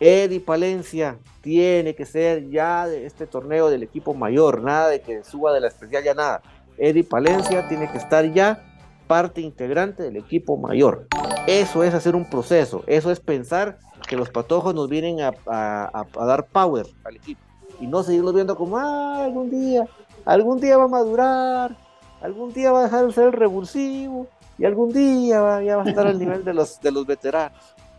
Eddie 0.00 0.40
Palencia 0.40 1.16
tiene 1.42 1.94
que 1.94 2.04
ser 2.04 2.50
ya 2.50 2.88
de 2.88 3.06
este 3.06 3.28
torneo 3.28 3.70
del 3.70 3.84
equipo 3.84 4.14
mayor, 4.14 4.60
nada 4.60 4.88
de 4.88 5.00
que 5.00 5.22
suba 5.22 5.52
de 5.52 5.60
la 5.60 5.68
especial, 5.68 6.02
ya 6.02 6.14
nada. 6.14 6.42
Eddie 6.76 7.04
Palencia 7.04 7.68
tiene 7.68 7.88
que 7.90 7.98
estar 7.98 8.32
ya 8.32 8.71
parte 9.12 9.42
integrante 9.42 10.02
del 10.04 10.16
equipo 10.16 10.56
mayor. 10.56 11.06
Eso 11.46 11.84
es 11.84 11.92
hacer 11.92 12.16
un 12.16 12.24
proceso, 12.30 12.82
eso 12.86 13.10
es 13.10 13.20
pensar 13.20 13.76
que 14.08 14.16
los 14.16 14.30
patojos 14.30 14.74
nos 14.74 14.88
vienen 14.88 15.20
a, 15.20 16.06
dar 16.14 16.46
power 16.46 16.86
al 17.04 17.16
equipo 17.16 17.42
y 17.78 17.86
no 17.86 18.02
seguirlos 18.02 18.32
viendo 18.32 18.56
como, 18.56 18.78
ah, 18.78 19.24
algún 19.24 19.50
día, 19.50 19.86
algún 20.24 20.58
día 20.60 20.78
va 20.78 20.84
a 20.84 20.88
madurar, 20.88 21.76
algún 22.22 22.54
día 22.54 22.72
va 22.72 22.80
a 22.80 22.82
dejar 22.84 23.06
de 23.06 23.12
ser 23.12 23.24
el 23.24 23.32
revulsivo 23.34 24.28
y 24.56 24.64
algún 24.64 24.90
día 24.94 25.42
va, 25.42 25.62
ya 25.62 25.76
va 25.76 25.82
a 25.82 25.88
estar 25.90 26.06
al 26.06 26.18
nivel 26.18 26.42
de 26.42 26.54
los, 26.54 26.80
de 26.80 26.90
los 26.90 27.04
veteranos, 27.06 27.52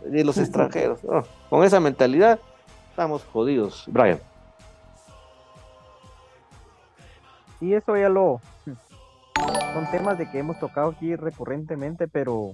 de 0.04 0.24
los 0.24 0.36
extranjeros. 0.36 0.98
con 1.48 1.62
esa 1.62 1.78
mentalidad 1.78 2.40
estamos 2.90 3.22
jodidos, 3.32 3.84
Brian. 3.86 4.18
Y 7.60 7.72
eso 7.72 7.96
ya 7.96 8.08
lo... 8.08 8.40
Son 9.34 9.90
temas 9.90 10.18
de 10.18 10.30
que 10.30 10.38
hemos 10.38 10.58
tocado 10.58 10.90
aquí 10.90 11.16
recurrentemente, 11.16 12.08
pero 12.08 12.52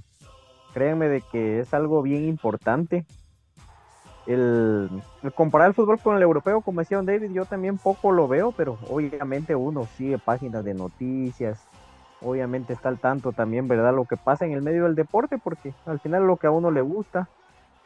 créanme 0.72 1.09
de 1.09 1.20
que 1.20 1.61
es 1.61 1.74
algo 1.74 2.03
bien 2.03 2.24
importante 2.24 3.05
el, 4.26 4.89
comparar 5.35 5.68
el 5.68 5.74
fútbol 5.74 5.99
con 5.99 6.16
el 6.16 6.22
europeo, 6.22 6.61
como 6.61 6.81
decía 6.81 7.01
David, 7.03 7.33
yo 7.33 7.45
también 7.47 7.78
poco 7.78 8.12
lo 8.12 8.28
veo, 8.28 8.53
pero 8.53 8.78
obviamente 8.89 9.55
uno 9.55 9.87
sigue 9.97 10.18
páginas 10.18 10.64
de 10.64 10.74
noticias, 10.74 11.66
obviamente 12.20 12.72
está 12.72 12.89
al 12.89 12.99
tanto 12.99 13.33
también, 13.33 13.66
¿verdad? 13.66 13.95
Lo 13.95 14.05
que 14.05 14.16
pasa 14.16 14.47
en 14.47 14.53
el 14.53 14.62
medio 14.62 14.85
del 14.85 14.95
deporte, 14.95 15.39
porque 15.39 15.74
al 15.87 16.01
final 16.01 16.26
lo 16.26 16.37
que 16.37 16.47
a 16.47 16.51
uno 16.51 16.70
le 16.70 16.81
gusta, 16.81 17.28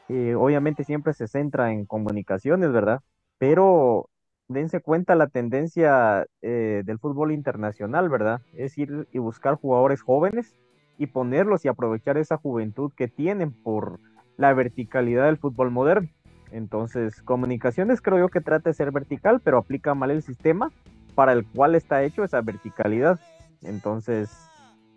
eh, 0.09 0.35
obviamente 0.35 0.85
siempre 0.85 1.15
se 1.15 1.29
centra 1.29 1.73
en 1.73 1.87
comunicaciones, 1.87 2.73
¿verdad? 2.73 3.01
Pero 3.39 4.11
dense 4.49 4.81
cuenta 4.81 5.15
la 5.15 5.29
tendencia 5.29 6.27
eh, 6.43 6.83
del 6.85 6.99
fútbol 6.99 7.33
internacional, 7.33 8.09
¿verdad? 8.09 8.41
Es 8.53 8.77
ir 8.79 9.09
y 9.13 9.19
buscar 9.19 9.55
jugadores 9.57 10.03
jóvenes 10.03 10.55
y 10.99 11.07
ponerlos 11.07 11.65
y 11.65 11.69
aprovechar 11.69 12.19
esa 12.19 12.37
juventud 12.37 12.93
que 12.97 13.09
tienen 13.09 13.53
por 13.53 14.01
la 14.37 14.53
verticalidad 14.53 15.27
del 15.27 15.39
fútbol 15.39 15.71
moderno. 15.71 16.09
Entonces, 16.51 17.21
comunicaciones 17.23 18.01
creo 18.01 18.19
yo 18.19 18.29
que 18.29 18.41
trata 18.41 18.71
de 18.71 18.75
ser 18.75 18.93
vertical, 18.93 19.41
pero 19.41 19.59
aplica 19.59 19.95
mal 19.95 20.11
el 20.11 20.23
sistema 20.23 20.71
para 21.15 21.33
el 21.33 21.47
cual 21.47 21.75
está 21.75 22.03
hecho 22.03 22.23
esa 22.23 22.41
verticalidad. 22.43 23.19
Entonces, 23.63 24.31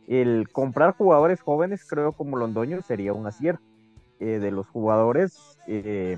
el 0.07 0.49
comprar 0.51 0.95
jugadores 0.95 1.41
jóvenes, 1.41 1.85
creo 1.87 2.11
como 2.11 2.37
Londoño, 2.37 2.81
sería 2.81 3.13
un 3.13 3.25
acierto. 3.25 3.63
Eh, 4.19 4.39
de 4.39 4.49
los 4.49 4.67
jugadores, 4.67 5.59
eh, 5.67 6.17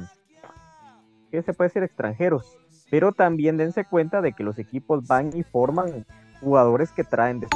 que 1.32 1.42
se 1.42 1.54
puede 1.54 1.70
ser 1.70 1.84
extranjeros, 1.84 2.58
pero 2.90 3.12
también 3.12 3.58
dense 3.58 3.86
cuenta 3.86 4.22
de 4.22 4.34
que 4.34 4.44
los 4.44 4.58
equipos 4.60 5.08
van 5.08 5.36
y 5.36 5.44
forman 5.44 6.06
jugadores 6.42 6.92
que 6.92 7.04
traen 7.04 7.40
de 7.40 7.48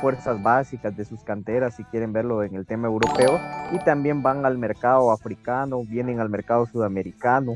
fuerzas 0.00 0.42
básicas 0.42 0.96
de 0.96 1.04
sus 1.04 1.22
canteras, 1.22 1.76
si 1.76 1.84
quieren 1.84 2.12
verlo 2.12 2.42
en 2.42 2.54
el 2.54 2.66
tema 2.66 2.88
europeo, 2.88 3.40
y 3.70 3.78
también 3.78 4.22
van 4.22 4.44
al 4.44 4.58
mercado 4.58 5.12
africano, 5.12 5.84
vienen 5.84 6.20
al 6.20 6.28
mercado 6.28 6.66
sudamericano 6.66 7.54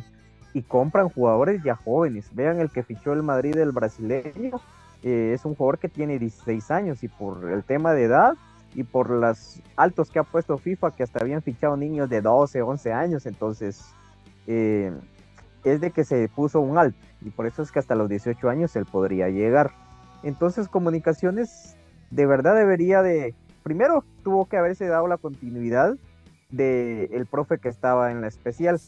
y 0.55 0.63
compran 0.63 1.09
jugadores 1.09 1.63
ya 1.63 1.75
jóvenes. 1.75 2.31
Vean 2.33 2.61
el 2.61 2.71
que 2.71 2.83
fichó 2.83 3.13
el 3.13 3.23
Madrid, 3.23 3.57
el 3.57 3.73
brasileño, 3.73 4.61
eh, 5.03 5.33
es 5.35 5.45
un 5.45 5.55
jugador 5.55 5.79
que 5.79 5.89
tiene 5.89 6.19
16 6.19 6.71
años 6.71 7.03
y 7.03 7.09
por 7.09 7.51
el 7.51 7.65
tema 7.65 7.93
de 7.93 8.05
edad 8.05 8.35
y 8.75 8.83
por 8.85 9.11
los 9.11 9.61
altos 9.77 10.11
que 10.11 10.19
ha 10.19 10.23
puesto 10.23 10.57
FIFA, 10.57 10.93
que 10.93 11.03
hasta 11.03 11.21
habían 11.21 11.43
fichado 11.43 11.77
niños 11.77 12.09
de 12.09 12.21
12, 12.21 12.63
11 12.63 12.93
años, 12.93 13.27
entonces 13.27 13.85
eh, 14.47 14.93
es 15.67 15.81
de 15.81 15.91
que 15.91 16.05
se 16.05 16.29
puso 16.29 16.61
un 16.61 16.79
alto 16.79 16.99
y 17.21 17.31
por 17.31 17.47
eso 17.47 17.63
es 17.63 17.73
que 17.73 17.81
hasta 17.81 17.97
los 17.97 18.09
18 18.09 18.49
años 18.49 18.77
él 18.77 18.87
podría 18.87 19.29
llegar. 19.29 19.73
Entonces 20.23 20.69
comunicaciones 20.69 21.77
de 22.11 22.27
verdad 22.27 22.55
debería 22.55 23.03
de, 23.03 23.35
primero 23.63 24.05
tuvo 24.23 24.47
que 24.47 24.57
haberse 24.57 24.87
dado 24.87 25.09
la 25.09 25.17
continuidad 25.17 25.97
del 26.51 27.09
el 27.13 27.27
profe 27.27 27.59
que 27.59 27.69
estaba 27.69 28.13
en 28.13 28.21
la 28.21 28.29
especial, 28.29 28.81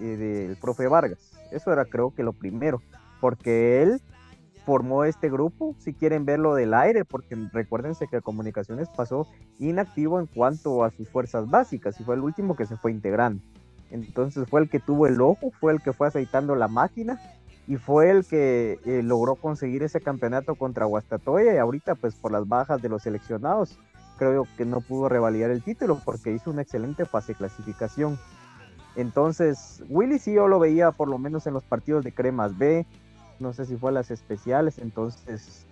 eh, 0.00 0.04
del 0.04 0.56
profe 0.56 0.88
Vargas. 0.88 1.38
Eso 1.52 1.72
era 1.72 1.84
creo 1.84 2.12
que 2.12 2.24
lo 2.24 2.32
primero, 2.32 2.82
porque 3.20 3.82
él 3.82 4.00
formó 4.66 5.04
este 5.04 5.30
grupo, 5.30 5.76
si 5.78 5.92
quieren 5.92 6.24
verlo 6.24 6.54
del 6.54 6.74
aire, 6.74 7.04
porque 7.04 7.36
recuérdense 7.52 8.08
que 8.08 8.20
Comunicaciones 8.22 8.88
pasó 8.88 9.28
inactivo 9.58 10.18
en 10.18 10.26
cuanto 10.26 10.84
a 10.84 10.90
sus 10.90 11.08
fuerzas 11.08 11.48
básicas 11.48 12.00
y 12.00 12.04
fue 12.04 12.16
el 12.16 12.22
último 12.22 12.56
que 12.56 12.66
se 12.66 12.76
fue 12.76 12.90
integrando. 12.90 13.42
Entonces 13.90 14.48
fue 14.48 14.60
el 14.60 14.68
que 14.68 14.80
tuvo 14.80 15.06
el 15.06 15.20
ojo, 15.20 15.50
fue 15.60 15.72
el 15.72 15.82
que 15.82 15.92
fue 15.92 16.08
aceitando 16.08 16.54
la 16.56 16.68
máquina 16.68 17.20
y 17.66 17.76
fue 17.76 18.10
el 18.10 18.26
que 18.26 18.78
eh, 18.84 19.02
logró 19.02 19.36
conseguir 19.36 19.82
ese 19.82 20.00
campeonato 20.00 20.54
contra 20.54 20.84
Guastatoya 20.84 21.54
y 21.54 21.58
ahorita 21.58 21.94
pues 21.94 22.14
por 22.14 22.32
las 22.32 22.46
bajas 22.46 22.82
de 22.82 22.88
los 22.88 23.02
seleccionados 23.02 23.78
creo 24.18 24.46
que 24.56 24.64
no 24.64 24.80
pudo 24.80 25.08
revalidar 25.08 25.50
el 25.50 25.62
título 25.62 26.00
porque 26.04 26.32
hizo 26.32 26.50
una 26.50 26.62
excelente 26.62 27.04
fase 27.04 27.32
de 27.32 27.38
clasificación. 27.38 28.18
Entonces, 28.96 29.82
Willy 29.88 30.18
sí 30.18 30.34
yo 30.34 30.46
lo 30.46 30.58
veía 30.60 30.92
por 30.92 31.08
lo 31.08 31.18
menos 31.18 31.46
en 31.46 31.54
los 31.54 31.64
partidos 31.64 32.04
de 32.04 32.12
Cremas 32.12 32.56
B, 32.56 32.86
no 33.40 33.52
sé 33.52 33.66
si 33.66 33.76
fue 33.76 33.90
a 33.90 33.94
las 33.94 34.10
especiales, 34.10 34.78
entonces 34.78 35.66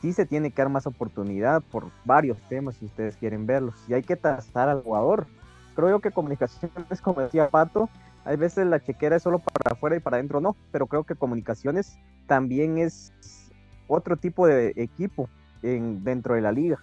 sí 0.00 0.12
se 0.12 0.24
tiene 0.24 0.50
que 0.50 0.62
dar 0.62 0.70
más 0.70 0.86
oportunidad 0.86 1.62
por 1.70 1.90
varios 2.04 2.38
temas 2.48 2.76
si 2.76 2.86
ustedes 2.86 3.16
quieren 3.16 3.46
verlos 3.46 3.74
y 3.88 3.94
hay 3.94 4.02
que 4.02 4.16
tasar 4.16 4.68
al 4.68 4.82
jugador. 4.82 5.26
Creo 5.74 5.90
yo 5.90 6.00
que 6.00 6.10
comunicaciones, 6.10 7.00
como 7.02 7.20
decía 7.20 7.48
Pato, 7.48 7.88
hay 8.24 8.36
veces 8.36 8.66
la 8.66 8.80
chequera 8.80 9.16
es 9.16 9.22
solo 9.22 9.38
para 9.38 9.74
afuera 9.74 9.96
y 9.96 10.00
para 10.00 10.16
adentro 10.16 10.40
no, 10.40 10.56
pero 10.72 10.86
creo 10.86 11.04
que 11.04 11.14
comunicaciones 11.14 11.98
también 12.26 12.78
es 12.78 13.12
otro 13.86 14.16
tipo 14.16 14.46
de 14.46 14.72
equipo 14.76 15.28
en, 15.62 16.04
dentro 16.04 16.34
de 16.34 16.40
la 16.40 16.52
liga, 16.52 16.78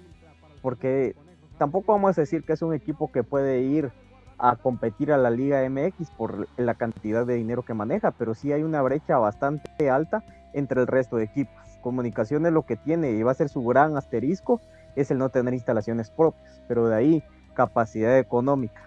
porque 0.62 1.16
tampoco 1.58 1.94
vamos 1.94 2.18
a 2.18 2.22
decir 2.22 2.44
que 2.44 2.54
es 2.54 2.62
un 2.62 2.74
equipo 2.74 3.12
que 3.12 3.24
puede 3.24 3.62
ir 3.62 3.92
a 4.38 4.56
competir 4.56 5.12
a 5.12 5.18
la 5.18 5.30
Liga 5.30 5.68
MX 5.70 6.10
por 6.18 6.48
la 6.58 6.74
cantidad 6.74 7.26
de 7.28 7.36
dinero 7.36 7.64
que 7.64 7.76
maneja, 7.76 8.12
pero 8.12 8.34
sí 8.34 8.52
hay 8.52 8.64
una 8.64 8.82
brecha 8.82 9.20
bastante 9.20 9.90
alta 9.90 10.24
entre 10.54 10.82
el 10.82 10.88
resto 10.88 11.18
de 11.18 11.26
equipos. 11.26 11.54
Comunicaciones 11.82 12.52
lo 12.52 12.66
que 12.66 12.76
tiene 12.76 13.12
y 13.12 13.22
va 13.22 13.32
a 13.32 13.36
ser 13.36 13.50
su 13.50 13.64
gran 13.64 13.98
asterisco 13.98 14.60
es 14.96 15.12
el 15.12 15.20
no 15.20 15.30
tener 15.30 15.54
instalaciones 15.54 16.10
propias, 16.10 16.62
pero 16.68 16.88
de 16.88 16.96
ahí 16.96 17.24
capacidad 17.54 18.18
económica, 18.18 18.82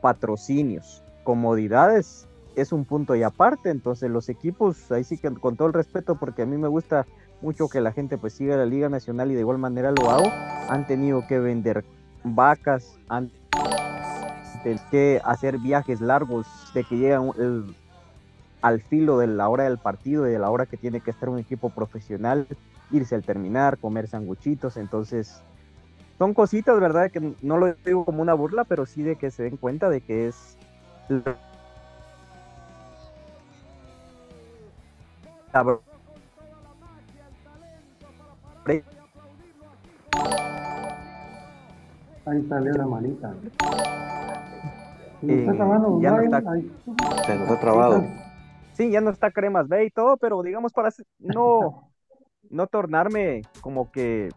patrocinios, 0.00 1.02
comodidades 1.24 2.26
es 2.56 2.72
un 2.72 2.84
punto 2.84 3.14
y 3.14 3.22
aparte, 3.22 3.70
entonces 3.70 4.10
los 4.10 4.28
equipos, 4.28 4.90
ahí 4.90 5.04
sí 5.04 5.18
que 5.18 5.30
con 5.34 5.56
todo 5.56 5.68
el 5.68 5.74
respeto, 5.74 6.16
porque 6.16 6.42
a 6.42 6.46
mí 6.46 6.56
me 6.56 6.68
gusta 6.68 7.06
mucho 7.42 7.68
que 7.68 7.80
la 7.82 7.92
gente 7.92 8.16
pues 8.16 8.32
siga 8.32 8.56
la 8.56 8.64
Liga 8.64 8.88
Nacional 8.88 9.30
y 9.30 9.34
de 9.34 9.40
igual 9.40 9.58
manera 9.58 9.92
lo 9.92 10.10
hago, 10.10 10.32
han 10.70 10.86
tenido 10.86 11.26
que 11.26 11.38
vender 11.38 11.84
vacas, 12.24 12.98
han 13.08 13.30
tenido 14.62 14.80
que 14.90 15.20
hacer 15.24 15.58
viajes 15.58 16.00
largos 16.00 16.46
de 16.74 16.82
que 16.84 16.96
llegan 16.96 17.30
al 18.62 18.80
filo 18.80 19.18
de 19.18 19.26
la 19.26 19.48
hora 19.48 19.64
del 19.64 19.78
partido 19.78 20.26
y 20.26 20.32
de 20.32 20.38
la 20.38 20.50
hora 20.50 20.66
que 20.66 20.76
tiene 20.78 21.00
que 21.00 21.10
estar 21.10 21.28
un 21.28 21.38
equipo 21.38 21.70
profesional, 21.70 22.48
irse 22.90 23.14
al 23.14 23.22
terminar, 23.22 23.78
comer 23.78 24.08
sanguchitos, 24.08 24.76
entonces 24.76 25.42
son 26.18 26.34
cositas, 26.34 26.78
¿verdad? 26.80 27.10
Que 27.10 27.34
no 27.42 27.58
lo 27.58 27.74
digo 27.84 28.04
como 28.04 28.22
una 28.22 28.34
burla, 28.34 28.64
pero 28.64 28.86
sí 28.86 29.02
de 29.02 29.16
que 29.16 29.30
se 29.30 29.44
den 29.44 29.56
cuenta 29.56 29.90
de 29.90 30.00
que 30.00 30.28
es 30.28 30.56
Ahí 42.26 42.42
salió 42.48 42.72
la 42.72 42.86
manita. 42.86 43.34
Eh, 45.22 45.46
ya 46.00 46.10
no 46.10 46.20
está, 46.20 46.42
se 47.24 47.38
nos 47.38 47.50
ha 47.50 47.60
trabado. 47.60 48.04
Sí, 48.72 48.90
ya 48.90 49.00
no 49.00 49.10
está 49.10 49.30
cremas 49.30 49.68
B 49.68 49.86
y 49.86 49.90
todo, 49.90 50.16
pero 50.16 50.42
digamos 50.42 50.72
para 50.72 50.90
no, 51.18 51.90
no 52.50 52.66
tornarme 52.66 53.42
como 53.62 53.90
que 53.90 54.30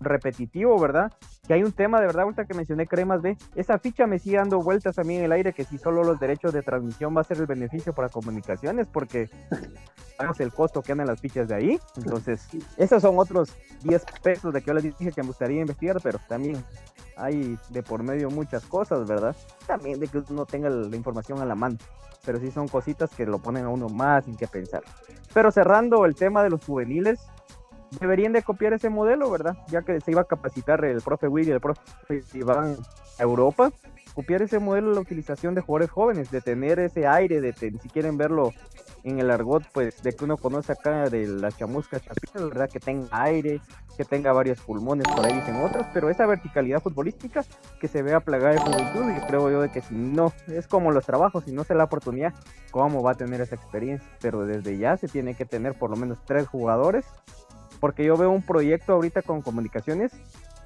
repetitivo, 0.00 0.78
¿verdad? 0.80 1.12
Que 1.46 1.54
hay 1.54 1.62
un 1.62 1.72
tema 1.72 2.00
de 2.00 2.06
verdad, 2.06 2.24
ahorita 2.24 2.46
que 2.46 2.54
mencioné 2.54 2.86
Cremas 2.86 3.22
B, 3.22 3.36
esa 3.54 3.78
ficha 3.78 4.06
me 4.06 4.18
sigue 4.18 4.38
dando 4.38 4.60
vueltas 4.62 4.98
a 4.98 5.04
mí 5.04 5.16
en 5.16 5.24
el 5.24 5.32
aire 5.32 5.52
que 5.52 5.64
si 5.64 5.78
solo 5.78 6.02
los 6.02 6.18
derechos 6.18 6.52
de 6.52 6.62
transmisión 6.62 7.16
va 7.16 7.20
a 7.20 7.24
ser 7.24 7.38
el 7.38 7.46
beneficio 7.46 7.92
para 7.92 8.08
comunicaciones, 8.08 8.88
porque 8.88 9.28
pagamos 10.16 10.40
el 10.40 10.52
costo 10.52 10.82
que 10.82 10.92
andan 10.92 11.06
las 11.06 11.20
fichas 11.20 11.48
de 11.48 11.54
ahí. 11.54 11.80
Entonces, 11.96 12.48
esos 12.76 13.02
son 13.02 13.18
otros 13.18 13.54
10 13.82 14.04
pesos 14.22 14.52
de 14.52 14.60
que 14.60 14.66
yo 14.66 14.74
les 14.74 14.84
dije 14.84 15.12
que 15.12 15.22
me 15.22 15.28
gustaría 15.28 15.60
investigar, 15.60 15.98
pero 16.02 16.18
también 16.28 16.64
hay 17.16 17.58
de 17.68 17.82
por 17.82 18.02
medio 18.02 18.30
muchas 18.30 18.64
cosas, 18.64 19.06
¿verdad? 19.06 19.36
También 19.66 20.00
de 20.00 20.08
que 20.08 20.22
uno 20.30 20.46
tenga 20.46 20.70
la 20.70 20.96
información 20.96 21.40
a 21.40 21.44
la 21.44 21.54
mano, 21.54 21.76
pero 22.24 22.38
sí 22.38 22.50
son 22.50 22.68
cositas 22.68 23.10
que 23.10 23.26
lo 23.26 23.38
ponen 23.38 23.64
a 23.64 23.68
uno 23.68 23.88
más 23.88 24.24
sin 24.24 24.36
que 24.36 24.46
pensar. 24.46 24.82
Pero 25.34 25.50
cerrando 25.50 26.06
el 26.06 26.14
tema 26.14 26.42
de 26.42 26.50
los 26.50 26.64
juveniles, 26.64 27.20
deberían 27.98 28.32
de 28.32 28.42
copiar 28.42 28.72
ese 28.72 28.88
modelo, 28.88 29.30
¿verdad? 29.30 29.56
Ya 29.68 29.82
que 29.82 30.00
se 30.00 30.10
iba 30.10 30.22
a 30.22 30.24
capacitar 30.24 30.84
el 30.84 31.00
profe 31.00 31.28
Willy 31.28 31.48
y 31.48 31.52
el 31.52 31.60
profe 31.60 31.80
Iván 32.34 32.76
a 33.18 33.22
Europa, 33.22 33.72
copiar 34.14 34.42
ese 34.42 34.58
modelo 34.58 34.90
de 34.90 34.94
la 34.96 35.00
utilización 35.00 35.54
de 35.54 35.60
jugadores 35.60 35.90
jóvenes, 35.90 36.30
de 36.30 36.40
tener 36.40 36.78
ese 36.78 37.06
aire, 37.06 37.40
de 37.40 37.52
si 37.52 37.88
quieren 37.88 38.16
verlo 38.16 38.52
en 39.02 39.18
el 39.18 39.30
argot, 39.30 39.64
pues 39.72 40.02
de 40.02 40.12
que 40.12 40.24
uno 40.24 40.36
conoce 40.36 40.72
acá 40.72 41.08
de 41.08 41.26
la 41.26 41.50
chamusca 41.50 42.00
chapita, 42.00 42.44
¿verdad? 42.44 42.68
Que 42.68 42.80
tenga 42.80 43.08
aire, 43.10 43.60
que 43.96 44.04
tenga 44.04 44.32
varios 44.32 44.60
pulmones, 44.60 45.06
por 45.14 45.24
ahí 45.24 45.32
dicen 45.34 45.56
otros, 45.56 45.86
pero 45.92 46.10
esa 46.10 46.26
verticalidad 46.26 46.82
futbolística 46.82 47.44
que 47.80 47.88
se 47.88 48.02
vea 48.02 48.20
plagada 48.20 48.54
de 48.54 48.58
juventud, 48.58 49.10
y 49.10 49.26
creo 49.26 49.50
yo 49.50 49.62
de 49.62 49.70
que 49.70 49.80
si 49.80 49.94
no, 49.94 50.32
es 50.48 50.66
como 50.66 50.90
los 50.90 51.06
trabajos, 51.06 51.44
si 51.44 51.52
no 51.52 51.64
se 51.64 51.74
la 51.74 51.84
oportunidad, 51.84 52.34
¿cómo 52.70 53.02
va 53.02 53.12
a 53.12 53.14
tener 53.14 53.40
esa 53.40 53.54
experiencia? 53.54 54.08
Pero 54.20 54.44
desde 54.44 54.76
ya 54.76 54.96
se 54.96 55.08
tiene 55.08 55.34
que 55.34 55.44
tener 55.44 55.78
por 55.78 55.90
lo 55.90 55.96
menos 55.96 56.18
tres 56.24 56.46
jugadores, 56.46 57.06
porque 57.80 58.04
yo 58.04 58.16
veo 58.16 58.30
un 58.30 58.42
proyecto 58.42 58.92
ahorita 58.92 59.22
con 59.22 59.42
comunicaciones 59.42 60.12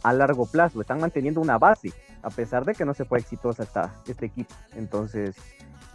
a 0.03 0.13
largo 0.13 0.47
plazo, 0.47 0.81
están 0.81 1.01
manteniendo 1.01 1.41
una 1.41 1.57
base, 1.57 1.93
a 2.25 2.31
pesar 2.31 2.65
de 2.65 2.75
que 2.75 2.85
no 2.85 2.95
se 2.95 3.05
fue 3.05 3.19
exitosa 3.19 3.63
esta, 3.63 3.95
este 4.07 4.27
equipo. 4.27 4.55
Entonces, 4.75 5.37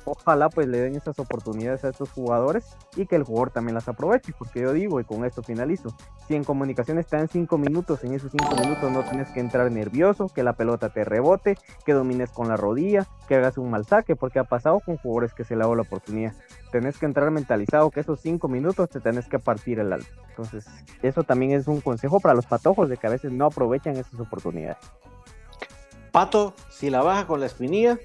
ojalá 0.05 0.49
pues 0.49 0.67
le 0.67 0.80
den 0.80 0.95
esas 0.95 1.19
oportunidades 1.19 1.84
a 1.84 1.89
estos 1.89 2.09
jugadores 2.11 2.77
y 2.95 3.05
que 3.05 3.15
el 3.15 3.23
jugador 3.23 3.51
también 3.51 3.75
las 3.75 3.88
aproveche, 3.88 4.34
porque 4.38 4.61
yo 4.61 4.73
digo, 4.73 4.99
y 4.99 5.03
con 5.03 5.25
esto 5.25 5.43
finalizo, 5.43 5.95
si 6.27 6.36
en 6.36 6.43
comunicación 6.43 6.99
está 6.99 7.19
en 7.19 7.27
cinco 7.27 7.57
minutos, 7.57 8.03
en 8.03 8.13
esos 8.13 8.32
cinco 8.32 8.55
minutos 8.55 8.91
no 8.91 9.03
tienes 9.03 9.30
que 9.30 9.39
entrar 9.39 9.71
nervioso, 9.71 10.30
que 10.30 10.43
la 10.43 10.53
pelota 10.53 10.89
te 10.89 11.03
rebote, 11.03 11.57
que 11.86 11.93
domines 11.93 12.32
con 12.32 12.47
la 12.47 12.57
rodilla, 12.57 13.07
que 13.27 13.36
hagas 13.36 13.57
un 13.57 13.69
mal 13.69 13.86
saque, 13.86 14.15
porque 14.15 14.39
ha 14.39 14.43
pasado 14.43 14.80
con 14.80 14.97
jugadores 14.97 15.34
que 15.34 15.43
se 15.43 15.55
le 15.55 15.61
ha 15.61 15.65
dado 15.65 15.75
la 15.75 15.84
oportunidad. 15.84 16.34
Tenés 16.71 16.97
que 16.97 17.05
entrar 17.05 17.32
mentalizado 17.32 17.91
que 17.91 17.99
esos 17.99 18.19
cinco 18.19 18.47
minutos 18.47 18.89
te 18.89 18.99
tenés 18.99 19.27
que 19.27 19.39
partir 19.39 19.80
el 19.80 19.93
alma. 19.93 20.07
Entonces, 20.30 20.65
eso 21.01 21.23
también 21.23 21.51
es 21.51 21.67
un 21.67 21.82
consejo 21.82 22.19
para 22.19 22.36
los 22.36 22.45
patojos 22.45 22.89
de 22.89 22.97
que 22.97 23.07
a 23.07 23.09
veces 23.09 23.32
no 23.32 23.45
aprovechan 23.45 23.97
esas 23.97 24.19
oportunidades. 24.19 24.77
Pato, 26.12 26.53
si 26.70 26.89
la 26.89 27.01
baja 27.01 27.28
con 27.28 27.39
la 27.39 27.45
espinilla, 27.45 27.97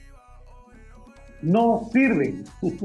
no 1.43 1.89
sirve. 1.93 2.43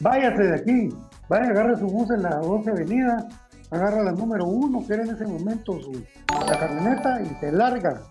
Váyase 0.00 0.42
de 0.42 0.54
aquí, 0.54 0.88
vaya, 1.28 1.50
agarre 1.50 1.78
su 1.78 1.86
bus 1.86 2.10
en 2.10 2.22
la 2.22 2.36
12 2.36 2.70
Avenida, 2.70 3.28
agarra 3.70 4.02
la 4.02 4.12
número 4.12 4.44
uno, 4.44 4.84
que 4.86 4.94
era 4.94 5.04
en 5.04 5.10
ese 5.14 5.26
momento 5.26 5.80
su, 5.80 6.04
la 6.28 6.58
camioneta, 6.58 7.22
y 7.22 7.28
se 7.40 7.50
larga. 7.52 8.02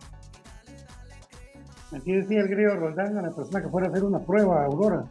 Aquí 1.95 2.13
decía 2.13 2.41
el 2.41 2.47
griego 2.47 2.75
Roldán 2.75 3.17
a 3.17 3.21
la 3.21 3.29
persona 3.29 3.61
que 3.61 3.69
fuera 3.69 3.87
a 3.87 3.91
hacer 3.91 4.03
una 4.03 4.19
prueba, 4.19 4.65
Aurora. 4.65 5.05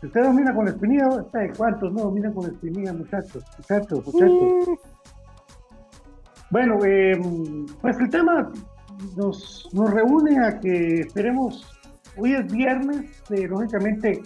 Si 0.00 0.06
usted 0.06 0.22
domina 0.22 0.54
con 0.54 0.64
la 0.64 0.70
espinilla, 0.70 1.08
¿cuántos 1.56 1.92
no 1.92 2.02
dominan 2.02 2.32
con 2.32 2.44
la 2.44 2.50
espinilla, 2.50 2.92
muchachos? 2.92 3.44
Muchachos, 3.58 4.06
muchachos. 4.06 4.68
Mm. 4.68 4.90
Bueno, 6.50 6.84
em, 6.84 7.66
pues 7.80 7.98
el 7.98 8.08
tema 8.08 8.50
nos, 9.16 9.68
nos 9.72 9.90
reúne 9.90 10.38
a 10.44 10.58
que 10.58 11.00
esperemos 11.00 11.66
Hoy 12.16 12.34
es 12.34 12.52
viernes, 12.52 13.22
eh, 13.30 13.46
lógicamente 13.46 14.22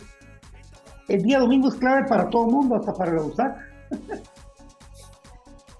el 1.08 1.22
día 1.22 1.38
domingo 1.38 1.68
es 1.68 1.74
clave 1.74 2.08
para 2.08 2.28
todo 2.30 2.46
el 2.46 2.52
mundo, 2.52 2.76
hasta 2.76 2.94
para 2.94 3.12
la 3.12 3.22
USAC. 3.22 3.56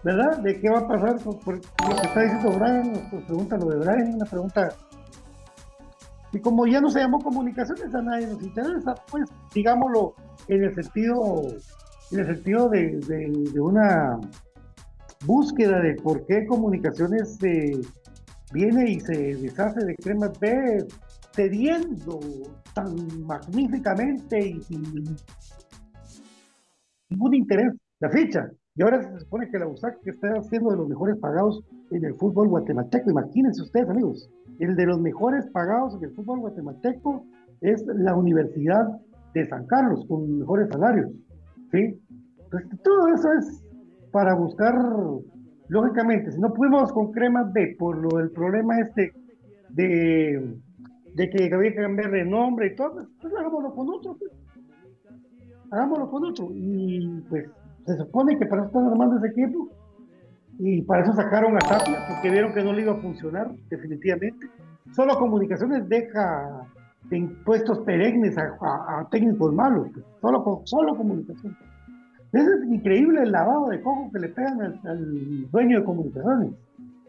¿Verdad? 0.05 0.39
¿De 0.39 0.61
qué 0.61 0.69
va 0.69 0.81
a 0.81 0.89
pasar 0.89 1.19
con, 1.23 1.35
lo 1.47 1.97
que 1.97 2.07
está 2.07 2.23
diciendo 2.23 2.51
Brian? 2.59 2.93
Nos 2.93 3.25
pregunta 3.25 3.57
lo 3.57 3.71
de 3.71 3.79
Brian, 3.79 4.15
una 4.15 4.27
pregunta. 4.27 4.69
Y 6.33 6.41
como 6.41 6.67
ya 6.67 6.81
no 6.81 6.91
se 6.91 7.01
llamó 7.01 7.21
comunicaciones, 7.21 7.95
a 7.95 8.03
nadie 8.03 8.27
nos 8.27 8.43
interesa, 8.43 8.95
pues 9.11 9.31
digámoslo 9.55 10.15
en 10.49 10.65
el 10.65 10.75
sentido, 10.75 11.43
en 12.11 12.19
el 12.21 12.27
sentido 12.27 12.69
de, 12.69 13.01
de, 13.01 13.61
una 13.61 14.21
búsqueda 15.25 15.81
de 15.81 15.95
por 15.95 16.27
qué 16.27 16.45
comunicaciones 16.45 17.43
eh, 17.43 17.81
viene 18.55 18.93
y 18.93 19.01
se 19.01 19.35
deshace 19.37 19.85
de 19.85 19.95
cremas 19.97 20.39
B, 20.41 20.87
cediendo 21.35 22.21
tan 22.75 22.95
magníficamente 23.27 24.39
y 24.39 24.63
sin 24.63 24.83
ningún 27.11 27.35
interés 27.35 27.73
la 28.01 28.09
ficha. 28.09 28.49
Y 28.77 28.83
ahora 28.83 29.03
se 29.03 29.21
supone 29.21 29.49
que 29.51 29.59
la 29.59 29.69
USAC 29.69 29.99
está 30.07 30.43
siendo 30.43 30.71
de 30.71 30.77
los 30.79 30.89
mejores 30.89 31.17
pagados 31.19 31.63
en 31.91 32.05
el 32.05 32.15
fútbol 32.15 32.49
guatemalteco. 32.49 33.11
Imagínense 33.11 33.63
ustedes, 33.63 33.89
amigos, 33.89 34.29
el 34.59 34.75
de 34.75 34.87
los 34.87 35.01
mejores 35.01 35.47
pagados 35.53 35.95
en 35.97 36.05
el 36.05 36.15
fútbol 36.15 36.41
guatemalteco 36.41 37.25
es 37.61 37.85
la 37.87 38.17
Universidad 38.17 38.87
de 39.33 39.47
San 39.47 39.67
Carlos, 39.67 40.05
con 40.09 40.39
mejores 40.41 40.69
salarios. 40.71 41.11
¿sí? 41.71 42.01
Entonces, 42.45 42.81
todo 42.83 43.09
eso 43.09 43.33
es 43.33 43.65
para 44.11 44.35
buscar, 44.35 44.75
lógicamente, 45.69 46.33
si 46.33 46.41
no 46.41 46.53
pudimos 46.53 46.93
con 46.93 47.13
cremas 47.13 47.53
B 47.53 47.77
por 47.79 47.97
lo 47.97 48.19
del 48.19 48.31
problema 48.31 48.81
este 48.81 49.13
de 49.71 50.59
de 51.15 51.31
que 51.31 51.55
había 51.55 51.71
que 51.71 51.81
cambiar 51.81 52.11
de 52.11 52.25
nombre 52.25 52.67
y 52.67 52.77
todo, 52.77 53.07
pues 53.21 53.33
hagámoslo 53.35 53.75
con 53.75 53.89
otro. 53.89 54.17
Pues. 54.19 54.33
Hagámoslo 55.71 56.11
con 56.11 56.25
otro. 56.25 56.49
Y 56.53 57.23
pues 57.29 57.49
se 57.87 57.97
supone 57.97 58.39
que 58.39 58.47
para 58.47 58.63
eso 58.63 58.69
están 58.69 58.87
armando 58.87 59.17
ese 59.19 59.29
equipo. 59.29 59.69
Y 60.59 60.83
para 60.83 61.03
eso 61.03 61.13
sacaron 61.13 61.57
a 61.57 61.59
Tapia, 61.59 61.99
porque 62.09 62.31
vieron 62.31 62.53
que 62.53 62.63
no 62.63 62.73
le 62.73 62.83
iba 62.83 62.93
a 62.93 63.01
funcionar, 63.01 63.51
definitivamente. 63.71 64.49
Solo 64.93 65.19
comunicaciones 65.19 65.89
deja 65.89 66.69
en 67.11 67.43
puestos 67.45 67.81
perennes 67.81 68.37
a, 68.39 69.09
técnicos 69.11 69.53
malos. 69.53 69.89
Pues. 69.93 70.05
Solo, 70.21 70.63
solo 70.65 70.97
comunicación. 70.97 71.57
Es 72.35 72.69
increíble 72.69 73.23
el 73.23 73.33
lavado 73.33 73.69
de 73.69 73.81
coco 73.81 74.11
que 74.13 74.19
le 74.19 74.29
pegan 74.29 74.81
al, 74.85 75.51
dueño 75.51 75.81
de 75.81 75.85
comunicaciones. 75.85 76.53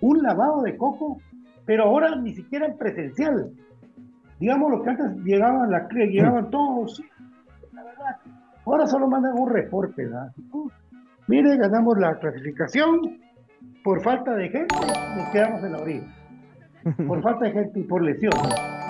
Un 0.02 0.22
lavado 0.22 0.62
de 0.62 0.78
coco, 0.78 1.20
pero 1.66 1.86
ahora 1.86 2.16
ni 2.16 2.34
siquiera 2.34 2.68
en 2.68 2.78
presencial 2.78 3.52
digamos 4.40 4.72
lo 4.72 4.82
que 4.84 4.90
antes 4.90 5.24
llegaban 5.24 5.70
llegaban 6.10 6.50
todos, 6.50 7.02
la 7.74 8.20
ahora 8.66 8.88
solo 8.88 9.08
mandan 9.08 9.38
un 9.38 9.50
reporte. 9.50 10.10
Mire, 11.28 11.58
ganamos 11.58 11.98
la 11.98 12.20
clasificación, 12.20 13.20
por 13.84 14.02
falta 14.04 14.36
de 14.36 14.50
gente 14.50 14.76
nos 15.16 15.30
quedamos 15.30 15.64
en 15.64 15.72
la 15.72 15.80
orilla. 15.80 16.08
Por 17.08 17.22
falta 17.24 17.46
de 17.46 17.52
gente 17.52 17.80
y 17.80 17.84
por 17.84 18.04
lesión. 18.04 18.34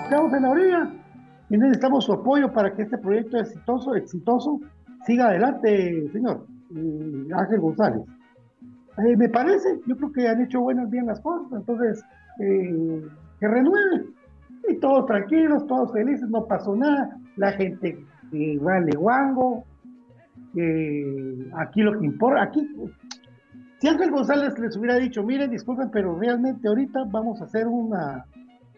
Quedamos 0.08 0.32
en 0.34 0.42
la 0.42 0.50
orilla 0.50 0.90
y 1.48 1.56
necesitamos 1.56 2.04
su 2.04 2.12
apoyo 2.12 2.52
para 2.52 2.74
que 2.74 2.82
este 2.82 2.98
proyecto 2.98 3.38
exitoso, 3.38 3.94
exitoso, 3.94 4.60
siga 5.06 5.28
adelante, 5.28 6.10
señor. 6.12 6.46
Ángel 7.32 7.60
González. 7.60 8.02
Eh, 8.98 9.16
me 9.16 9.28
parece, 9.28 9.80
yo 9.86 9.96
creo 9.96 10.12
que 10.12 10.28
han 10.28 10.42
hecho 10.42 10.60
buenas 10.60 10.90
bien 10.90 11.06
las 11.06 11.20
cosas, 11.20 11.52
entonces 11.52 12.02
eh, 12.40 13.02
que 13.38 13.48
renueve 13.48 14.06
y 14.68 14.76
todos 14.76 15.06
tranquilos, 15.06 15.66
todos 15.66 15.92
felices, 15.92 16.28
no 16.30 16.46
pasó 16.46 16.74
nada, 16.74 17.16
la 17.36 17.52
gente 17.52 18.04
vale 18.60 18.90
guango, 18.96 19.64
aquí 21.54 21.82
lo 21.82 21.98
que 21.98 22.06
importa, 22.06 22.42
aquí, 22.42 22.68
si 23.78 23.88
Ángel 23.88 24.10
González 24.10 24.58
les 24.58 24.76
hubiera 24.76 24.96
dicho, 24.96 25.22
miren, 25.22 25.50
disculpen, 25.50 25.90
pero 25.90 26.18
realmente 26.18 26.66
ahorita 26.66 27.04
vamos 27.04 27.40
a 27.40 27.44
hacer 27.44 27.68
una 27.68 28.24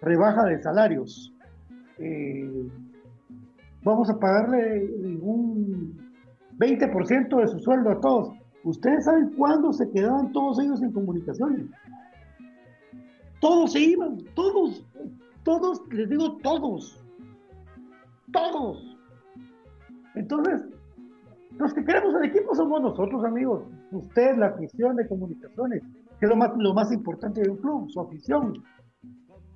rebaja 0.03 0.45
de 0.45 0.61
salarios, 0.61 1.33
eh, 1.99 2.69
vamos 3.85 4.11
a 4.11 4.19
pagarle 4.19 4.91
un 5.23 6.08
20% 6.59 7.41
de 7.41 7.49
su 7.49 7.59
sueldo 7.61 7.91
a 7.91 8.01
todos. 8.01 8.35
¿Ustedes 8.65 9.05
saben 9.05 9.31
cuándo 9.37 9.73
se 9.73 9.89
quedaban 9.91 10.33
todos 10.33 10.59
ellos 10.61 10.83
en 10.83 10.93
comunicaciones? 10.93 11.67
Todos 13.41 13.73
se 13.73 13.81
iban, 13.81 14.19
todos, 14.35 14.85
todos, 15.45 15.81
les 15.93 16.09
digo 16.09 16.37
todos. 16.39 17.01
Todos. 18.33 18.99
Entonces, 20.17 20.63
los 21.57 21.73
que 21.73 21.85
queremos 21.85 22.15
el 22.17 22.31
equipo 22.31 22.55
somos 22.55 22.83
nosotros, 22.83 23.25
amigos. 23.25 23.65
Usted, 23.93 24.37
la 24.37 24.49
afición 24.49 24.97
de 24.97 25.07
comunicaciones, 25.07 25.83
que 26.19 26.27
es 26.27 26.29
lo 26.29 26.37
más, 26.37 26.51
lo 26.57 26.75
más 26.75 26.93
importante 26.93 27.41
de 27.41 27.51
un 27.51 27.57
club, 27.59 27.89
su 27.91 28.01
afición. 28.01 28.63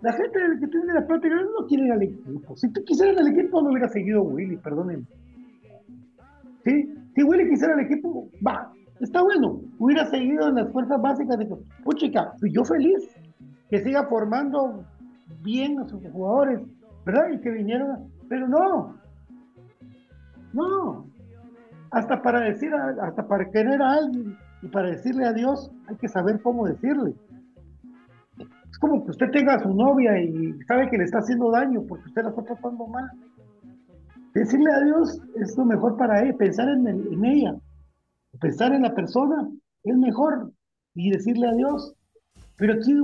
La 0.00 0.12
gente 0.12 0.38
que 0.60 0.66
tiene 0.68 0.94
la 0.94 1.06
plata 1.06 1.28
no 1.28 1.66
quiere 1.66 1.90
al 1.90 2.02
equipo. 2.02 2.56
Si 2.56 2.72
tú 2.72 2.82
quisieras 2.84 3.16
el 3.20 3.38
equipo, 3.38 3.60
no 3.60 3.70
hubiera 3.70 3.88
seguido 3.88 4.22
Willy, 4.22 4.56
perdónenme. 4.56 5.06
¿Sí? 6.64 6.94
Si 7.14 7.22
Willy 7.22 7.48
quisiera 7.50 7.74
el 7.74 7.80
equipo, 7.80 8.28
va, 8.46 8.72
está 9.00 9.22
bueno. 9.22 9.60
Hubiera 9.78 10.06
seguido 10.06 10.48
en 10.48 10.56
las 10.56 10.72
fuerzas 10.72 11.00
básicas 11.00 11.38
de 11.38 11.48
puchica, 11.84 12.32
yo 12.42 12.64
feliz 12.64 13.08
que 13.68 13.80
siga 13.80 14.06
formando 14.06 14.84
bien 15.42 15.78
a 15.78 15.88
sus 15.88 16.02
jugadores, 16.10 16.60
¿verdad? 17.04 17.30
Y 17.32 17.40
que 17.40 17.50
vinieron, 17.50 18.10
pero 18.28 18.46
no, 18.46 18.94
no. 20.52 21.06
hasta 21.90 22.22
para 22.22 22.40
decir, 22.40 22.70
hasta 22.74 23.26
para 23.26 23.50
querer 23.50 23.80
a 23.82 23.92
alguien 23.94 24.36
y 24.62 24.68
para 24.68 24.90
decirle 24.90 25.26
a 25.26 25.32
Dios, 25.32 25.70
hay 25.88 25.96
que 25.96 26.08
saber 26.08 26.40
cómo 26.42 26.66
decirle. 26.66 27.14
Es 28.70 28.78
como 28.78 29.04
que 29.04 29.10
usted 29.10 29.30
tenga 29.30 29.54
a 29.54 29.62
su 29.62 29.72
novia 29.74 30.18
y 30.20 30.52
sabe 30.66 30.88
que 30.88 30.98
le 30.98 31.04
está 31.04 31.18
haciendo 31.18 31.50
daño 31.50 31.82
porque 31.88 32.04
usted 32.06 32.22
la 32.22 32.30
está 32.30 32.42
tratando 32.42 32.86
mal. 32.86 33.10
Decirle 34.34 34.72
a 34.72 34.80
Dios 34.80 35.20
es 35.36 35.56
lo 35.58 35.64
mejor 35.66 35.96
para 35.96 36.20
él, 36.20 36.34
pensar 36.36 36.68
en, 36.68 37.24
ella, 37.24 37.54
pensar 38.40 38.72
en 38.72 38.82
la 38.82 38.94
persona 38.94 39.48
es 39.84 39.96
mejor 39.96 40.52
y 40.94 41.10
decirle 41.10 41.48
a 41.48 41.54
Dios. 41.54 41.94
Pero 42.56 42.74
aquí, 42.74 42.94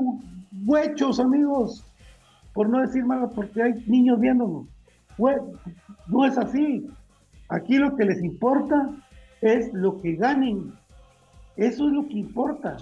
huechos, 0.67 1.21
amigos, 1.21 1.85
por 2.55 2.71
no 2.71 2.81
decir 2.81 3.05
malo, 3.05 3.31
porque 3.35 3.63
hay 3.63 3.85
niños 3.87 4.19
viéndonos. 4.21 4.69
No 6.07 6.25
es 6.25 6.39
así. 6.39 6.89
Aquí 7.51 7.77
lo 7.77 7.95
que 7.97 8.05
les 8.05 8.23
importa 8.23 8.91
es 9.43 9.73
lo 9.75 10.01
que 10.01 10.15
ganen. 10.15 10.73
Eso 11.57 11.89
es 11.89 11.93
lo 11.93 12.07
que 12.09 12.19
importa. 12.19 12.77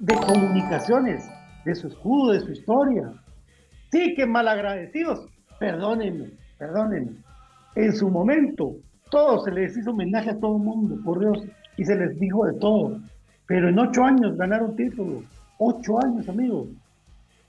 De 0.00 0.14
comunicaciones, 0.14 1.28
de 1.64 1.74
su 1.74 1.88
escudo, 1.88 2.32
de 2.32 2.40
su 2.40 2.52
historia. 2.52 3.12
Sí, 3.92 4.14
que 4.14 4.26
malagradecidos. 4.26 5.28
Perdónenme, 5.58 6.30
perdónenme. 6.58 7.12
En 7.74 7.92
su 7.94 8.10
momento, 8.10 8.76
todo 9.10 9.44
se 9.44 9.52
les 9.52 9.76
hizo 9.76 9.90
homenaje 9.90 10.30
a 10.30 10.38
todo 10.38 10.56
el 10.56 10.62
mundo, 10.62 10.96
por 11.04 11.20
Dios, 11.20 11.44
y 11.76 11.84
se 11.84 11.96
les 11.96 12.18
dijo 12.18 12.44
de 12.46 12.58
todo. 12.58 13.00
Pero 13.46 13.68
en 13.68 13.78
ocho 13.78 14.04
años 14.04 14.36
ganaron 14.36 14.76
títulos. 14.76 15.24
Ocho 15.58 15.98
años, 16.04 16.28
amigos. 16.28 16.68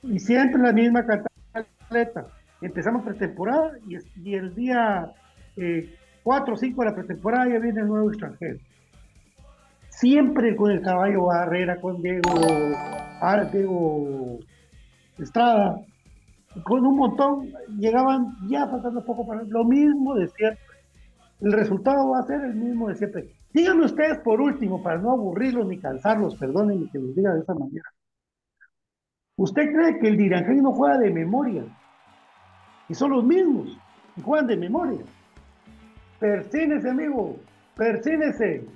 Y 0.03 0.20
siempre 0.20 0.62
la 0.62 0.72
misma 0.72 1.05
atleta. 1.53 2.26
Empezamos 2.62 3.03
pretemporada 3.03 3.72
y, 3.88 4.34
el 4.34 4.53
día 4.53 5.12
eh, 5.57 5.95
cuatro 6.24 6.53
o 6.53 6.57
cinco 6.57 6.82
de 6.82 6.89
la 6.89 6.95
pretemporada 6.95 7.49
ya 7.49 7.60
viene 7.60 7.82
el 7.82 7.88
nuevo 7.88 8.10
extranjero. 8.10 8.60
Siempre 9.89 10.55
con 10.55 10.72
el 10.72 10.82
caballo 10.82 11.26
Barrera, 11.26 11.80
con 11.82 12.01
Diego, 12.01 12.34
Diego 13.51 14.39
Estrada, 15.18 15.82
con 16.64 16.86
un 16.86 16.95
montón, 16.95 17.52
llegaban 17.78 18.36
ya 18.47 18.68
faltando 18.68 19.04
poco 19.06 19.26
para 19.28 19.43
lo 19.43 19.64
mismo 19.66 20.16
de 20.16 20.28
siempre. 20.30 20.64
El 21.39 21.54
resultado 21.54 22.10
va 22.10 22.20
a 22.20 22.24
ser 22.24 22.41
el 22.41 22.56
mismo 22.56 22.89
de 22.89 22.95
siempre. 22.95 23.34
Díganme 23.54 23.86
ustedes 23.86 24.20
por 24.20 24.41
último, 24.41 24.82
para 24.84 24.97
no 25.00 25.12
aburrirlos 25.12 25.68
ni 25.68 25.80
cansarlos, 25.80 26.36
perdónenme 26.36 26.89
que 26.91 27.00
los 27.00 27.16
diga 27.16 27.34
de 27.34 27.41
esa 27.41 27.54
manera. 27.54 27.86
¿Usted 29.38 29.72
cree 29.72 30.00
que 30.00 30.08
el 30.08 30.18
Dirangén 30.18 30.62
no 30.62 30.74
juega 30.74 30.97
de 30.97 31.12
memoria? 31.12 31.64
Y 32.89 32.93
son 32.93 33.12
los 33.12 33.24
mismos, 33.24 33.78
y 34.18 34.22
juegan 34.22 34.47
de 34.47 34.58
memoria. 34.58 35.00
Persínese, 36.20 36.89
amigo, 36.89 37.38
persínese. 37.76 38.68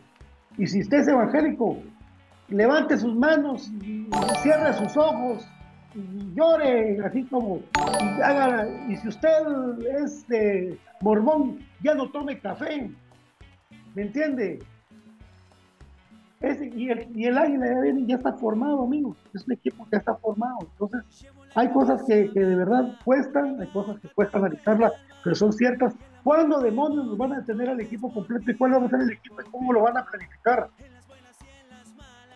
Y 0.58 0.68
si 0.68 0.82
usted 0.82 1.00
es 1.00 1.08
evangélico, 1.08 1.78
levante 2.48 2.98
sus 2.98 3.16
manos 3.16 3.70
y 3.82 4.08
cierre 4.42 4.74
sus 4.74 4.96
ojos 4.96 5.46
y 5.96 6.34
llore 6.36 7.00
así 7.06 7.24
como 7.26 7.62
y 8.90 8.96
si 8.98 9.08
usted 9.08 9.30
es 10.04 10.28
de 10.28 10.78
mormón 11.02 11.60
ya 11.82 11.94
no 11.94 12.10
tome 12.12 12.40
café 12.40 12.90
¿me 13.96 14.02
entiende? 14.02 14.60
y, 16.42 16.90
el, 16.90 17.08
y 17.16 17.26
el 17.26 17.38
águila 17.38 17.66
ya, 17.68 18.06
ya 18.06 18.16
está 18.16 18.34
formado 18.34 18.84
amigo 18.84 19.16
es 19.34 19.46
un 19.46 19.54
equipo 19.54 19.88
que 19.90 19.98
está 19.98 20.16
formado 20.16 20.58
entonces 20.62 21.26
hay 21.56 21.70
cosas 21.70 22.04
que, 22.04 22.30
que 22.32 22.40
de 22.40 22.56
verdad 22.56 22.98
cuestan 23.06 23.62
hay 23.62 23.68
cosas 23.68 24.00
que 24.00 24.10
cuesta 24.10 24.40
analizarlas 24.40 24.94
pero 25.24 25.36
son 25.36 25.54
ciertas 25.54 25.96
¿Cuándo 26.24 26.62
demonios 26.62 27.06
nos 27.06 27.18
van 27.18 27.34
a 27.34 27.44
tener 27.44 27.70
al 27.70 27.82
equipo 27.82 28.12
completo 28.12 28.50
y 28.50 28.56
cuál 28.56 28.74
va 28.74 28.86
a 28.86 28.90
ser 28.90 29.02
el 29.02 29.12
equipo 29.12 29.42
y 29.42 29.52
cómo 29.52 29.74
lo 29.74 29.82
van 29.82 29.98
a 29.98 30.06
planificar? 30.06 30.70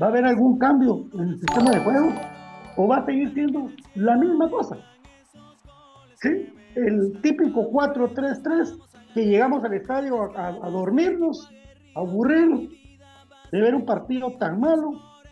¿Va 0.01 0.07
a 0.07 0.09
haber 0.09 0.25
algún 0.25 0.59
cambio 0.59 1.05
en 1.13 1.29
el 1.29 1.39
sistema 1.39 1.71
de 1.71 1.79
juego? 1.79 2.09
¿O 2.77 2.87
va 2.87 2.97
a 2.97 3.05
seguir 3.05 3.33
siendo 3.33 3.69
la 3.95 4.15
misma 4.15 4.49
cosa? 4.49 4.77
¿Sí? 6.15 6.53
El 6.75 7.19
típico 7.21 7.69
4-3-3 7.71 8.79
que 9.13 9.25
llegamos 9.25 9.63
al 9.63 9.73
estadio 9.73 10.31
a, 10.37 10.69
dormirnos, 10.69 11.49
a 11.95 11.99
aburrirnos, 11.99 12.69
de 13.51 13.61
ver 13.61 13.73
un 13.73 13.83
partido 13.83 14.31
tan 14.37 14.59
malo, 14.59 14.91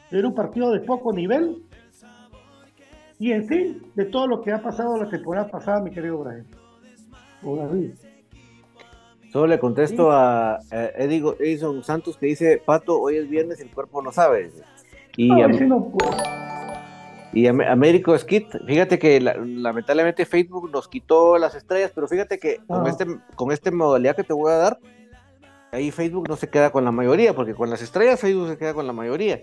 de 0.10 0.18
ver 0.18 0.26
un 0.26 0.34
partido 0.34 0.72
de 0.72 0.80
poco 0.80 1.14
nivel 1.14 1.64
y 3.20 3.32
en 3.32 3.48
sí 3.48 3.82
de 3.94 4.06
todo 4.06 4.28
lo 4.28 4.42
que 4.42 4.52
ha 4.52 4.62
pasado 4.62 4.98
la 4.98 5.08
temporada 5.08 5.48
pasada, 5.48 5.82
mi 5.82 5.92
querido 5.92 6.18
Brian. 6.18 6.48
O 7.44 7.56
David. 7.56 7.92
Solo 9.32 9.48
le 9.48 9.60
contesto 9.60 10.12
a, 10.12 10.60
Edison 10.72 11.84
Santos 11.84 12.18
que 12.18 12.26
dice, 12.26 12.62
Pato, 12.66 13.00
hoy 13.00 13.18
es 13.18 13.30
viernes, 13.30 13.60
el 13.60 13.70
cuerpo 13.70 14.02
no 14.02 14.12
sabe. 14.12 14.50
Y, 15.16 15.30
y 17.36 17.48
Américo 17.48 18.18
Skit, 18.18 18.48
fíjate 18.66 18.98
que 18.98 19.20
lamentablemente 19.20 20.26
Facebook 20.26 20.72
nos 20.72 20.88
quitó 20.88 21.38
las 21.38 21.54
estrellas, 21.54 21.92
pero 21.94 22.08
fíjate 22.08 22.40
que 22.40 22.62
con, 22.66 22.88
ah. 22.88 22.90
este, 22.90 23.06
con 23.36 23.52
esta 23.52 23.70
modalidad 23.72 24.16
que 24.16 24.24
te 24.24 24.32
voy 24.32 24.54
a 24.54 24.56
dar, 24.56 24.80
ahí 25.74 25.92
Facebook 25.92 26.30
no 26.30 26.38
se 26.38 26.50
queda 26.50 26.72
con 26.72 26.86
la 26.86 26.94
mayoría, 26.94 27.36
porque 27.36 27.54
con 27.54 27.70
las 27.70 27.82
estrellas 27.82 28.22
Facebook 28.22 28.48
se 28.48 28.58
queda 28.58 28.74
con 28.74 28.88
la 28.88 28.94
mayoría. 28.94 29.42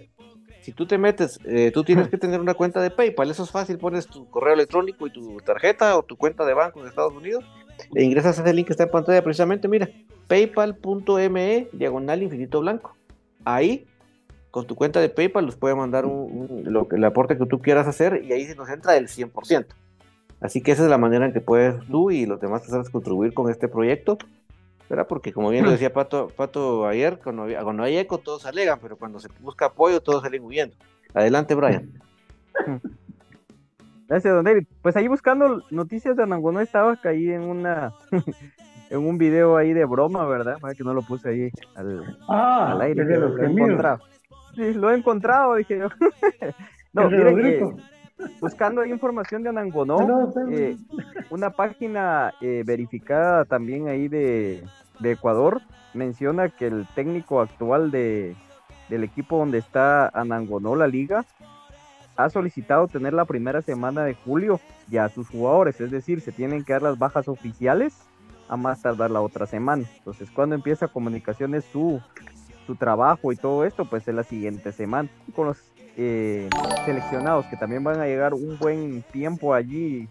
Si 0.62 0.72
tú 0.72 0.86
te 0.86 0.96
metes, 0.96 1.38
eh, 1.44 1.70
tú 1.74 1.84
tienes 1.84 2.08
que 2.08 2.16
tener 2.16 2.40
una 2.40 2.54
cuenta 2.54 2.80
de 2.80 2.90
PayPal, 2.90 3.30
eso 3.30 3.42
es 3.42 3.50
fácil, 3.50 3.76
pones 3.76 4.06
tu 4.06 4.26
correo 4.30 4.54
electrónico 4.54 5.06
y 5.06 5.12
tu 5.12 5.36
tarjeta 5.40 5.98
o 5.98 6.02
tu 6.02 6.16
cuenta 6.16 6.46
de 6.46 6.54
banco 6.54 6.82
de 6.82 6.88
Estados 6.88 7.12
Unidos 7.12 7.44
e 7.94 8.04
ingresas 8.04 8.38
a 8.38 8.42
ese 8.42 8.54
link 8.54 8.68
que 8.68 8.72
está 8.72 8.84
en 8.84 8.90
pantalla 8.90 9.22
precisamente, 9.22 9.68
mira, 9.68 9.90
paypal.me 10.28 11.68
diagonal 11.72 12.22
infinito 12.22 12.60
blanco. 12.60 12.96
Ahí, 13.44 13.86
con 14.52 14.66
tu 14.66 14.76
cuenta 14.76 15.00
de 15.00 15.08
PayPal, 15.08 15.46
nos 15.46 15.56
puede 15.56 15.74
mandar 15.74 16.04
un, 16.04 16.62
lo, 16.66 16.86
el 16.92 17.04
aporte 17.04 17.38
que 17.38 17.46
tú 17.46 17.60
quieras 17.60 17.88
hacer 17.88 18.22
y 18.22 18.32
ahí 18.32 18.44
se 18.44 18.54
nos 18.54 18.68
entra 18.68 18.96
el 18.96 19.08
100%. 19.08 19.66
Así 20.40 20.60
que 20.60 20.72
esa 20.72 20.84
es 20.84 20.90
la 20.90 20.98
manera 20.98 21.24
en 21.24 21.32
que 21.32 21.40
puedes 21.40 21.84
tú 21.86 22.10
y 22.10 22.26
los 22.26 22.38
demás 22.38 22.60
personas 22.60 22.90
contribuir 22.90 23.32
con 23.32 23.50
este 23.50 23.66
proyecto. 23.66 24.18
¿verdad? 24.90 25.06
Porque 25.08 25.32
como 25.32 25.48
bien 25.48 25.64
lo 25.64 25.70
decía 25.72 25.90
Pato, 25.90 26.28
Pato 26.28 26.86
ayer, 26.86 27.18
cuando, 27.18 27.46
cuando 27.62 27.82
hay 27.82 27.96
eco 27.96 28.18
todos 28.18 28.44
alegan, 28.44 28.78
pero 28.80 28.96
cuando 28.96 29.18
se 29.18 29.28
busca 29.40 29.66
apoyo 29.66 30.02
todos 30.02 30.22
salen 30.22 30.44
huyendo. 30.44 30.76
Adelante, 31.14 31.54
Brian. 31.54 31.90
Gracias, 34.06 34.34
don 34.34 34.44
David. 34.44 34.66
Pues 34.82 34.94
ahí 34.96 35.08
buscando 35.08 35.62
noticias 35.70 36.14
de 36.14 36.24
Anangonó 36.24 36.60
estaba 36.60 37.00
caí 37.00 37.30
en 37.30 37.40
una 37.40 37.94
en 38.90 38.98
un 38.98 39.16
video 39.16 39.56
ahí 39.56 39.72
de 39.72 39.86
broma, 39.86 40.26
¿verdad? 40.26 40.58
Para 40.60 40.74
que 40.74 40.84
no 40.84 40.92
lo 40.92 41.00
puse 41.00 41.30
ahí 41.30 41.50
al, 41.74 42.18
ah, 42.28 42.78
aire. 42.82 43.04
lo, 43.16 43.42
he 43.42 43.46
encontrado. 43.46 44.00
Sí, 44.54 44.74
lo 44.74 44.90
he 44.90 44.96
encontrado, 44.96 45.54
dije 45.54 45.78
yo. 45.78 45.88
no, 46.92 47.10
mire 47.10 47.60
buscando 48.40 48.80
ahí 48.80 48.90
información 48.90 49.42
de 49.42 49.48
Anangonó, 49.48 50.32
eh, 50.50 50.76
una 51.30 51.50
página 51.50 52.32
eh, 52.40 52.62
verificada 52.64 53.44
también 53.44 53.88
ahí 53.88 54.08
de, 54.08 54.64
de 55.00 55.12
Ecuador 55.12 55.60
menciona 55.94 56.48
que 56.48 56.66
el 56.66 56.86
técnico 56.94 57.40
actual 57.40 57.90
de, 57.90 58.36
del 58.88 59.04
equipo 59.04 59.38
donde 59.38 59.58
está 59.58 60.08
Anangonó, 60.08 60.74
la 60.74 60.86
liga, 60.86 61.24
ha 62.16 62.30
solicitado 62.30 62.88
tener 62.88 63.12
la 63.12 63.24
primera 63.24 63.62
semana 63.62 64.04
de 64.04 64.14
julio 64.14 64.60
ya 64.88 65.04
a 65.04 65.08
sus 65.08 65.28
jugadores, 65.28 65.80
es 65.80 65.90
decir, 65.90 66.20
se 66.20 66.32
tienen 66.32 66.64
que 66.64 66.72
dar 66.72 66.82
las 66.82 66.98
bajas 66.98 67.28
oficiales 67.28 67.94
a 68.48 68.56
más 68.56 68.82
tardar 68.82 69.10
la 69.10 69.20
otra 69.20 69.46
semana. 69.46 69.84
Entonces, 69.98 70.30
cuando 70.30 70.54
empieza 70.54 70.88
comunicaciones 70.88 71.64
su, 71.64 72.00
su 72.66 72.76
trabajo 72.76 73.32
y 73.32 73.36
todo 73.36 73.64
esto, 73.64 73.84
pues 73.84 74.06
es 74.08 74.14
la 74.14 74.22
siguiente 74.22 74.72
semana. 74.72 75.08
Con 75.34 75.48
los 75.48 75.58
eh, 75.96 76.48
seleccionados 76.84 77.46
que 77.46 77.56
también 77.56 77.84
van 77.84 78.00
a 78.00 78.06
llegar 78.06 78.34
un 78.34 78.58
buen 78.58 79.02
tiempo 79.12 79.54
allí 79.54 80.08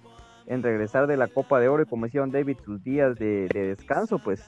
en 0.47 0.64
regresar 0.64 1.08
de 1.08 1.18
la 1.18 1.28
Copa 1.28 1.60
de 1.60 1.70
Oro 1.70 1.84
y 1.84 1.86
como 1.86 2.06
decía 2.06 2.26
David, 2.28 2.58
sus 2.64 2.84
días 2.84 3.18
de, 3.18 3.47
de 3.54 3.76
descanso, 3.76 4.20
pues 4.20 4.43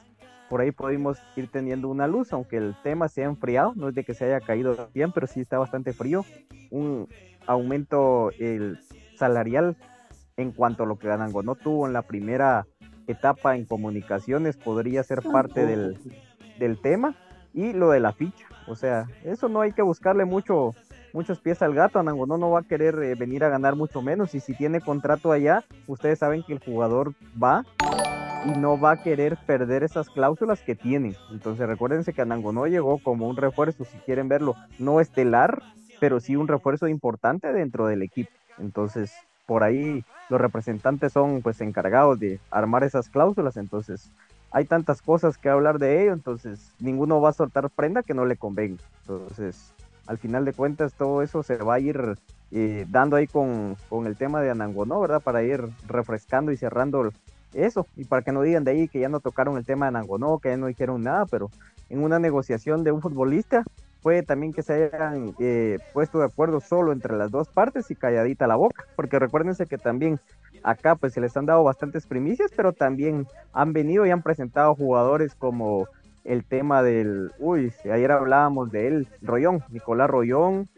por 0.49 0.61
ahí 0.61 0.71
podemos 0.71 1.17
ir 1.35 1.49
teniendo 1.49 1.87
una 1.87 2.07
luz, 2.07 2.33
aunque 2.33 2.57
el 2.57 2.75
tema 2.83 3.07
se 3.07 3.23
ha 3.23 3.25
enfriado, 3.25 3.73
no 3.75 3.89
es 3.89 3.95
de 3.95 4.03
que 4.03 4.13
se 4.13 4.25
haya 4.25 4.39
caído 4.39 4.89
bien, 4.93 5.11
pero 5.11 5.25
sí 5.25 5.39
está 5.39 5.57
bastante 5.57 5.93
frío. 5.93 6.25
Un, 6.69 7.07
aumento 7.47 8.31
el 8.39 8.79
salarial 9.17 9.77
en 10.37 10.51
cuanto 10.51 10.83
a 10.83 10.85
lo 10.85 10.97
que 10.97 11.07
Ganango 11.07 11.43
no 11.43 11.55
tuvo 11.55 11.87
en 11.87 11.93
la 11.93 12.03
primera 12.03 12.65
etapa 13.07 13.55
en 13.55 13.65
comunicaciones 13.65 14.57
podría 14.57 15.03
ser 15.03 15.21
parte 15.21 15.65
del, 15.65 15.97
del, 16.57 16.79
tema 16.79 17.15
y 17.53 17.73
lo 17.73 17.89
de 17.91 17.99
la 17.99 18.11
ficha. 18.11 18.47
O 18.67 18.75
sea, 18.75 19.07
eso 19.23 19.49
no 19.49 19.61
hay 19.61 19.71
que 19.71 19.81
buscarle 19.81 20.25
mucho, 20.25 20.73
muchos 21.13 21.39
pies 21.39 21.61
al 21.61 21.73
gato. 21.73 21.99
Anangonó 21.99 22.37
no 22.37 22.51
va 22.51 22.59
a 22.59 22.63
querer 22.63 22.95
eh, 23.03 23.15
venir 23.15 23.43
a 23.43 23.49
ganar 23.49 23.75
mucho 23.75 24.01
menos 24.01 24.35
y 24.35 24.39
si 24.39 24.53
tiene 24.53 24.81
contrato 24.81 25.31
allá, 25.31 25.63
ustedes 25.87 26.19
saben 26.19 26.43
que 26.43 26.53
el 26.53 26.59
jugador 26.59 27.13
va 27.41 27.65
y 28.45 28.57
no 28.57 28.79
va 28.79 28.91
a 28.91 29.03
querer 29.03 29.37
perder 29.45 29.83
esas 29.83 30.09
cláusulas 30.09 30.61
que 30.61 30.75
tiene. 30.75 31.15
Entonces 31.31 31.67
recuérdense 31.67 32.13
que 32.13 32.21
Anangonó 32.21 32.67
llegó 32.67 32.97
como 32.99 33.27
un 33.27 33.37
refuerzo, 33.37 33.85
si 33.85 33.97
quieren 33.99 34.27
verlo, 34.27 34.55
no 34.79 34.99
estelar, 34.99 35.61
pero 35.99 36.19
sí 36.19 36.35
un 36.35 36.47
refuerzo 36.47 36.87
importante 36.87 37.53
dentro 37.53 37.87
del 37.87 38.01
equipo. 38.01 38.31
Entonces, 38.57 39.13
por 39.45 39.63
ahí 39.63 40.03
los 40.29 40.39
representantes 40.39 41.13
son 41.13 41.41
pues 41.41 41.61
encargados 41.61 42.19
de 42.19 42.39
armar 42.49 42.83
esas 42.83 43.09
cláusulas, 43.09 43.57
entonces 43.57 44.11
hay 44.53 44.65
tantas 44.65 45.01
cosas 45.01 45.37
que 45.37 45.49
hablar 45.49 45.79
de 45.79 46.03
ello, 46.03 46.13
entonces 46.13 46.73
ninguno 46.79 47.19
va 47.19 47.29
a 47.29 47.33
soltar 47.33 47.69
prenda 47.71 48.03
que 48.03 48.13
no 48.13 48.25
le 48.25 48.37
convenga. 48.37 48.83
Entonces, 49.01 49.73
al 50.05 50.19
final 50.19 50.45
de 50.45 50.53
cuentas, 50.53 50.93
todo 50.93 51.23
eso 51.23 51.41
se 51.41 51.57
va 51.57 51.75
a 51.75 51.79
ir 51.79 52.17
eh, 52.51 52.85
dando 52.87 53.15
ahí 53.15 53.25
con, 53.25 53.75
con, 53.89 54.05
el 54.05 54.15
tema 54.15 54.41
de 54.41 54.51
Anangonó, 54.51 54.99
¿verdad? 55.01 55.21
Para 55.21 55.41
ir 55.41 55.65
refrescando 55.87 56.51
y 56.51 56.57
cerrando 56.57 57.11
eso, 57.53 57.87
y 57.95 58.05
para 58.05 58.21
que 58.21 58.31
no 58.31 58.43
digan 58.43 58.63
de 58.63 58.71
ahí 58.71 58.87
que 58.87 58.99
ya 58.99 59.09
no 59.09 59.19
tocaron 59.19 59.57
el 59.57 59.65
tema 59.65 59.85
de 59.85 59.89
Anangonó, 59.89 60.37
que 60.37 60.49
ya 60.49 60.57
no 60.57 60.67
dijeron 60.67 61.01
nada, 61.01 61.25
pero 61.25 61.49
en 61.89 62.03
una 62.03 62.19
negociación 62.19 62.83
de 62.83 62.91
un 62.91 63.01
futbolista 63.01 63.63
puede 64.03 64.21
también 64.21 64.53
que 64.53 64.61
se 64.61 64.73
hayan 64.73 65.33
eh, 65.39 65.79
puesto 65.93 66.19
de 66.19 66.25
acuerdo 66.25 66.59
solo 66.59 66.91
entre 66.91 67.15
las 67.17 67.31
dos 67.31 67.47
partes 67.47 67.89
y 67.89 67.95
calladita 67.95 68.45
la 68.45 68.55
boca, 68.55 68.85
porque 68.95 69.17
recuérdense 69.17 69.65
que 69.65 69.77
también 69.79 70.19
acá 70.63 70.95
pues 70.95 71.13
se 71.13 71.21
les 71.21 71.35
han 71.37 71.45
dado 71.45 71.63
bastantes 71.63 72.07
primicias, 72.07 72.51
pero 72.55 72.73
también 72.73 73.27
han 73.51 73.73
venido 73.73 74.05
y 74.05 74.11
han 74.11 74.23
presentado 74.23 74.75
jugadores 74.75 75.35
como 75.35 75.87
el 76.23 76.45
tema 76.45 76.83
del, 76.83 77.31
uy, 77.39 77.73
ayer 77.91 78.11
hablábamos 78.11 78.71
de 78.71 78.87
él, 78.87 79.07
Rollón, 79.21 79.63
Nicolás 79.69 80.09
Rollón, 80.09 80.69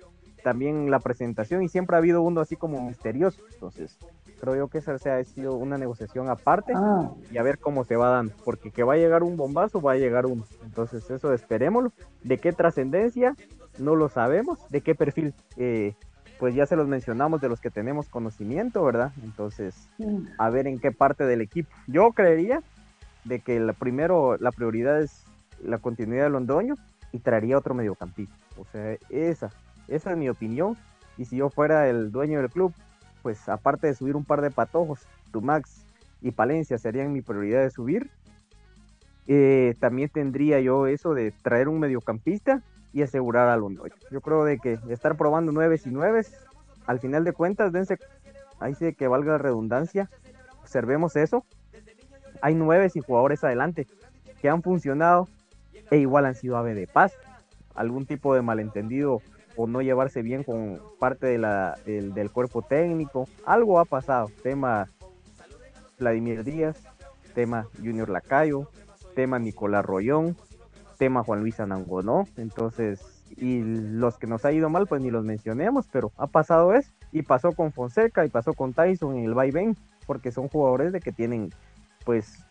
también 0.43 0.91
la 0.91 0.99
presentación 0.99 1.63
y 1.63 1.69
siempre 1.69 1.95
ha 1.95 1.99
habido 1.99 2.21
uno 2.21 2.41
así 2.41 2.55
como 2.55 2.81
misterioso, 2.85 3.41
entonces 3.53 3.97
creo 4.39 4.55
yo 4.55 4.67
que 4.67 4.79
esa 4.79 4.93
ha 4.93 5.23
sido 5.23 5.55
una 5.55 5.77
negociación 5.77 6.29
aparte 6.29 6.73
ah. 6.75 7.11
y 7.31 7.37
a 7.37 7.43
ver 7.43 7.57
cómo 7.57 7.83
se 7.83 7.95
va 7.95 8.09
dando, 8.09 8.33
porque 8.43 8.71
que 8.71 8.83
va 8.83 8.93
a 8.93 8.97
llegar 8.97 9.23
un 9.23 9.37
bombazo, 9.37 9.81
va 9.81 9.93
a 9.93 9.97
llegar 9.97 10.25
uno, 10.25 10.45
entonces 10.63 11.09
eso 11.09 11.33
esperémoslo, 11.33 11.91
de 12.23 12.37
qué 12.37 12.51
trascendencia, 12.51 13.35
no 13.79 13.95
lo 13.95 14.09
sabemos, 14.09 14.59
de 14.69 14.81
qué 14.81 14.95
perfil, 14.95 15.33
eh, 15.57 15.95
pues 16.39 16.55
ya 16.55 16.65
se 16.65 16.75
los 16.75 16.87
mencionamos 16.87 17.41
de 17.41 17.49
los 17.49 17.61
que 17.61 17.69
tenemos 17.69 18.09
conocimiento, 18.09 18.83
¿verdad? 18.83 19.13
Entonces, 19.23 19.89
a 20.37 20.49
ver 20.49 20.67
en 20.67 20.79
qué 20.79 20.91
parte 20.91 21.25
del 21.25 21.41
equipo. 21.41 21.69
Yo 21.87 22.11
creería 22.11 22.61
de 23.23 23.39
que 23.39 23.59
la 23.59 23.73
primero, 23.73 24.37
la 24.37 24.51
prioridad 24.51 25.01
es 25.01 25.25
la 25.63 25.77
continuidad 25.77 26.25
de 26.25 26.29
Londoño 26.31 26.75
y 27.11 27.19
traería 27.19 27.57
otro 27.57 27.73
mediocampista. 27.73 28.35
O 28.57 28.65
sea, 28.65 28.97
esa, 29.09 29.51
esa 29.87 30.11
es 30.11 30.17
mi 30.17 30.29
opinión. 30.29 30.77
Y 31.17 31.25
si 31.25 31.37
yo 31.37 31.49
fuera 31.49 31.89
el 31.89 32.11
dueño 32.11 32.39
del 32.39 32.49
club, 32.49 32.73
pues 33.21 33.47
aparte 33.47 33.87
de 33.87 33.95
subir 33.95 34.15
un 34.15 34.25
par 34.25 34.41
de 34.41 34.51
patojos, 34.51 35.07
Tumax 35.31 35.85
y 36.21 36.31
Palencia 36.31 36.77
serían 36.77 37.13
mi 37.13 37.21
prioridad 37.21 37.61
de 37.61 37.71
subir. 37.71 38.11
Eh, 39.27 39.73
también 39.79 40.09
tendría 40.09 40.59
yo 40.59 40.85
eso 40.85 41.13
de 41.13 41.31
traer 41.31 41.67
un 41.67 41.79
mediocampista 41.79 42.61
y 42.95 43.03
asegurar 43.03 43.49
a 43.49 43.57
Londoño. 43.57 43.93
Yo 44.09 44.21
creo 44.21 44.45
de 44.45 44.57
que 44.57 44.79
estar 44.89 45.17
probando 45.17 45.51
nueve 45.51 45.77
y 45.83 45.89
nueve, 45.89 46.25
al 46.87 46.99
final 47.01 47.25
de 47.25 47.33
cuentas, 47.33 47.73
dense, 47.73 47.99
ahí 48.61 48.73
sí 48.73 48.93
que 48.93 49.09
valga 49.09 49.33
la 49.33 49.37
redundancia, 49.37 50.09
observemos 50.61 51.17
eso. 51.17 51.45
Hay 52.41 52.55
nueve 52.55 52.89
y 52.93 53.01
jugadores 53.01 53.43
adelante 53.43 53.85
que 54.41 54.47
han 54.47 54.63
funcionado 54.63 55.27
e 55.91 55.97
igual 55.97 56.25
han 56.25 56.35
sido 56.35 56.55
ave 56.55 56.73
de 56.73 56.87
paz. 56.87 57.11
Algún 57.73 58.05
tipo 58.05 58.33
de 58.33 58.41
malentendido 58.41 59.21
o 59.57 59.67
no 59.67 59.81
llevarse 59.81 60.21
bien 60.21 60.45
con 60.45 60.79
parte 60.97 61.27
de 61.27 61.37
la, 61.37 61.77
del, 61.85 62.13
del 62.13 62.31
cuerpo 62.31 62.61
técnico. 62.61 63.27
Algo 63.45 63.77
ha 63.81 63.83
pasado. 63.83 64.31
Tema 64.41 64.87
Vladimir 65.99 66.45
Díaz, 66.45 66.81
tema 67.33 67.67
Junior 67.77 68.09
Lacayo, 68.09 68.69
tema 69.15 69.37
Nicolás 69.37 69.83
Rollón, 69.83 70.37
tema 70.95 71.23
Juan 71.23 71.41
Luis 71.41 71.59
Anangonó, 71.59 72.25
entonces, 72.37 73.23
y 73.37 73.61
los 73.61 74.17
que 74.17 74.27
nos 74.27 74.45
ha 74.45 74.51
ido 74.51 74.69
mal, 74.69 74.87
pues 74.87 75.01
ni 75.01 75.11
los 75.11 75.23
mencionemos, 75.23 75.87
pero 75.91 76.11
ha 76.17 76.27
pasado 76.27 76.73
eso, 76.73 76.91
y 77.11 77.21
pasó 77.21 77.51
con 77.51 77.71
Fonseca, 77.71 78.25
y 78.25 78.29
pasó 78.29 78.53
con 78.53 78.73
Tyson 78.73 79.17
en 79.17 79.25
el 79.25 79.33
vaivén, 79.33 79.77
porque 80.05 80.31
son 80.31 80.47
jugadores 80.47 80.91
de 80.91 80.99
que 80.99 81.11
tienen, 81.11 81.51
pues, 82.05 82.43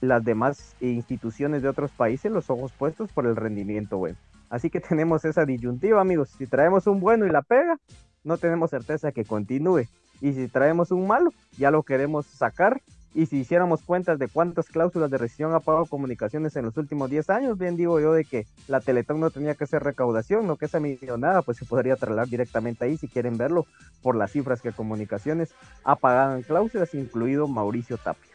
las 0.00 0.24
demás 0.24 0.74
instituciones 0.80 1.62
de 1.62 1.68
otros 1.68 1.92
países 1.92 2.30
los 2.30 2.50
ojos 2.50 2.72
puestos 2.72 3.12
por 3.12 3.24
el 3.26 3.36
rendimiento 3.36 3.98
bueno. 3.98 4.16
Así 4.50 4.68
que 4.68 4.80
tenemos 4.80 5.24
esa 5.24 5.46
disyuntiva, 5.46 6.00
amigos. 6.00 6.30
Si 6.36 6.46
traemos 6.46 6.86
un 6.86 7.00
bueno 7.00 7.24
y 7.24 7.30
la 7.30 7.40
pega, 7.40 7.78
no 8.24 8.36
tenemos 8.36 8.70
certeza 8.70 9.12
que 9.12 9.24
continúe. 9.24 9.86
Y 10.20 10.32
si 10.34 10.48
traemos 10.48 10.90
un 10.90 11.06
malo, 11.06 11.32
ya 11.56 11.70
lo 11.70 11.82
queremos 11.84 12.26
sacar 12.26 12.82
y 13.14 13.26
si 13.26 13.38
hiciéramos 13.38 13.82
cuentas 13.82 14.18
de 14.18 14.28
cuántas 14.28 14.66
cláusulas 14.66 15.10
de 15.10 15.18
rescisión 15.18 15.54
ha 15.54 15.60
pagado 15.60 15.86
comunicaciones 15.86 16.56
en 16.56 16.64
los 16.64 16.76
últimos 16.76 17.10
10 17.10 17.30
años, 17.30 17.58
bien 17.58 17.76
digo 17.76 18.00
yo 18.00 18.12
de 18.12 18.24
que 18.24 18.46
la 18.68 18.80
Teletón 18.80 19.20
no 19.20 19.30
tenía 19.30 19.54
que 19.54 19.64
hacer 19.64 19.82
recaudación, 19.82 20.46
no 20.46 20.56
que 20.56 20.66
esa 20.66 20.80
millonada, 20.80 21.42
pues 21.42 21.58
se 21.58 21.66
podría 21.66 21.96
trasladar 21.96 22.28
directamente 22.28 22.84
ahí 22.84 22.96
si 22.96 23.08
quieren 23.08 23.36
verlo 23.36 23.66
por 24.02 24.16
las 24.16 24.32
cifras 24.32 24.62
que 24.62 24.72
comunicaciones 24.72 25.50
ha 25.84 25.96
pagado 25.96 26.36
en 26.36 26.42
cláusulas, 26.42 26.94
incluido 26.94 27.46
Mauricio 27.48 27.98
Tapia. 27.98 28.32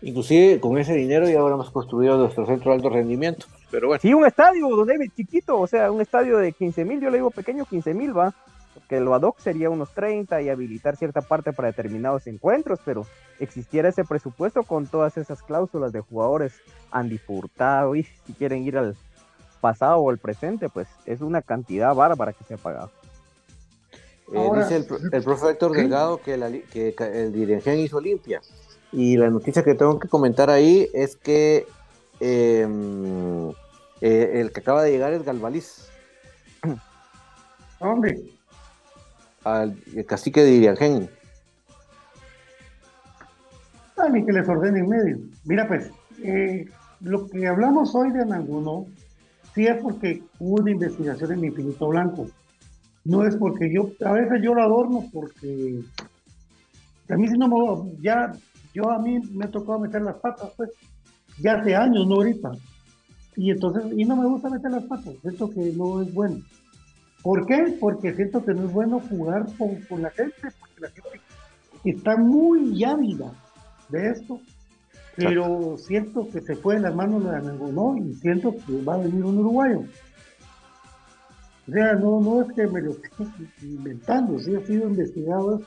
Inclusive 0.00 0.60
con 0.60 0.78
ese 0.78 0.94
dinero 0.94 1.28
ya 1.28 1.40
habremos 1.40 1.70
construido 1.70 2.16
nuestro 2.16 2.46
centro 2.46 2.70
de 2.70 2.76
alto 2.76 2.88
rendimiento. 2.88 3.46
Pero 3.70 3.88
bueno. 3.88 4.00
Sí, 4.00 4.14
un 4.14 4.24
estadio, 4.24 4.68
donde 4.68 5.10
chiquito, 5.14 5.58
o 5.58 5.66
sea, 5.66 5.90
un 5.90 6.00
estadio 6.00 6.38
de 6.38 6.52
15 6.52 6.84
mil, 6.84 7.00
yo 7.00 7.10
le 7.10 7.18
digo 7.18 7.30
pequeño, 7.30 7.66
15 7.66 7.94
mil 7.94 8.16
va 8.16 8.34
que 8.88 9.00
lo 9.00 9.14
ad 9.14 9.22
hoc 9.22 9.38
sería 9.38 9.70
unos 9.70 9.92
30 9.94 10.42
y 10.42 10.48
habilitar 10.48 10.96
cierta 10.96 11.20
parte 11.20 11.52
para 11.52 11.68
determinados 11.68 12.26
encuentros, 12.26 12.80
pero 12.84 13.06
existiera 13.38 13.88
ese 13.88 14.04
presupuesto 14.04 14.62
con 14.62 14.86
todas 14.86 15.16
esas 15.16 15.42
cláusulas 15.42 15.92
de 15.92 16.00
jugadores 16.00 16.54
Andy 16.90 17.18
Furtado 17.18 17.94
y 17.94 18.04
si 18.04 18.32
quieren 18.32 18.64
ir 18.64 18.78
al 18.78 18.96
pasado 19.60 19.98
o 19.98 20.10
al 20.10 20.18
presente, 20.18 20.68
pues 20.68 20.88
es 21.06 21.20
una 21.20 21.42
cantidad 21.42 21.94
bárbara 21.94 22.32
que 22.32 22.44
se 22.44 22.54
ha 22.54 22.58
pagado. 22.58 22.90
Eh, 24.32 24.50
dice 24.56 24.76
el, 24.76 24.86
el 25.12 25.22
profe 25.22 25.50
Héctor 25.50 25.72
Delgado 25.72 26.20
que, 26.20 26.34
el 26.34 27.32
dirigente 27.32 27.80
hizo 27.80 28.00
limpia. 28.00 28.40
Y 28.92 29.16
la 29.16 29.30
noticia 29.30 29.62
que 29.62 29.74
tengo 29.74 29.98
que 29.98 30.08
comentar 30.08 30.50
ahí 30.50 30.88
es 30.94 31.16
que 31.16 31.66
em, 32.20 33.50
eh, 34.00 34.40
el 34.40 34.52
que 34.52 34.60
acaba 34.60 34.82
de 34.82 34.90
llegar 34.90 35.12
es 35.12 35.24
Galvaliz. 35.24 35.88
Hombre, 37.80 38.37
al 39.44 39.76
cacique 40.06 40.42
de 40.42 40.52
Iriangén. 40.52 41.10
A 43.96 44.08
mí 44.08 44.24
que 44.24 44.32
les 44.32 44.48
ordene 44.48 44.80
en 44.80 44.88
medio. 44.88 45.18
Mira, 45.44 45.66
pues, 45.66 45.90
eh, 46.22 46.66
lo 47.00 47.28
que 47.28 47.46
hablamos 47.46 47.94
hoy 47.94 48.10
de 48.12 48.24
Nanguno, 48.24 48.86
sí 49.54 49.66
es 49.66 49.80
porque 49.82 50.22
hubo 50.38 50.60
una 50.60 50.70
investigación 50.70 51.32
en 51.32 51.44
Infinito 51.44 51.88
Blanco. 51.88 52.28
No 53.04 53.26
es 53.26 53.36
porque 53.36 53.72
yo, 53.72 53.90
a 54.04 54.12
veces 54.12 54.40
yo 54.42 54.54
lo 54.54 54.62
adorno 54.62 55.04
porque 55.12 55.82
a 57.08 57.16
mí 57.16 57.26
si 57.28 57.38
no 57.38 57.48
me 57.48 58.02
ya, 58.02 58.32
yo 58.74 58.90
a 58.90 58.98
mí 58.98 59.18
me 59.32 59.46
ha 59.46 59.50
tocado 59.50 59.78
meter 59.78 60.02
las 60.02 60.16
patas, 60.16 60.52
pues, 60.56 60.70
ya 61.38 61.54
hace 61.54 61.74
años, 61.74 62.06
no 62.06 62.16
ahorita. 62.16 62.52
Y 63.36 63.50
entonces, 63.50 63.84
y 63.96 64.04
no 64.04 64.16
me 64.16 64.26
gusta 64.26 64.50
meter 64.50 64.70
las 64.70 64.84
patas, 64.84 65.14
siento 65.22 65.48
que 65.50 65.72
no 65.74 66.02
es 66.02 66.12
bueno. 66.12 66.38
¿Por 67.22 67.46
qué? 67.46 67.76
Porque 67.80 68.14
siento 68.14 68.44
que 68.44 68.54
no 68.54 68.66
es 68.66 68.72
bueno 68.72 69.00
jugar 69.00 69.46
con, 69.56 70.02
la 70.02 70.10
gente, 70.10 70.48
porque 70.60 70.80
la 70.80 70.90
gente 70.90 71.20
está 71.84 72.16
muy 72.16 72.84
ávida 72.84 73.32
de 73.88 74.10
esto, 74.10 74.40
pero 75.16 75.76
siento 75.78 76.28
que 76.28 76.40
se 76.40 76.54
fue 76.54 76.74
de 76.76 76.80
las 76.82 76.94
manos 76.94 77.24
de 77.24 77.30
Anangonó 77.30 77.96
y 77.96 78.14
siento 78.14 78.54
que 78.54 78.82
va 78.82 78.94
a 78.94 78.98
venir 78.98 79.24
un 79.24 79.38
uruguayo. 79.38 79.82
O 81.68 81.72
sea, 81.72 81.94
no, 81.94 82.20
no 82.20 82.42
es 82.42 82.52
que 82.54 82.66
me 82.66 82.80
lo 82.80 82.92
esté 82.92 83.10
inventando, 83.62 84.38
sí 84.38 84.54
ha 84.54 84.64
sido 84.64 84.88
investigado. 84.88 85.60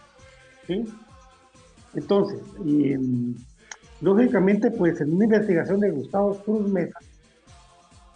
¿sí? 0.66 0.86
Entonces, 1.94 2.40
lógicamente, 4.00 4.72
pues 4.72 5.02
en 5.02 5.14
una 5.14 5.26
investigación 5.26 5.80
de 5.80 5.92
Gustavo 5.92 6.36
Cruz 6.44 6.70
Mesa, 6.70 6.98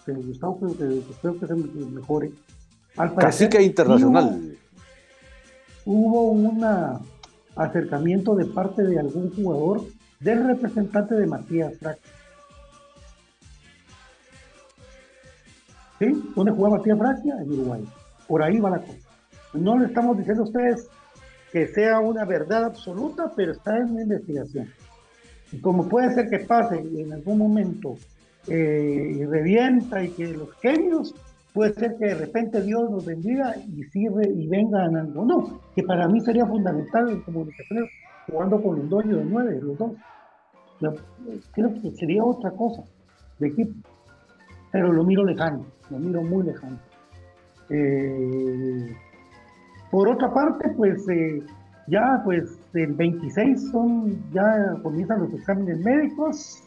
que 0.05 0.13
Gustavo 0.13 0.59
creo 0.59 0.77
que, 0.77 0.99
espero 1.11 1.39
que 1.39 1.47
se 1.47 1.55
mejore, 1.55 2.31
Cacique 2.96 3.62
internacional. 3.62 4.58
Hubo, 5.86 6.32
un 6.32 6.66
acercamiento 7.56 8.36
de 8.36 8.46
parte 8.46 8.84
de 8.84 9.00
algún 9.00 9.34
jugador 9.36 9.82
del 10.20 10.48
representante 10.48 11.16
de 11.16 11.28
Matías 11.28 11.78
Frac. 11.78 12.00
¿Sí? 16.00 16.32
¿Dónde 16.36 16.52
jugaba 16.52 16.78
Matías 16.78 16.98
Francia? 16.98 17.36
En 17.41 17.52
Uruguay. 17.52 17.86
Por 18.28 18.41
ahí 18.41 18.60
va 18.60 18.72
la 18.72 18.80
cosa. 18.80 19.10
No 19.54 19.78
le 19.78 19.86
estamos 19.86 20.18
diciendo 20.18 20.43
a 20.43 20.46
ustedes 20.46 20.88
que 21.52 21.68
sea 21.68 22.00
una 22.00 22.26
verdad 22.26 22.66
absoluta, 22.66 23.32
pero 23.36 23.52
está 23.52 23.78
en 23.78 23.96
la 23.96 24.02
investigación. 24.02 24.70
Y 25.52 25.60
como 25.60 25.88
puede 25.88 26.14
ser 26.14 26.30
que 26.30 26.39
pase 26.39 26.80
en 26.80 27.14
algún 27.14 27.38
momento 27.38 27.98
eh, 28.48 29.16
y 29.18 29.26
revienta 29.26 30.04
y 30.04 30.10
que 30.10 30.28
los 30.28 30.52
genios 30.56 31.14
puede 31.56 31.74
ser 31.74 31.95
que 31.97 32.08
de 32.08 32.16
repente 32.16 32.62
Dios 32.62 32.91
nos 32.91 33.06
bendiga 33.06 33.56
y 33.56 33.82
sirve 33.86 34.30
y 34.30 34.45
venga 34.47 34.86
en 34.86 34.97
algo. 34.97 35.26
No, 35.26 35.62
que 35.74 35.84
para 35.84 36.08
mí 36.08 36.20
sería 36.20 36.45
fundamental 36.45 37.10
en 37.10 37.22
comunicaciones 37.22 37.89
jugando 38.30 38.62
con 38.62 38.78
los 38.78 38.89
dueños 38.89 39.20
de 39.20 39.26
nueve, 39.26 39.60
los 39.62 39.78
dos. 39.78 39.91
creo 41.53 41.74
que 41.82 41.91
sería 41.91 42.24
otra 42.24 42.51
cosa 42.51 42.84
de 43.39 43.47
equipo, 43.47 43.74
pero 44.72 44.91
lo 44.91 45.06
miro 45.06 45.24
lejano, 45.24 45.66
lo 45.89 45.97
miro 45.97 46.22
muy 46.24 46.45
lejano. 46.45 46.78
Eh, 47.70 48.93
por 49.89 50.10
otra 50.10 50.34
parte, 50.34 50.70
pues 50.76 51.08
eh, 51.08 51.41
ya 51.88 52.22
pues 52.26 52.60
el 52.74 52.93
26 52.93 53.72
son, 53.72 54.32
ya 54.34 54.76
comienzan 54.84 55.22
los 55.22 55.34
exámenes 55.34 55.80
médicos 55.80 56.64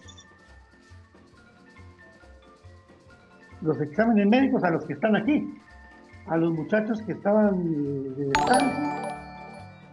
los 3.61 3.81
exámenes 3.81 4.27
médicos 4.27 4.63
a 4.65 4.71
los 4.71 4.85
que 4.85 4.95
están 4.95 5.17
aquí, 5.17 5.55
a 6.27 6.37
los 6.37 6.53
muchachos 6.53 7.03
que 7.03 7.13
estaban 7.13 7.65
de 8.15 8.27
descanso, 8.27 8.81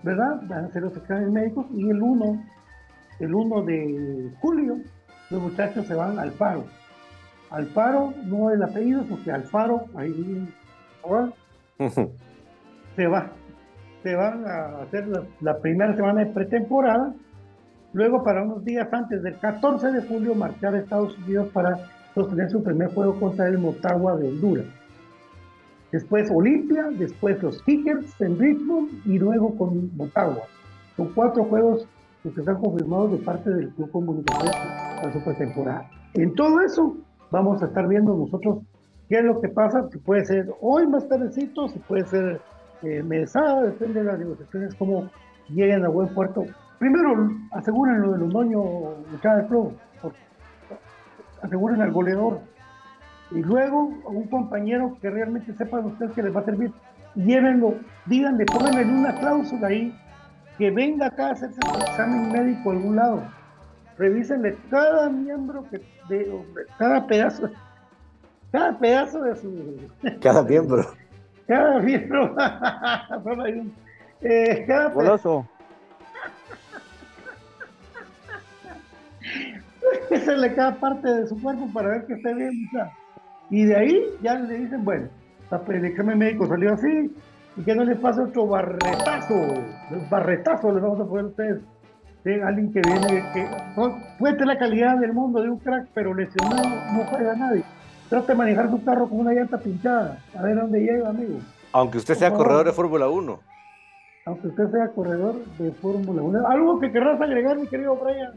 ¿verdad? 0.03 0.41
Van 0.47 0.65
a 0.65 0.67
hacer 0.67 0.83
los 0.83 0.95
exámenes 0.95 1.31
médicos 1.31 1.65
y 1.73 1.89
el 1.89 2.01
1, 2.01 2.43
el 3.19 3.35
1 3.35 3.61
de 3.63 4.31
julio, 4.39 4.77
los 5.29 5.41
muchachos 5.41 5.87
se 5.87 5.95
van 5.95 6.19
al 6.19 6.31
paro. 6.31 6.65
Al 7.49 7.67
paro, 7.67 8.13
no 8.25 8.51
el 8.51 8.61
apellido, 8.61 9.03
porque 9.03 9.31
al 9.31 9.43
faro, 9.43 9.85
ahí 9.95 10.47
se 12.95 13.07
va. 13.07 13.31
Se 14.03 14.15
van 14.15 14.45
a 14.45 14.81
hacer 14.83 15.07
la, 15.07 15.23
la 15.41 15.59
primera 15.59 15.95
semana 15.95 16.25
de 16.25 16.31
pretemporada 16.31 17.13
Luego, 17.95 18.25
para 18.25 18.43
unos 18.43 18.65
días 18.65 18.91
antes 18.91 19.23
del 19.23 19.39
14 19.39 19.89
de 19.93 20.01
julio, 20.01 20.35
marchar 20.35 20.75
a 20.75 20.79
Estados 20.79 21.17
Unidos 21.19 21.47
para 21.53 21.79
sostener 22.15 22.49
su 22.49 22.63
primer 22.63 22.93
juego 22.93 23.19
contra 23.19 23.47
el 23.47 23.59
Motagua 23.59 24.15
de 24.17 24.29
Honduras. 24.29 24.65
Después 25.91 26.31
Olimpia, 26.31 26.87
después 26.97 27.41
los 27.43 27.61
Kickers 27.61 28.19
en 28.19 28.39
Richmond 28.39 28.89
y 29.05 29.19
luego 29.19 29.55
con 29.57 29.95
Motagua. 29.95 30.43
Son 30.97 31.11
cuatro 31.13 31.43
juegos 31.43 31.87
que 32.23 32.29
están 32.29 32.59
confirmados 32.59 33.11
de 33.11 33.17
parte 33.17 33.49
del 33.51 33.69
Club 33.69 33.91
Comunicación 33.91 34.51
para 34.95 35.13
su 35.13 35.23
pretemporada. 35.23 35.89
En 36.15 36.33
todo 36.33 36.61
eso 36.61 36.97
vamos 37.29 37.61
a 37.61 37.67
estar 37.67 37.87
viendo 37.87 38.15
nosotros 38.15 38.59
qué 39.07 39.19
es 39.19 39.25
lo 39.25 39.39
que 39.39 39.49
pasa, 39.49 39.87
si 39.91 39.99
puede 39.99 40.25
ser 40.25 40.51
hoy 40.61 40.87
más 40.87 41.07
tardecito, 41.07 41.67
si 41.67 41.77
puede 41.79 42.05
ser 42.07 42.41
eh, 42.81 43.03
mesada, 43.03 43.61
depende 43.63 43.99
de 43.99 44.05
las 44.05 44.17
negociaciones, 44.17 44.73
cómo 44.75 45.09
lleguen 45.49 45.85
a 45.85 45.89
buen 45.89 46.07
puerto 46.09 46.45
Primero, 46.79 47.31
aseguren 47.51 48.01
lo 48.01 48.11
de 48.11 48.17
los 48.19 48.29
dueños 48.29 48.65
de 49.11 49.17
cada 49.19 49.47
club, 49.47 49.73
aseguren 51.45 51.81
al 51.81 51.91
goleador. 51.91 52.39
Y 53.31 53.41
luego 53.41 53.93
a 54.05 54.09
un 54.09 54.27
compañero 54.27 54.97
que 55.01 55.09
realmente 55.09 55.53
sepan 55.53 55.85
ustedes 55.85 56.11
que 56.11 56.23
les 56.23 56.35
va 56.35 56.41
a 56.41 56.45
servir, 56.45 56.71
llévenlo, 57.15 57.75
díganle, 58.05 58.45
pónganle 58.45 58.85
una 58.85 59.15
cláusula 59.15 59.67
ahí, 59.67 59.97
que 60.57 60.71
venga 60.71 61.07
acá 61.07 61.29
a 61.29 61.31
hacerse 61.31 61.59
un 61.67 61.81
examen 61.81 62.31
médico 62.31 62.69
a 62.69 62.73
algún 62.73 62.95
lado. 62.95 63.23
Revísenle 63.97 64.57
cada 64.69 65.09
miembro, 65.09 65.65
que, 65.69 65.81
de, 66.09 66.43
cada 66.77 67.07
pedazo, 67.07 67.49
cada 68.51 68.77
pedazo 68.77 69.21
de 69.21 69.35
su... 69.35 69.77
Cada 70.21 70.43
miembro. 70.43 70.85
cada 71.47 71.79
miembro. 71.79 72.35
eh, 74.21 74.65
cada 74.67 74.89
Goloso. 74.89 75.47
le 80.37 80.55
cada 80.55 80.75
parte 80.75 81.07
de 81.07 81.27
su 81.27 81.41
cuerpo 81.41 81.69
para 81.73 81.89
ver 81.89 82.05
que 82.05 82.13
esté 82.13 82.33
bien. 82.33 82.51
Y 83.49 83.65
de 83.65 83.75
ahí 83.75 84.03
ya 84.21 84.35
le 84.35 84.57
dicen, 84.57 84.83
bueno, 84.83 85.07
el 85.69 85.85
examen 85.85 86.17
médico 86.17 86.47
salió 86.47 86.73
así, 86.73 87.11
y 87.57 87.61
que 87.63 87.75
no 87.75 87.83
le 87.83 87.95
pase 87.95 88.21
otro 88.21 88.47
barretazo, 88.47 89.35
barretazo 90.09 90.71
le 90.71 90.81
vamos 90.81 90.99
a 90.99 91.05
poner 91.05 91.25
a 91.25 91.27
ustedes. 91.27 91.61
alguien 92.43 92.73
que 92.73 92.81
viene, 92.81 93.23
que 93.33 93.47
puede 94.19 94.33
tener 94.33 94.47
la 94.47 94.57
calidad 94.57 94.97
del 94.97 95.13
mundo 95.13 95.41
de 95.41 95.49
un 95.49 95.59
crack, 95.59 95.87
pero 95.93 96.13
lesionado 96.13 96.69
no 96.93 97.03
juega 97.05 97.35
nadie. 97.35 97.63
Trate 98.09 98.33
de 98.33 98.37
manejar 98.37 98.69
su 98.69 98.83
carro 98.83 99.07
con 99.07 99.19
una 99.19 99.33
llanta 99.33 99.57
pinchada, 99.57 100.19
a 100.37 100.41
ver 100.43 100.57
a 100.57 100.61
dónde 100.61 100.79
llega, 100.79 101.09
amigo. 101.09 101.39
Aunque 101.71 101.97
usted 101.97 102.15
sea 102.15 102.31
corredor 102.31 102.65
de 102.65 102.71
Fórmula 102.71 103.09
1. 103.09 103.39
Aunque 104.27 104.47
usted 104.47 104.71
sea 104.71 104.87
corredor 104.89 105.35
de 105.57 105.71
Fórmula 105.71 106.21
1. 106.21 106.47
Algo 106.47 106.79
que 106.79 106.91
querrás 106.91 107.19
agregar, 107.21 107.57
mi 107.57 107.67
querido 107.67 107.95
Brian 107.95 108.33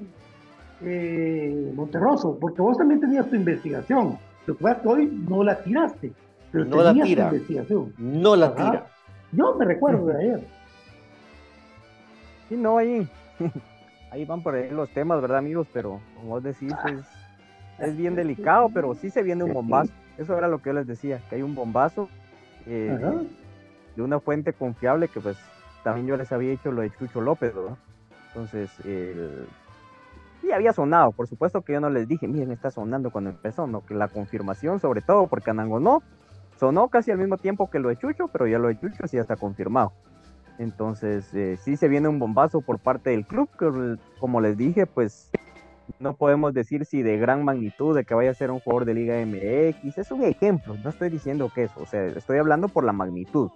eh, 0.83 1.73
Monterroso, 1.75 2.39
porque 2.41 2.63
vos 2.63 2.77
también 2.77 3.01
tenías 3.01 3.29
tu 3.29 3.37
investigación. 3.37 4.19
Lo 4.47 4.57
que 4.57 4.63
pasa 4.63 4.81
que 4.81 4.89
hoy 4.89 5.25
no 5.29 5.45
la 5.45 5.63
tiraste, 5.63 6.13
pero 6.51 6.65
no 6.65 6.83
la 6.83 6.93
tira. 6.93 7.25
investigación. 7.25 7.93
No 7.99 8.37
la 8.37 8.55
tira. 8.55 8.87
Yo 9.33 9.55
me 9.57 9.65
recuerdo 9.65 10.07
de 10.07 10.17
ayer. 10.17 10.47
Sí, 12.49 12.57
no, 12.57 12.79
ahí, 12.79 13.09
ahí 14.11 14.25
van 14.25 14.43
por 14.43 14.55
ahí 14.55 14.71
los 14.71 14.89
temas, 14.91 15.21
¿verdad, 15.21 15.39
amigos? 15.39 15.67
Pero 15.73 16.01
como 16.17 16.29
vos 16.31 16.43
decís, 16.43 16.73
es, 16.87 17.87
es 17.87 17.97
bien 17.97 18.15
delicado, 18.15 18.71
pero 18.73 18.95
sí 18.95 19.11
se 19.11 19.23
viene 19.23 19.45
un 19.45 19.53
bombazo. 19.53 19.93
Eso 20.17 20.37
era 20.37 20.49
lo 20.49 20.59
que 20.61 20.71
yo 20.71 20.75
les 20.75 20.87
decía, 20.87 21.21
que 21.29 21.37
hay 21.37 21.43
un 21.43 21.55
bombazo 21.55 22.09
eh, 22.67 22.99
de 23.95 24.03
una 24.03 24.19
fuente 24.21 24.53
confiable 24.53 25.09
que 25.09 25.21
pues 25.21 25.37
también 25.85 26.07
yo 26.07 26.17
les 26.17 26.33
había 26.33 26.51
dicho 26.51 26.73
lo 26.73 26.83
de 26.83 26.91
Chucho 26.91 27.21
López, 27.21 27.55
¿verdad? 27.55 27.77
Entonces, 28.29 28.71
eh, 28.85 29.45
Sí, 30.41 30.53
había 30.53 30.73
sonado, 30.73 31.13
por 31.13 31.27
supuesto 31.27 31.63
que 31.63 31.73
yo 31.73 31.81
no 31.81 31.91
les 31.91 32.07
dije, 32.07 32.29
miren, 32.29 32.53
está 32.53 32.71
sonando 32.71 33.11
cuando 33.11 33.31
empezó, 33.31 33.67
no, 33.67 33.85
que 33.85 33.95
la 33.95 34.09
confirmación, 34.09 34.79
sobre 34.79 35.03
todo 35.03 35.27
porque 35.27 35.51
Anango 35.51 35.81
no, 35.81 36.03
sonó 36.59 36.89
casi 36.89 37.11
al 37.11 37.19
mismo 37.19 37.39
tiempo 37.39 37.69
que 37.71 37.81
lo 37.81 37.89
de 37.89 37.97
Chucho, 37.97 38.29
pero 38.29 38.47
ya 38.47 38.59
lo 38.59 38.69
de 38.69 38.79
Chucho 38.79 39.07
sí 39.07 39.17
ya 39.17 39.23
está 39.23 39.37
confirmado. 39.37 39.93
Entonces, 40.59 41.33
eh, 41.35 41.57
sí 41.57 41.77
se 41.77 41.89
viene 41.89 42.09
un 42.09 42.19
bombazo 42.19 42.61
por 42.61 42.79
parte 42.79 43.11
del 43.11 43.27
club, 43.27 43.49
que 43.59 43.97
como 44.21 44.41
les 44.41 44.57
dije, 44.57 44.87
pues 44.87 45.31
no 45.99 46.15
podemos 46.15 46.55
decir 46.55 46.85
si 46.85 47.03
de 47.03 47.17
gran 47.17 47.45
magnitud, 47.45 47.97
de 47.97 48.05
que 48.05 48.15
vaya 48.15 48.31
a 48.31 48.35
ser 48.35 48.51
un 48.51 48.61
jugador 48.61 48.85
de 48.85 48.95
Liga 48.95 49.17
MX, 49.25 49.99
es 49.99 50.11
un 50.13 50.23
ejemplo, 50.25 50.77
no 50.83 50.91
estoy 50.91 51.11
diciendo 51.11 51.51
que 51.53 51.65
eso, 51.65 51.81
o 51.81 51.87
sea, 51.87 52.05
estoy 52.07 52.39
hablando 52.39 52.69
por 52.69 52.85
la 52.85 52.93
magnitud. 52.93 53.51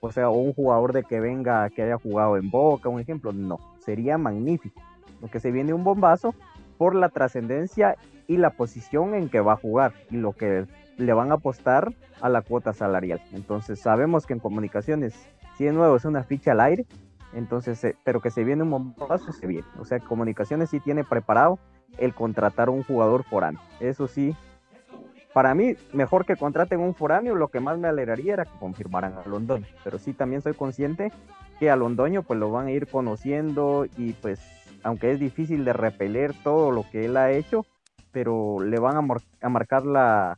O 0.00 0.12
sea, 0.12 0.28
un 0.28 0.52
jugador 0.52 0.92
de 0.92 1.04
que 1.04 1.20
venga, 1.20 1.68
que 1.70 1.82
haya 1.82 1.98
jugado 1.98 2.36
en 2.36 2.50
Boca, 2.50 2.88
un 2.88 3.00
ejemplo, 3.00 3.32
no, 3.32 3.58
sería 3.80 4.18
magnífico 4.18 4.80
porque 5.20 5.40
se 5.40 5.50
viene 5.50 5.74
un 5.74 5.84
bombazo 5.84 6.34
por 6.78 6.94
la 6.94 7.08
trascendencia 7.08 7.96
y 8.26 8.36
la 8.36 8.50
posición 8.50 9.14
en 9.14 9.28
que 9.28 9.40
va 9.40 9.54
a 9.54 9.56
jugar 9.56 9.92
y 10.10 10.16
lo 10.16 10.32
que 10.32 10.66
le 10.96 11.12
van 11.12 11.30
a 11.30 11.34
apostar 11.34 11.92
a 12.20 12.28
la 12.28 12.42
cuota 12.42 12.72
salarial. 12.72 13.20
Entonces 13.32 13.80
sabemos 13.80 14.26
que 14.26 14.34
en 14.34 14.40
comunicaciones, 14.40 15.14
si 15.56 15.64
de 15.64 15.72
nuevo 15.72 15.96
es 15.96 16.04
una 16.04 16.24
ficha 16.24 16.52
al 16.52 16.60
aire, 16.60 16.86
entonces, 17.34 17.82
eh, 17.84 17.96
pero 18.04 18.20
que 18.20 18.30
se 18.30 18.44
viene 18.44 18.62
un 18.62 18.70
bombazo, 18.70 19.32
se 19.32 19.46
viene. 19.46 19.66
O 19.78 19.84
sea, 19.84 20.00
comunicaciones 20.00 20.70
sí 20.70 20.80
tiene 20.80 21.04
preparado 21.04 21.58
el 21.98 22.14
contratar 22.14 22.70
un 22.70 22.82
jugador 22.82 23.24
foráneo. 23.24 23.60
Eso 23.80 24.08
sí, 24.08 24.34
para 25.34 25.54
mí, 25.54 25.76
mejor 25.92 26.24
que 26.24 26.36
contraten 26.36 26.80
un 26.80 26.94
foráneo, 26.94 27.34
lo 27.34 27.48
que 27.48 27.60
más 27.60 27.78
me 27.78 27.88
alegraría 27.88 28.34
era 28.34 28.44
que 28.46 28.58
confirmaran 28.58 29.14
a 29.18 29.28
Londoño. 29.28 29.66
Pero 29.84 29.98
sí 29.98 30.14
también 30.14 30.40
soy 30.40 30.54
consciente 30.54 31.12
que 31.58 31.70
a 31.70 31.76
Londoño 31.76 32.22
pues 32.22 32.40
lo 32.40 32.50
van 32.50 32.68
a 32.68 32.70
ir 32.70 32.86
conociendo 32.86 33.86
y 33.96 34.12
pues 34.14 34.40
aunque 34.86 35.10
es 35.10 35.18
difícil 35.18 35.64
de 35.64 35.72
repeler 35.72 36.32
todo 36.44 36.70
lo 36.70 36.88
que 36.88 37.06
él 37.06 37.16
ha 37.16 37.32
hecho, 37.32 37.66
pero 38.12 38.60
le 38.60 38.78
van 38.78 38.96
a, 38.96 39.48
marcar 39.48 39.84
la, 39.84 40.36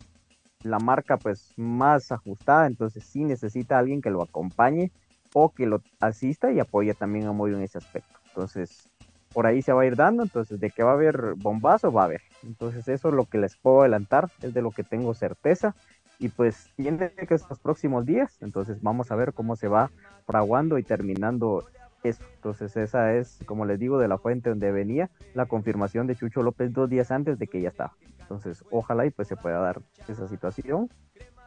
marca 0.81 1.19
pues 1.19 1.53
más 1.59 2.11
ajustada, 2.13 2.67
entonces 2.67 3.05
sí 3.05 3.25
necesita 3.25 3.79
alguien 3.79 4.01
que 4.01 4.09
lo 4.09 4.23
acompañe 4.23 4.91
o 5.35 5.51
que 5.51 5.67
lo 5.67 5.83
asista 6.01 6.51
y 6.51 6.61
apoye 6.61 6.95
también 6.95 7.27
a 7.27 7.33
Moyo 7.33 7.59
en 7.59 7.63
ese 7.63 7.77
aspecto. 7.77 8.19
Entonces, 8.29 8.89
por 9.35 9.47
ahí 9.47 9.61
se 9.61 9.75
va 9.75 9.83
a 9.83 9.87
ir 9.87 9.97
dando, 9.97 10.23
entonces 10.23 10.59
de 10.59 10.71
que 10.71 10.83
va 10.83 10.93
a 10.93 10.95
haber 10.95 11.35
bombazo, 11.37 11.93
va 11.93 12.03
a 12.03 12.07
haber. 12.07 12.23
Entonces 12.43 12.89
eso 12.89 13.09
es 13.09 13.15
lo 13.15 13.27
que 13.27 13.37
les 13.37 13.55
puedo 13.55 13.83
adelantar, 13.83 14.31
es 14.41 14.55
de 14.55 14.63
lo 14.63 14.71
que 14.71 14.83
tengo 14.83 15.13
certeza. 15.13 15.75
Y 16.19 16.31
pues 16.31 16.71
tiene 16.75 17.11
que 17.11 17.35
estos 17.35 17.59
próximos 17.61 18.07
días, 18.07 18.39
entonces 18.41 18.81
vamos 18.81 19.11
a 19.11 19.17
ver 19.17 19.35
cómo 19.35 19.57
se 19.57 19.69
va 19.69 19.91
fraguando 20.25 20.79
y 20.79 20.83
terminando 20.85 21.67
eso. 22.03 22.23
Entonces 22.35 22.77
esa 22.77 23.15
es, 23.15 23.41
como 23.47 23.65
les 23.65 23.79
digo, 23.79 23.99
de 23.99 24.09
la 24.09 24.19
fuente 24.19 24.51
donde 24.51 24.71
venía 24.73 25.11
la 25.35 25.47
confirmación 25.47 26.07
de 26.07 26.17
Chucho 26.17 26.43
López 26.43 26.73
dos 26.73 26.89
días 26.89 27.11
antes 27.11 27.39
de 27.39 27.47
que 27.47 27.61
ya 27.61 27.69
estaba. 27.69 27.95
Entonces 28.21 28.65
ojalá 28.71 29.07
y 29.07 29.11
pues 29.11 29.29
se 29.29 29.37
pueda 29.37 29.59
dar 29.61 29.81
esa 30.07 30.29
situación. 30.29 30.91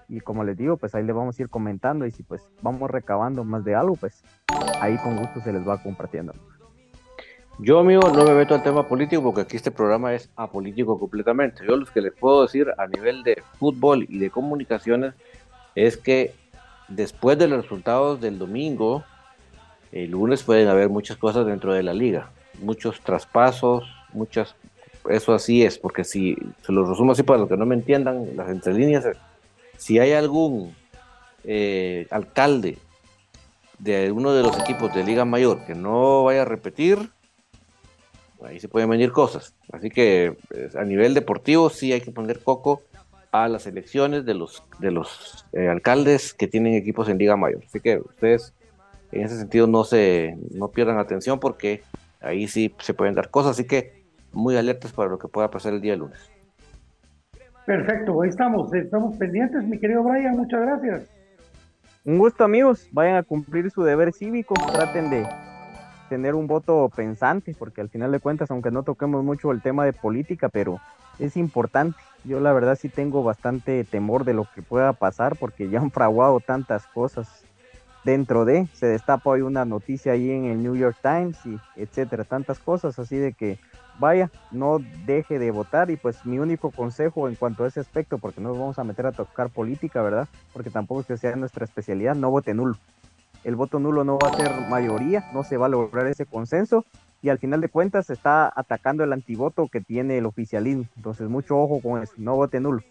Y 0.10 0.20
como 0.20 0.43
les 0.43 0.58
digo, 0.58 0.78
pues 0.78 0.93
ahí 0.93 1.04
le 1.04 1.14
vamos 1.14 1.39
a 1.39 1.41
ir 1.41 1.49
comentando 1.49 2.06
y 2.06 2.12
si 2.12 2.24
pues 2.24 2.49
vamos 2.62 2.91
recabando 2.91 3.43
más 3.43 3.64
de 3.64 3.76
algo, 3.76 3.95
pues 3.95 4.24
ahí 4.82 4.97
con 4.97 5.16
gusto 5.18 5.39
se 5.39 5.54
les 5.54 5.66
va 5.68 5.82
compartiendo. 5.82 6.34
Yo, 7.60 7.80
amigo, 7.80 8.10
no 8.12 8.26
me 8.26 8.34
meto 8.34 8.56
al 8.56 8.64
tema 8.64 8.88
político 8.88 9.22
porque 9.22 9.41
aquí 9.41 9.56
este 9.56 9.70
programa 9.70 10.14
es 10.16 10.32
apolítico 10.36 10.97
completamente. 10.97 11.64
Yo 11.68 11.78
lo 11.78 11.86
que 11.86 12.02
les 12.02 12.14
puedo 12.14 12.41
decir 12.41 12.68
a 12.78 12.88
nivel 12.88 13.24
de 13.24 13.43
fútbol 13.60 14.06
y 14.10 14.18
de 14.18 14.32
comunicaciones 14.32 15.14
es 15.76 15.95
que 15.95 16.34
después 16.88 17.38
de 17.38 17.47
los 17.47 17.62
resultados 17.62 18.20
del 18.20 18.39
domingo, 18.39 19.04
el 19.91 20.11
lunes 20.11 20.43
pueden 20.43 20.67
haber 20.67 20.89
muchas 20.89 21.17
cosas 21.17 21.45
dentro 21.45 21.73
de 21.73 21.83
la 21.83 21.93
liga, 21.93 22.31
muchos 22.61 23.01
traspasos, 23.01 23.83
muchas, 24.13 24.55
eso 25.09 25.33
así 25.33 25.63
es, 25.63 25.77
porque 25.77 26.03
si 26.03 26.37
se 26.61 26.71
lo 26.71 26.85
resumo 26.85 27.11
así 27.11 27.23
para 27.23 27.39
los 27.39 27.49
que 27.49 27.57
no 27.57 27.65
me 27.65 27.75
entiendan, 27.75 28.35
las 28.35 28.49
entrelíneas, 28.49 29.05
si 29.77 29.99
hay 29.99 30.13
algún 30.13 30.75
eh, 31.43 32.07
alcalde 32.11 32.77
de 33.79 34.11
uno 34.11 34.31
de 34.33 34.43
los 34.43 34.59
equipos 34.59 34.93
de 34.93 35.03
Liga 35.03 35.25
Mayor 35.25 35.65
que 35.65 35.73
no 35.73 36.23
vaya 36.23 36.43
a 36.43 36.45
repetir, 36.45 37.09
ahí 38.45 38.59
se 38.59 38.67
pueden 38.67 38.89
venir 38.89 39.11
cosas. 39.11 39.55
Así 39.71 39.89
que 39.89 40.37
pues, 40.47 40.75
a 40.75 40.83
nivel 40.83 41.13
deportivo 41.13 41.69
sí 41.69 41.91
hay 41.91 42.01
que 42.01 42.11
poner 42.11 42.43
coco 42.43 42.83
a 43.31 43.47
las 43.47 43.65
elecciones 43.65 44.25
de 44.25 44.33
los, 44.33 44.63
de 44.79 44.91
los 44.91 45.45
eh, 45.53 45.67
alcaldes 45.67 46.33
que 46.33 46.47
tienen 46.47 46.75
equipos 46.75 47.09
en 47.09 47.17
Liga 47.17 47.35
Mayor. 47.35 47.63
Así 47.65 47.79
que 47.79 47.97
ustedes 47.97 48.53
en 49.12 49.26
ese 49.26 49.38
sentido 49.38 49.68
no 49.68 49.84
se 49.84 50.38
no 50.53 50.70
pierdan 50.70 50.97
atención 50.97 51.39
porque 51.39 51.84
ahí 52.22 52.47
sí 52.47 52.74
se 52.80 52.93
pueden 52.93 53.16
dar 53.16 53.30
cosas, 53.30 53.51
así 53.51 53.66
que 53.66 54.03
muy 54.32 54.55
alertas 54.55 54.93
para 54.93 55.09
lo 55.09 55.20
que 55.20 55.28
pueda 55.28 55.51
pasar 55.51 55.74
el 55.74 55.82
día 55.82 55.95
lunes. 55.95 56.20
Perfecto, 57.66 58.22
ahí 58.22 58.30
estamos, 58.30 58.74
estamos 58.74 59.18
pendientes, 59.18 59.64
mi 59.64 59.78
querido 59.78 60.03
Brian, 60.03 60.36
muchas 60.36 60.62
gracias. 60.62 61.03
Un 62.03 62.18
gusto 62.18 62.43
amigos, 62.43 62.88
vayan 62.91 63.16
a 63.16 63.24
cumplir 63.24 63.70
su 63.70 63.84
deber 63.84 64.12
cívico, 64.14 64.55
traten 64.72 65.12
de 65.12 65.28
tener 66.09 66.34
un 66.34 66.47
voto 66.47 66.89
pensante, 66.93 67.55
porque 67.57 67.80
al 67.80 67.89
final 67.89 68.12
de 68.12 68.20
cuentas, 68.20 68.49
aunque 68.49 68.72
no 68.72 68.84
toquemos 68.84 69.24
mucho 69.24 69.51
el 69.51 69.62
tema 69.62 69.86
de 69.86 69.93
política, 69.93 70.49
pero 70.49 70.80
es 71.20 71.38
importante. 71.38 71.97
Yo 72.24 72.39
la 72.39 72.53
verdad 72.53 72.78
sí 72.80 72.89
tengo 72.89 73.24
bastante 73.24 73.84
temor 73.84 74.26
de 74.26 74.34
lo 74.34 74.47
que 74.53 74.62
pueda 74.62 74.93
pasar, 74.93 75.36
porque 75.38 75.70
ya 75.70 75.80
han 75.80 75.91
fraguado 75.91 76.39
tantas 76.39 76.88
cosas 76.88 77.45
dentro 78.04 78.45
de, 78.45 78.68
se 78.74 78.88
destapa 78.88 79.30
hoy 79.30 79.41
una 79.41 79.66
noticia 79.66 80.14
ahí 80.14 80.32
en 80.32 80.45
el 80.45 80.64
New 80.64 80.76
York 80.76 80.97
Times 81.02 81.38
y 81.45 81.60
etcétera, 81.76 82.24
tantas 82.24 82.60
cosas, 82.60 82.97
así 82.99 83.18
de 83.18 83.34
que 83.34 83.60
vaya, 83.99 84.32
no 84.52 84.80
deje 85.06 85.38
de 85.38 85.52
votar 85.52 85.91
y 85.91 85.97
pues 85.97 86.26
mi 86.26 86.39
único 86.39 86.72
consejo 86.72 87.28
en 87.28 87.36
cuanto 87.36 87.64
a 87.64 87.68
ese 87.68 87.80
aspecto, 87.80 88.18
porque 88.18 88.41
no 88.41 88.49
nos 88.49 88.60
vamos 88.60 88.80
a 88.80 88.84
meter 88.84 89.06
a 89.06 89.12
tocar 89.12 89.49
política, 89.49 90.02
¿verdad? 90.02 90.28
Porque 90.54 90.70
tampoco 90.70 91.02
es 91.02 91.08
que 91.08 91.18
sea 91.18 91.36
nuestra 91.36 91.66
especialidad, 91.66 92.16
no 92.16 92.32
vote 92.32 92.54
nulo. 92.54 92.76
El 93.43 93.56
voto 93.56 93.80
nulo 93.80 94.04
no 94.04 94.18
va 94.20 94.30
a 94.30 94.38
ser 94.38 94.52
mayoría, 94.70 95.30
no 95.34 95.43
se 95.43 95.58
va 95.58 95.66
a 95.66 95.70
lograr 95.70 96.08
ese 96.08 96.26
consenso 96.26 96.86
y 97.22 97.30
al 97.30 97.38
final 97.38 97.62
de 97.62 97.70
cuentas 97.70 98.10
está 98.10 98.52
atacando 98.56 99.04
el 99.04 99.14
antivoto 99.14 99.68
que 99.68 99.82
tiene 99.82 100.18
el 100.18 100.26
oficialismo. 100.26 100.86
Entonces 100.95 101.30
mucho 101.30 101.58
ojo 101.58 101.80
con 101.82 102.02
eso, 102.02 102.14
no 102.18 102.36
vote 102.36 102.60
nulo. 102.60 102.82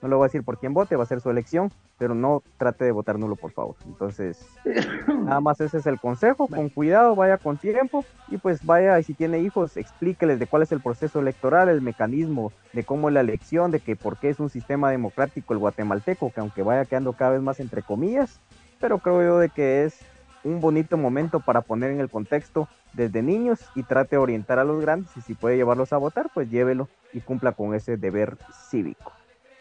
No 0.00 0.08
le 0.08 0.14
voy 0.14 0.24
a 0.24 0.28
decir 0.28 0.44
por 0.44 0.58
quién 0.58 0.74
vote, 0.74 0.94
va 0.94 1.02
a 1.02 1.06
ser 1.06 1.20
su 1.20 1.28
elección, 1.28 1.72
pero 1.98 2.14
no 2.14 2.42
trate 2.56 2.84
de 2.84 2.92
votar 2.92 3.18
nulo, 3.18 3.34
por 3.34 3.50
favor. 3.50 3.74
Entonces, 3.84 4.46
nada 5.08 5.40
más 5.40 5.60
ese 5.60 5.78
es 5.78 5.86
el 5.86 5.98
consejo, 5.98 6.46
con 6.46 6.68
cuidado, 6.68 7.16
vaya 7.16 7.36
con 7.36 7.56
tiempo 7.56 8.04
y 8.28 8.36
pues 8.36 8.64
vaya, 8.64 8.98
y 9.00 9.02
si 9.02 9.14
tiene 9.14 9.40
hijos, 9.40 9.76
explíqueles 9.76 10.38
de 10.38 10.46
cuál 10.46 10.62
es 10.62 10.70
el 10.70 10.80
proceso 10.80 11.18
electoral, 11.18 11.68
el 11.68 11.80
mecanismo, 11.80 12.52
de 12.72 12.84
cómo 12.84 13.08
es 13.08 13.14
la 13.14 13.20
elección, 13.20 13.72
de 13.72 13.80
que 13.80 13.96
por 13.96 14.18
qué 14.18 14.28
es 14.28 14.38
un 14.38 14.50
sistema 14.50 14.90
democrático 14.90 15.52
el 15.52 15.58
guatemalteco, 15.58 16.30
que 16.32 16.40
aunque 16.40 16.62
vaya 16.62 16.84
quedando 16.84 17.12
cada 17.14 17.32
vez 17.32 17.42
más 17.42 17.58
entre 17.58 17.82
comillas, 17.82 18.38
pero 18.78 18.98
creo 18.98 19.22
yo 19.22 19.38
de 19.40 19.48
que 19.48 19.84
es 19.84 19.98
un 20.44 20.60
bonito 20.60 20.96
momento 20.96 21.40
para 21.40 21.62
poner 21.62 21.90
en 21.90 21.98
el 21.98 22.08
contexto 22.08 22.68
desde 22.92 23.22
niños 23.22 23.58
y 23.74 23.82
trate 23.82 24.14
de 24.14 24.22
orientar 24.22 24.60
a 24.60 24.64
los 24.64 24.80
grandes 24.80 25.10
y 25.16 25.20
si 25.22 25.34
puede 25.34 25.56
llevarlos 25.56 25.92
a 25.92 25.98
votar, 25.98 26.30
pues 26.32 26.48
llévelo 26.48 26.88
y 27.12 27.20
cumpla 27.20 27.50
con 27.50 27.74
ese 27.74 27.96
deber 27.96 28.38
cívico 28.70 29.17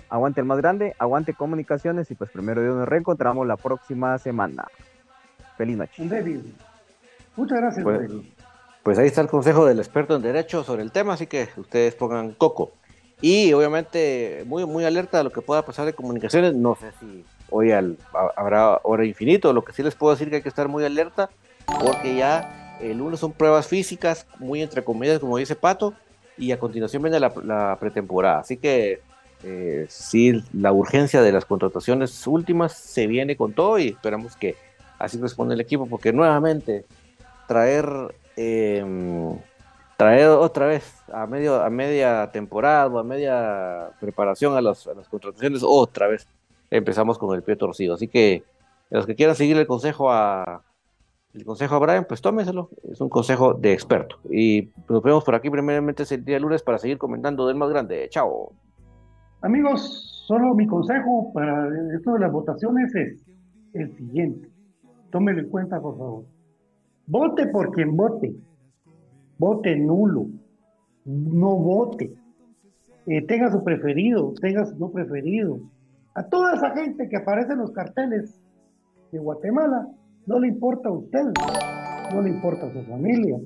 aguante 0.09 0.41
el 0.41 0.45
más 0.47 0.57
grande, 0.57 0.95
aguante 0.99 1.33
comunicaciones 1.33 2.09
y 2.11 2.15
pues 2.15 2.29
primero 2.29 2.61
Dios 2.61 2.75
nos 2.75 2.87
reencontramos 2.87 3.45
la 3.47 3.57
próxima 3.57 4.17
semana. 4.17 4.65
Feliz 5.57 5.77
noche. 5.77 6.03
Muchas 7.35 7.59
gracias. 7.59 7.83
Pues, 7.83 8.11
pues, 8.83 8.97
ahí 8.97 9.07
está 9.07 9.21
el 9.21 9.27
consejo 9.27 9.65
del 9.65 9.79
experto 9.79 10.15
en 10.15 10.21
derecho 10.21 10.63
sobre 10.63 10.83
el 10.83 10.91
tema, 10.91 11.13
así 11.13 11.27
que 11.27 11.49
ustedes 11.57 11.95
pongan 11.95 12.33
coco. 12.33 12.71
Y 13.19 13.51
obviamente 13.53 14.43
muy, 14.45 14.65
muy 14.65 14.85
alerta 14.85 15.19
a 15.19 15.23
lo 15.23 15.31
que 15.31 15.41
pueda 15.41 15.65
pasar 15.65 15.85
de 15.85 15.93
comunicaciones. 15.93 16.53
No 16.53 16.75
sé 16.75 16.91
si 16.99 17.25
hoy 17.49 17.71
habrá 17.71 18.79
hora 18.83 19.05
infinito. 19.05 19.53
Lo 19.53 19.63
que 19.63 19.73
sí 19.73 19.81
les 19.81 19.95
puedo 19.95 20.13
decir 20.13 20.29
que 20.29 20.37
hay 20.37 20.41
que 20.43 20.49
estar 20.49 20.67
muy 20.67 20.85
alerta 20.85 21.29
porque 21.81 22.15
ya 22.15 22.77
el 22.79 22.99
lunes 22.99 23.19
son 23.19 23.31
pruebas 23.31 23.67
físicas, 23.67 24.27
muy 24.37 24.61
entre 24.61 24.83
comillas, 24.83 25.19
como 25.19 25.37
dice 25.37 25.55
Pato, 25.55 25.95
y 26.37 26.51
a 26.51 26.59
continuación 26.59 27.01
viene 27.01 27.19
la, 27.19 27.33
la 27.43 27.77
pretemporada. 27.79 28.39
Así 28.39 28.57
que 28.57 29.01
eh, 29.43 29.87
la 30.53 30.71
urgencia 30.71 31.21
de 31.21 31.31
las 31.31 31.45
contrataciones 31.45 32.25
últimas 32.25 32.73
se 32.73 33.07
viene 33.07 33.35
con 33.35 33.53
todo 33.53 33.77
y 33.79 33.89
esperamos 33.89 34.35
que 34.35 34.55
así 34.99 35.19
responde 35.19 35.53
el 35.53 35.61
equipo, 35.61 35.85
porque 35.87 36.11
nuevamente 36.11 36.85
traer 37.47 37.87
em, 38.35 39.37
traer 39.97 40.27
otra 40.29 40.67
vez 40.67 41.03
a 41.11 41.25
medio 41.27 41.61
a 41.63 41.69
media 41.69 42.29
temporada 42.31 42.87
o 42.87 42.99
a 42.99 43.03
media 43.03 43.89
preparación 43.99 44.55
a, 44.55 44.61
las 44.61 44.87
contrataciones 45.09 45.61
otra 45.63 46.07
vez 46.07 46.27
empezamos 46.69 47.17
con 47.17 47.35
el 47.35 47.43
pie 47.43 47.55
torcido. 47.55 47.95
Así 47.95 48.07
que 48.07 48.43
los 48.89 49.05
que 49.05 49.15
quieran 49.15 49.35
seguir 49.35 49.57
el 49.57 49.67
consejo 49.67 50.11
a 50.11 50.63
el 51.33 51.45
consejo 51.45 51.75
a 51.75 51.79
Brian 51.79 52.05
pues 52.05 52.21
tómeselo 52.21 52.69
es 52.91 53.01
un 53.01 53.09
consejo 53.09 53.53
de 53.53 53.73
experto. 53.73 54.19
Y 54.31 54.69
nos 54.89 55.03
vemos 55.03 55.23
por 55.23 55.35
aquí 55.35 55.49
primeramente 55.49 56.03
el 56.09 56.25
día 56.25 56.39
lunes 56.39 56.63
para 56.63 56.77
seguir 56.79 56.97
comentando 56.97 57.47
del 57.47 57.55
más 57.57 57.69
grande. 57.69 58.07
Chao 58.09 58.53
Amigos, 59.47 60.25
solo 60.27 60.53
mi 60.55 60.67
consejo 60.67 61.31
para 61.31 61.69
esto 61.95 62.15
de 62.15 62.19
las 62.19 62.33
votaciones 62.33 62.93
es 62.93 63.25
el 63.71 63.95
siguiente. 63.95 64.49
Tómenlo 65.09 65.39
en 65.39 65.49
cuenta, 65.49 65.79
por 65.79 65.97
favor. 65.97 66.25
Vote 67.05 67.47
por 67.47 67.71
quien 67.71 67.95
vote. 67.95 68.35
Vote 69.37 69.73
nulo. 69.77 70.25
No 71.05 71.55
vote. 71.55 72.13
Eh, 73.05 73.25
tenga 73.25 73.49
su 73.49 73.63
preferido, 73.63 74.33
tenga 74.41 74.65
su 74.65 74.77
no 74.79 74.91
preferido. 74.91 75.61
A 76.15 76.23
toda 76.23 76.55
esa 76.55 76.71
gente 76.71 77.07
que 77.07 77.15
aparece 77.15 77.53
en 77.53 77.59
los 77.59 77.71
carteles 77.71 78.43
de 79.13 79.19
Guatemala, 79.19 79.87
no 80.25 80.39
le 80.41 80.49
importa 80.49 80.89
a 80.89 80.91
usted, 80.91 81.23
no 82.13 82.21
le 82.21 82.31
importa 82.31 82.65
a 82.65 82.73
su 82.73 82.83
familia, 82.83 83.39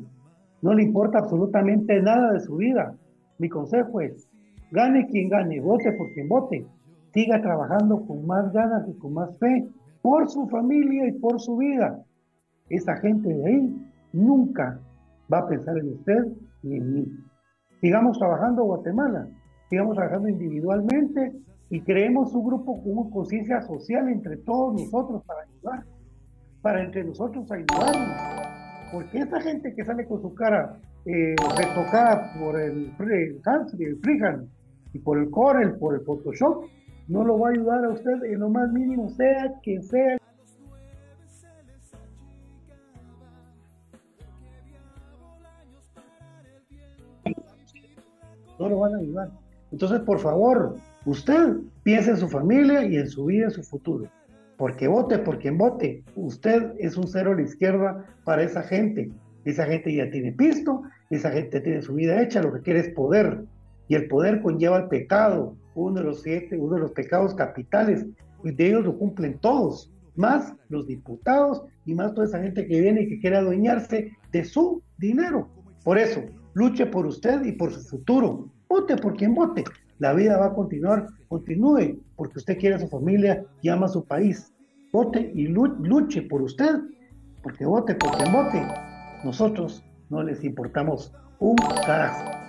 no 0.64 0.74
le 0.74 0.82
importa 0.82 1.20
absolutamente 1.20 2.02
nada 2.02 2.34
de 2.34 2.40
su 2.40 2.56
vida. 2.56 2.96
Mi 3.38 3.50
consejo 3.50 4.02
es, 4.02 4.28
Gane 4.72 5.06
quien 5.08 5.28
gane, 5.28 5.60
vote 5.60 5.92
por 5.94 6.12
quien 6.14 6.30
vote. 6.30 6.66
Siga 7.14 7.42
trabajando 7.42 8.06
con 8.08 8.26
más 8.26 8.54
ganas 8.54 8.88
y 8.88 8.94
con 8.94 9.14
más 9.14 9.38
fe 9.38 9.68
por 10.02 10.30
su 10.30 10.48
familia 10.48 11.08
y 11.08 11.12
por 11.12 11.42
su 11.42 11.58
vida. 11.58 12.04
Esa 12.70 12.96
gente 12.98 13.28
de 13.28 13.46
ahí 13.46 13.92
nunca 14.14 14.80
va 15.32 15.40
a 15.40 15.48
pensar 15.48 15.78
en 15.78 15.90
usted 15.90 16.26
ni 16.64 16.78
en 16.78 16.94
mí. 16.94 17.06
Sigamos 17.82 18.18
trabajando 18.18 18.64
Guatemala, 18.64 19.28
sigamos 19.70 19.96
trabajando 19.96 20.30
individualmente 20.30 21.34
y 21.70 21.82
creemos 21.82 22.34
un 22.34 22.46
grupo 22.46 22.82
con 22.82 23.10
conciencia 23.10 23.62
social 23.62 24.08
entre 24.08 24.38
todos 24.38 24.74
nosotros 24.74 25.22
para 25.26 25.42
ayudar, 25.42 25.86
para 26.62 26.84
entre 26.84 27.04
nosotros 27.04 27.52
ayudarnos. 27.52 28.18
Porque 28.94 29.20
esa 29.20 29.42
gente 29.42 29.74
que 29.76 29.84
sale 29.84 30.06
con 30.06 30.22
su 30.22 30.34
cara 30.34 30.80
eh, 31.06 31.36
retocada 31.58 32.32
por 32.40 32.60
el, 32.60 32.94
el 33.00 33.42
cáncer 33.42 33.82
y 33.82 33.86
el 33.86 33.98
y 34.94 35.00
por 35.00 35.18
el 35.18 35.30
Corel, 35.30 35.76
por 35.76 35.96
el 35.96 36.02
Photoshop, 36.02 36.66
no 37.08 37.24
lo 37.24 37.40
va 37.40 37.50
a 37.50 37.52
ayudar 37.52 37.86
a 37.86 37.90
usted 37.90 38.24
en 38.24 38.40
lo 38.40 38.50
más 38.50 38.72
mínimo, 38.72 39.10
sea 39.10 39.54
que 39.62 39.82
sea. 39.82 40.18
No 48.60 48.70
lo 48.70 48.80
van 48.80 48.96
a 48.96 48.98
ayudar. 49.00 49.30
Entonces, 49.72 50.00
por 50.02 50.20
favor, 50.20 50.78
usted 51.06 51.58
piense 51.84 52.12
en 52.12 52.18
su 52.18 52.30
familia 52.30 52.86
y 52.86 52.98
en 52.98 53.10
su 53.10 53.26
vida, 53.26 53.46
en 53.46 53.52
su 53.52 53.64
futuro. 53.64 54.06
Porque 54.58 54.88
vote 54.88 55.18
por 55.18 55.40
quien 55.40 55.58
vote. 55.58 56.04
Usted 56.16 56.74
es 56.78 56.96
un 56.96 57.08
cero 57.08 57.32
a 57.32 57.36
la 57.36 57.42
izquierda 57.42 58.06
para 58.24 58.44
esa 58.44 58.62
gente. 58.62 59.10
Esa 59.44 59.66
gente 59.66 59.96
ya 59.96 60.12
tiene 60.12 60.34
pisto, 60.34 60.84
esa 61.10 61.32
gente 61.32 61.60
tiene 61.62 61.82
su 61.82 61.96
vida 61.96 62.22
hecha, 62.22 62.44
lo 62.44 62.54
que 62.54 62.62
quiere 62.62 62.82
es 62.82 62.90
poder 62.90 63.44
y 63.92 63.96
el 63.96 64.08
poder 64.08 64.42
conlleva 64.42 64.78
el 64.78 64.88
pecado, 64.88 65.58
uno 65.76 66.00
de 66.00 66.06
los 66.06 66.22
siete, 66.22 66.58
uno 66.58 66.76
de 66.76 66.82
los 66.84 66.92
pecados 66.92 67.36
capitales, 67.36 68.06
y 68.42 68.52
de 68.52 68.68
ellos 68.68 68.86
lo 68.86 68.98
cumplen 68.98 69.38
todos, 69.40 69.92
más 70.16 70.56
los 70.70 70.88
diputados 70.88 71.62
y 71.86 71.94
más 71.94 72.14
toda 72.14 72.26
esa 72.26 72.42
gente 72.42 72.66
que 72.66 72.80
viene 72.80 73.02
y 73.02 73.10
que 73.10 73.20
quiere 73.20 73.36
adueñarse 73.36 74.14
de 74.32 74.46
su 74.46 74.82
dinero. 74.98 75.50
Por 75.84 75.98
eso, 75.98 76.22
luche 76.54 76.86
por 76.86 77.06
usted 77.06 77.44
y 77.44 77.52
por 77.52 77.74
su 77.74 77.82
futuro. 77.82 78.48
Vote 78.70 78.96
por 78.96 79.18
quien 79.18 79.36
vote. 79.36 79.66
La 80.00 80.14
vida 80.14 80.38
va 80.38 80.46
a 80.46 80.54
continuar, 80.54 81.08
continúe, 81.28 82.00
porque 82.16 82.40
usted 82.40 82.58
quiere 82.60 82.76
a 82.76 82.80
su 82.80 82.88
familia 82.88 83.44
y 83.62 83.68
ama 83.68 83.88
a 83.88 83.90
su 83.90 84.06
país. 84.06 84.54
Vote 84.94 85.34
y 85.36 85.48
luche 85.48 86.22
por 86.22 86.42
usted, 86.42 86.80
porque 87.44 87.66
vote 87.66 87.96
por 87.96 88.16
quien 88.16 88.32
vote. 88.32 88.66
Nosotros 89.26 89.84
no 90.10 90.24
les 90.24 90.46
importamos 90.46 91.14
un 91.40 91.58
carajo. 91.86 92.41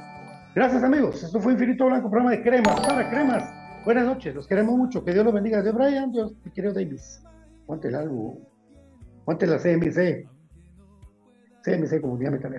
Gracias 0.55 0.83
amigos, 0.85 1.23
esto 1.23 1.41
fue 1.41 1.55
Infinito 1.55 1.87
Blanco, 1.87 2.11
programa 2.11 2.33
de 2.33 2.43
cremas 2.43 2.79
para 2.81 3.09
cremas. 3.09 3.43
Buenas 3.87 4.05
noches, 4.05 4.35
los 4.35 4.47
queremos 4.47 4.77
mucho, 4.77 5.03
que 5.03 5.15
Dios 5.15 5.25
los 5.25 5.33
bendiga. 5.33 5.63
De 5.63 5.73
Brian, 5.73 6.13
Dios, 6.13 6.35
mi 6.45 6.51
querido 6.53 6.75
Davis. 6.75 7.25
Ponte 7.65 7.89
el 7.89 7.95
algo, 7.95 8.39
ponte 9.25 9.47
la 9.47 9.57
CMC. 9.57 10.29
CMC 11.65 12.03
como 12.03 12.19
diámetro 12.19 12.51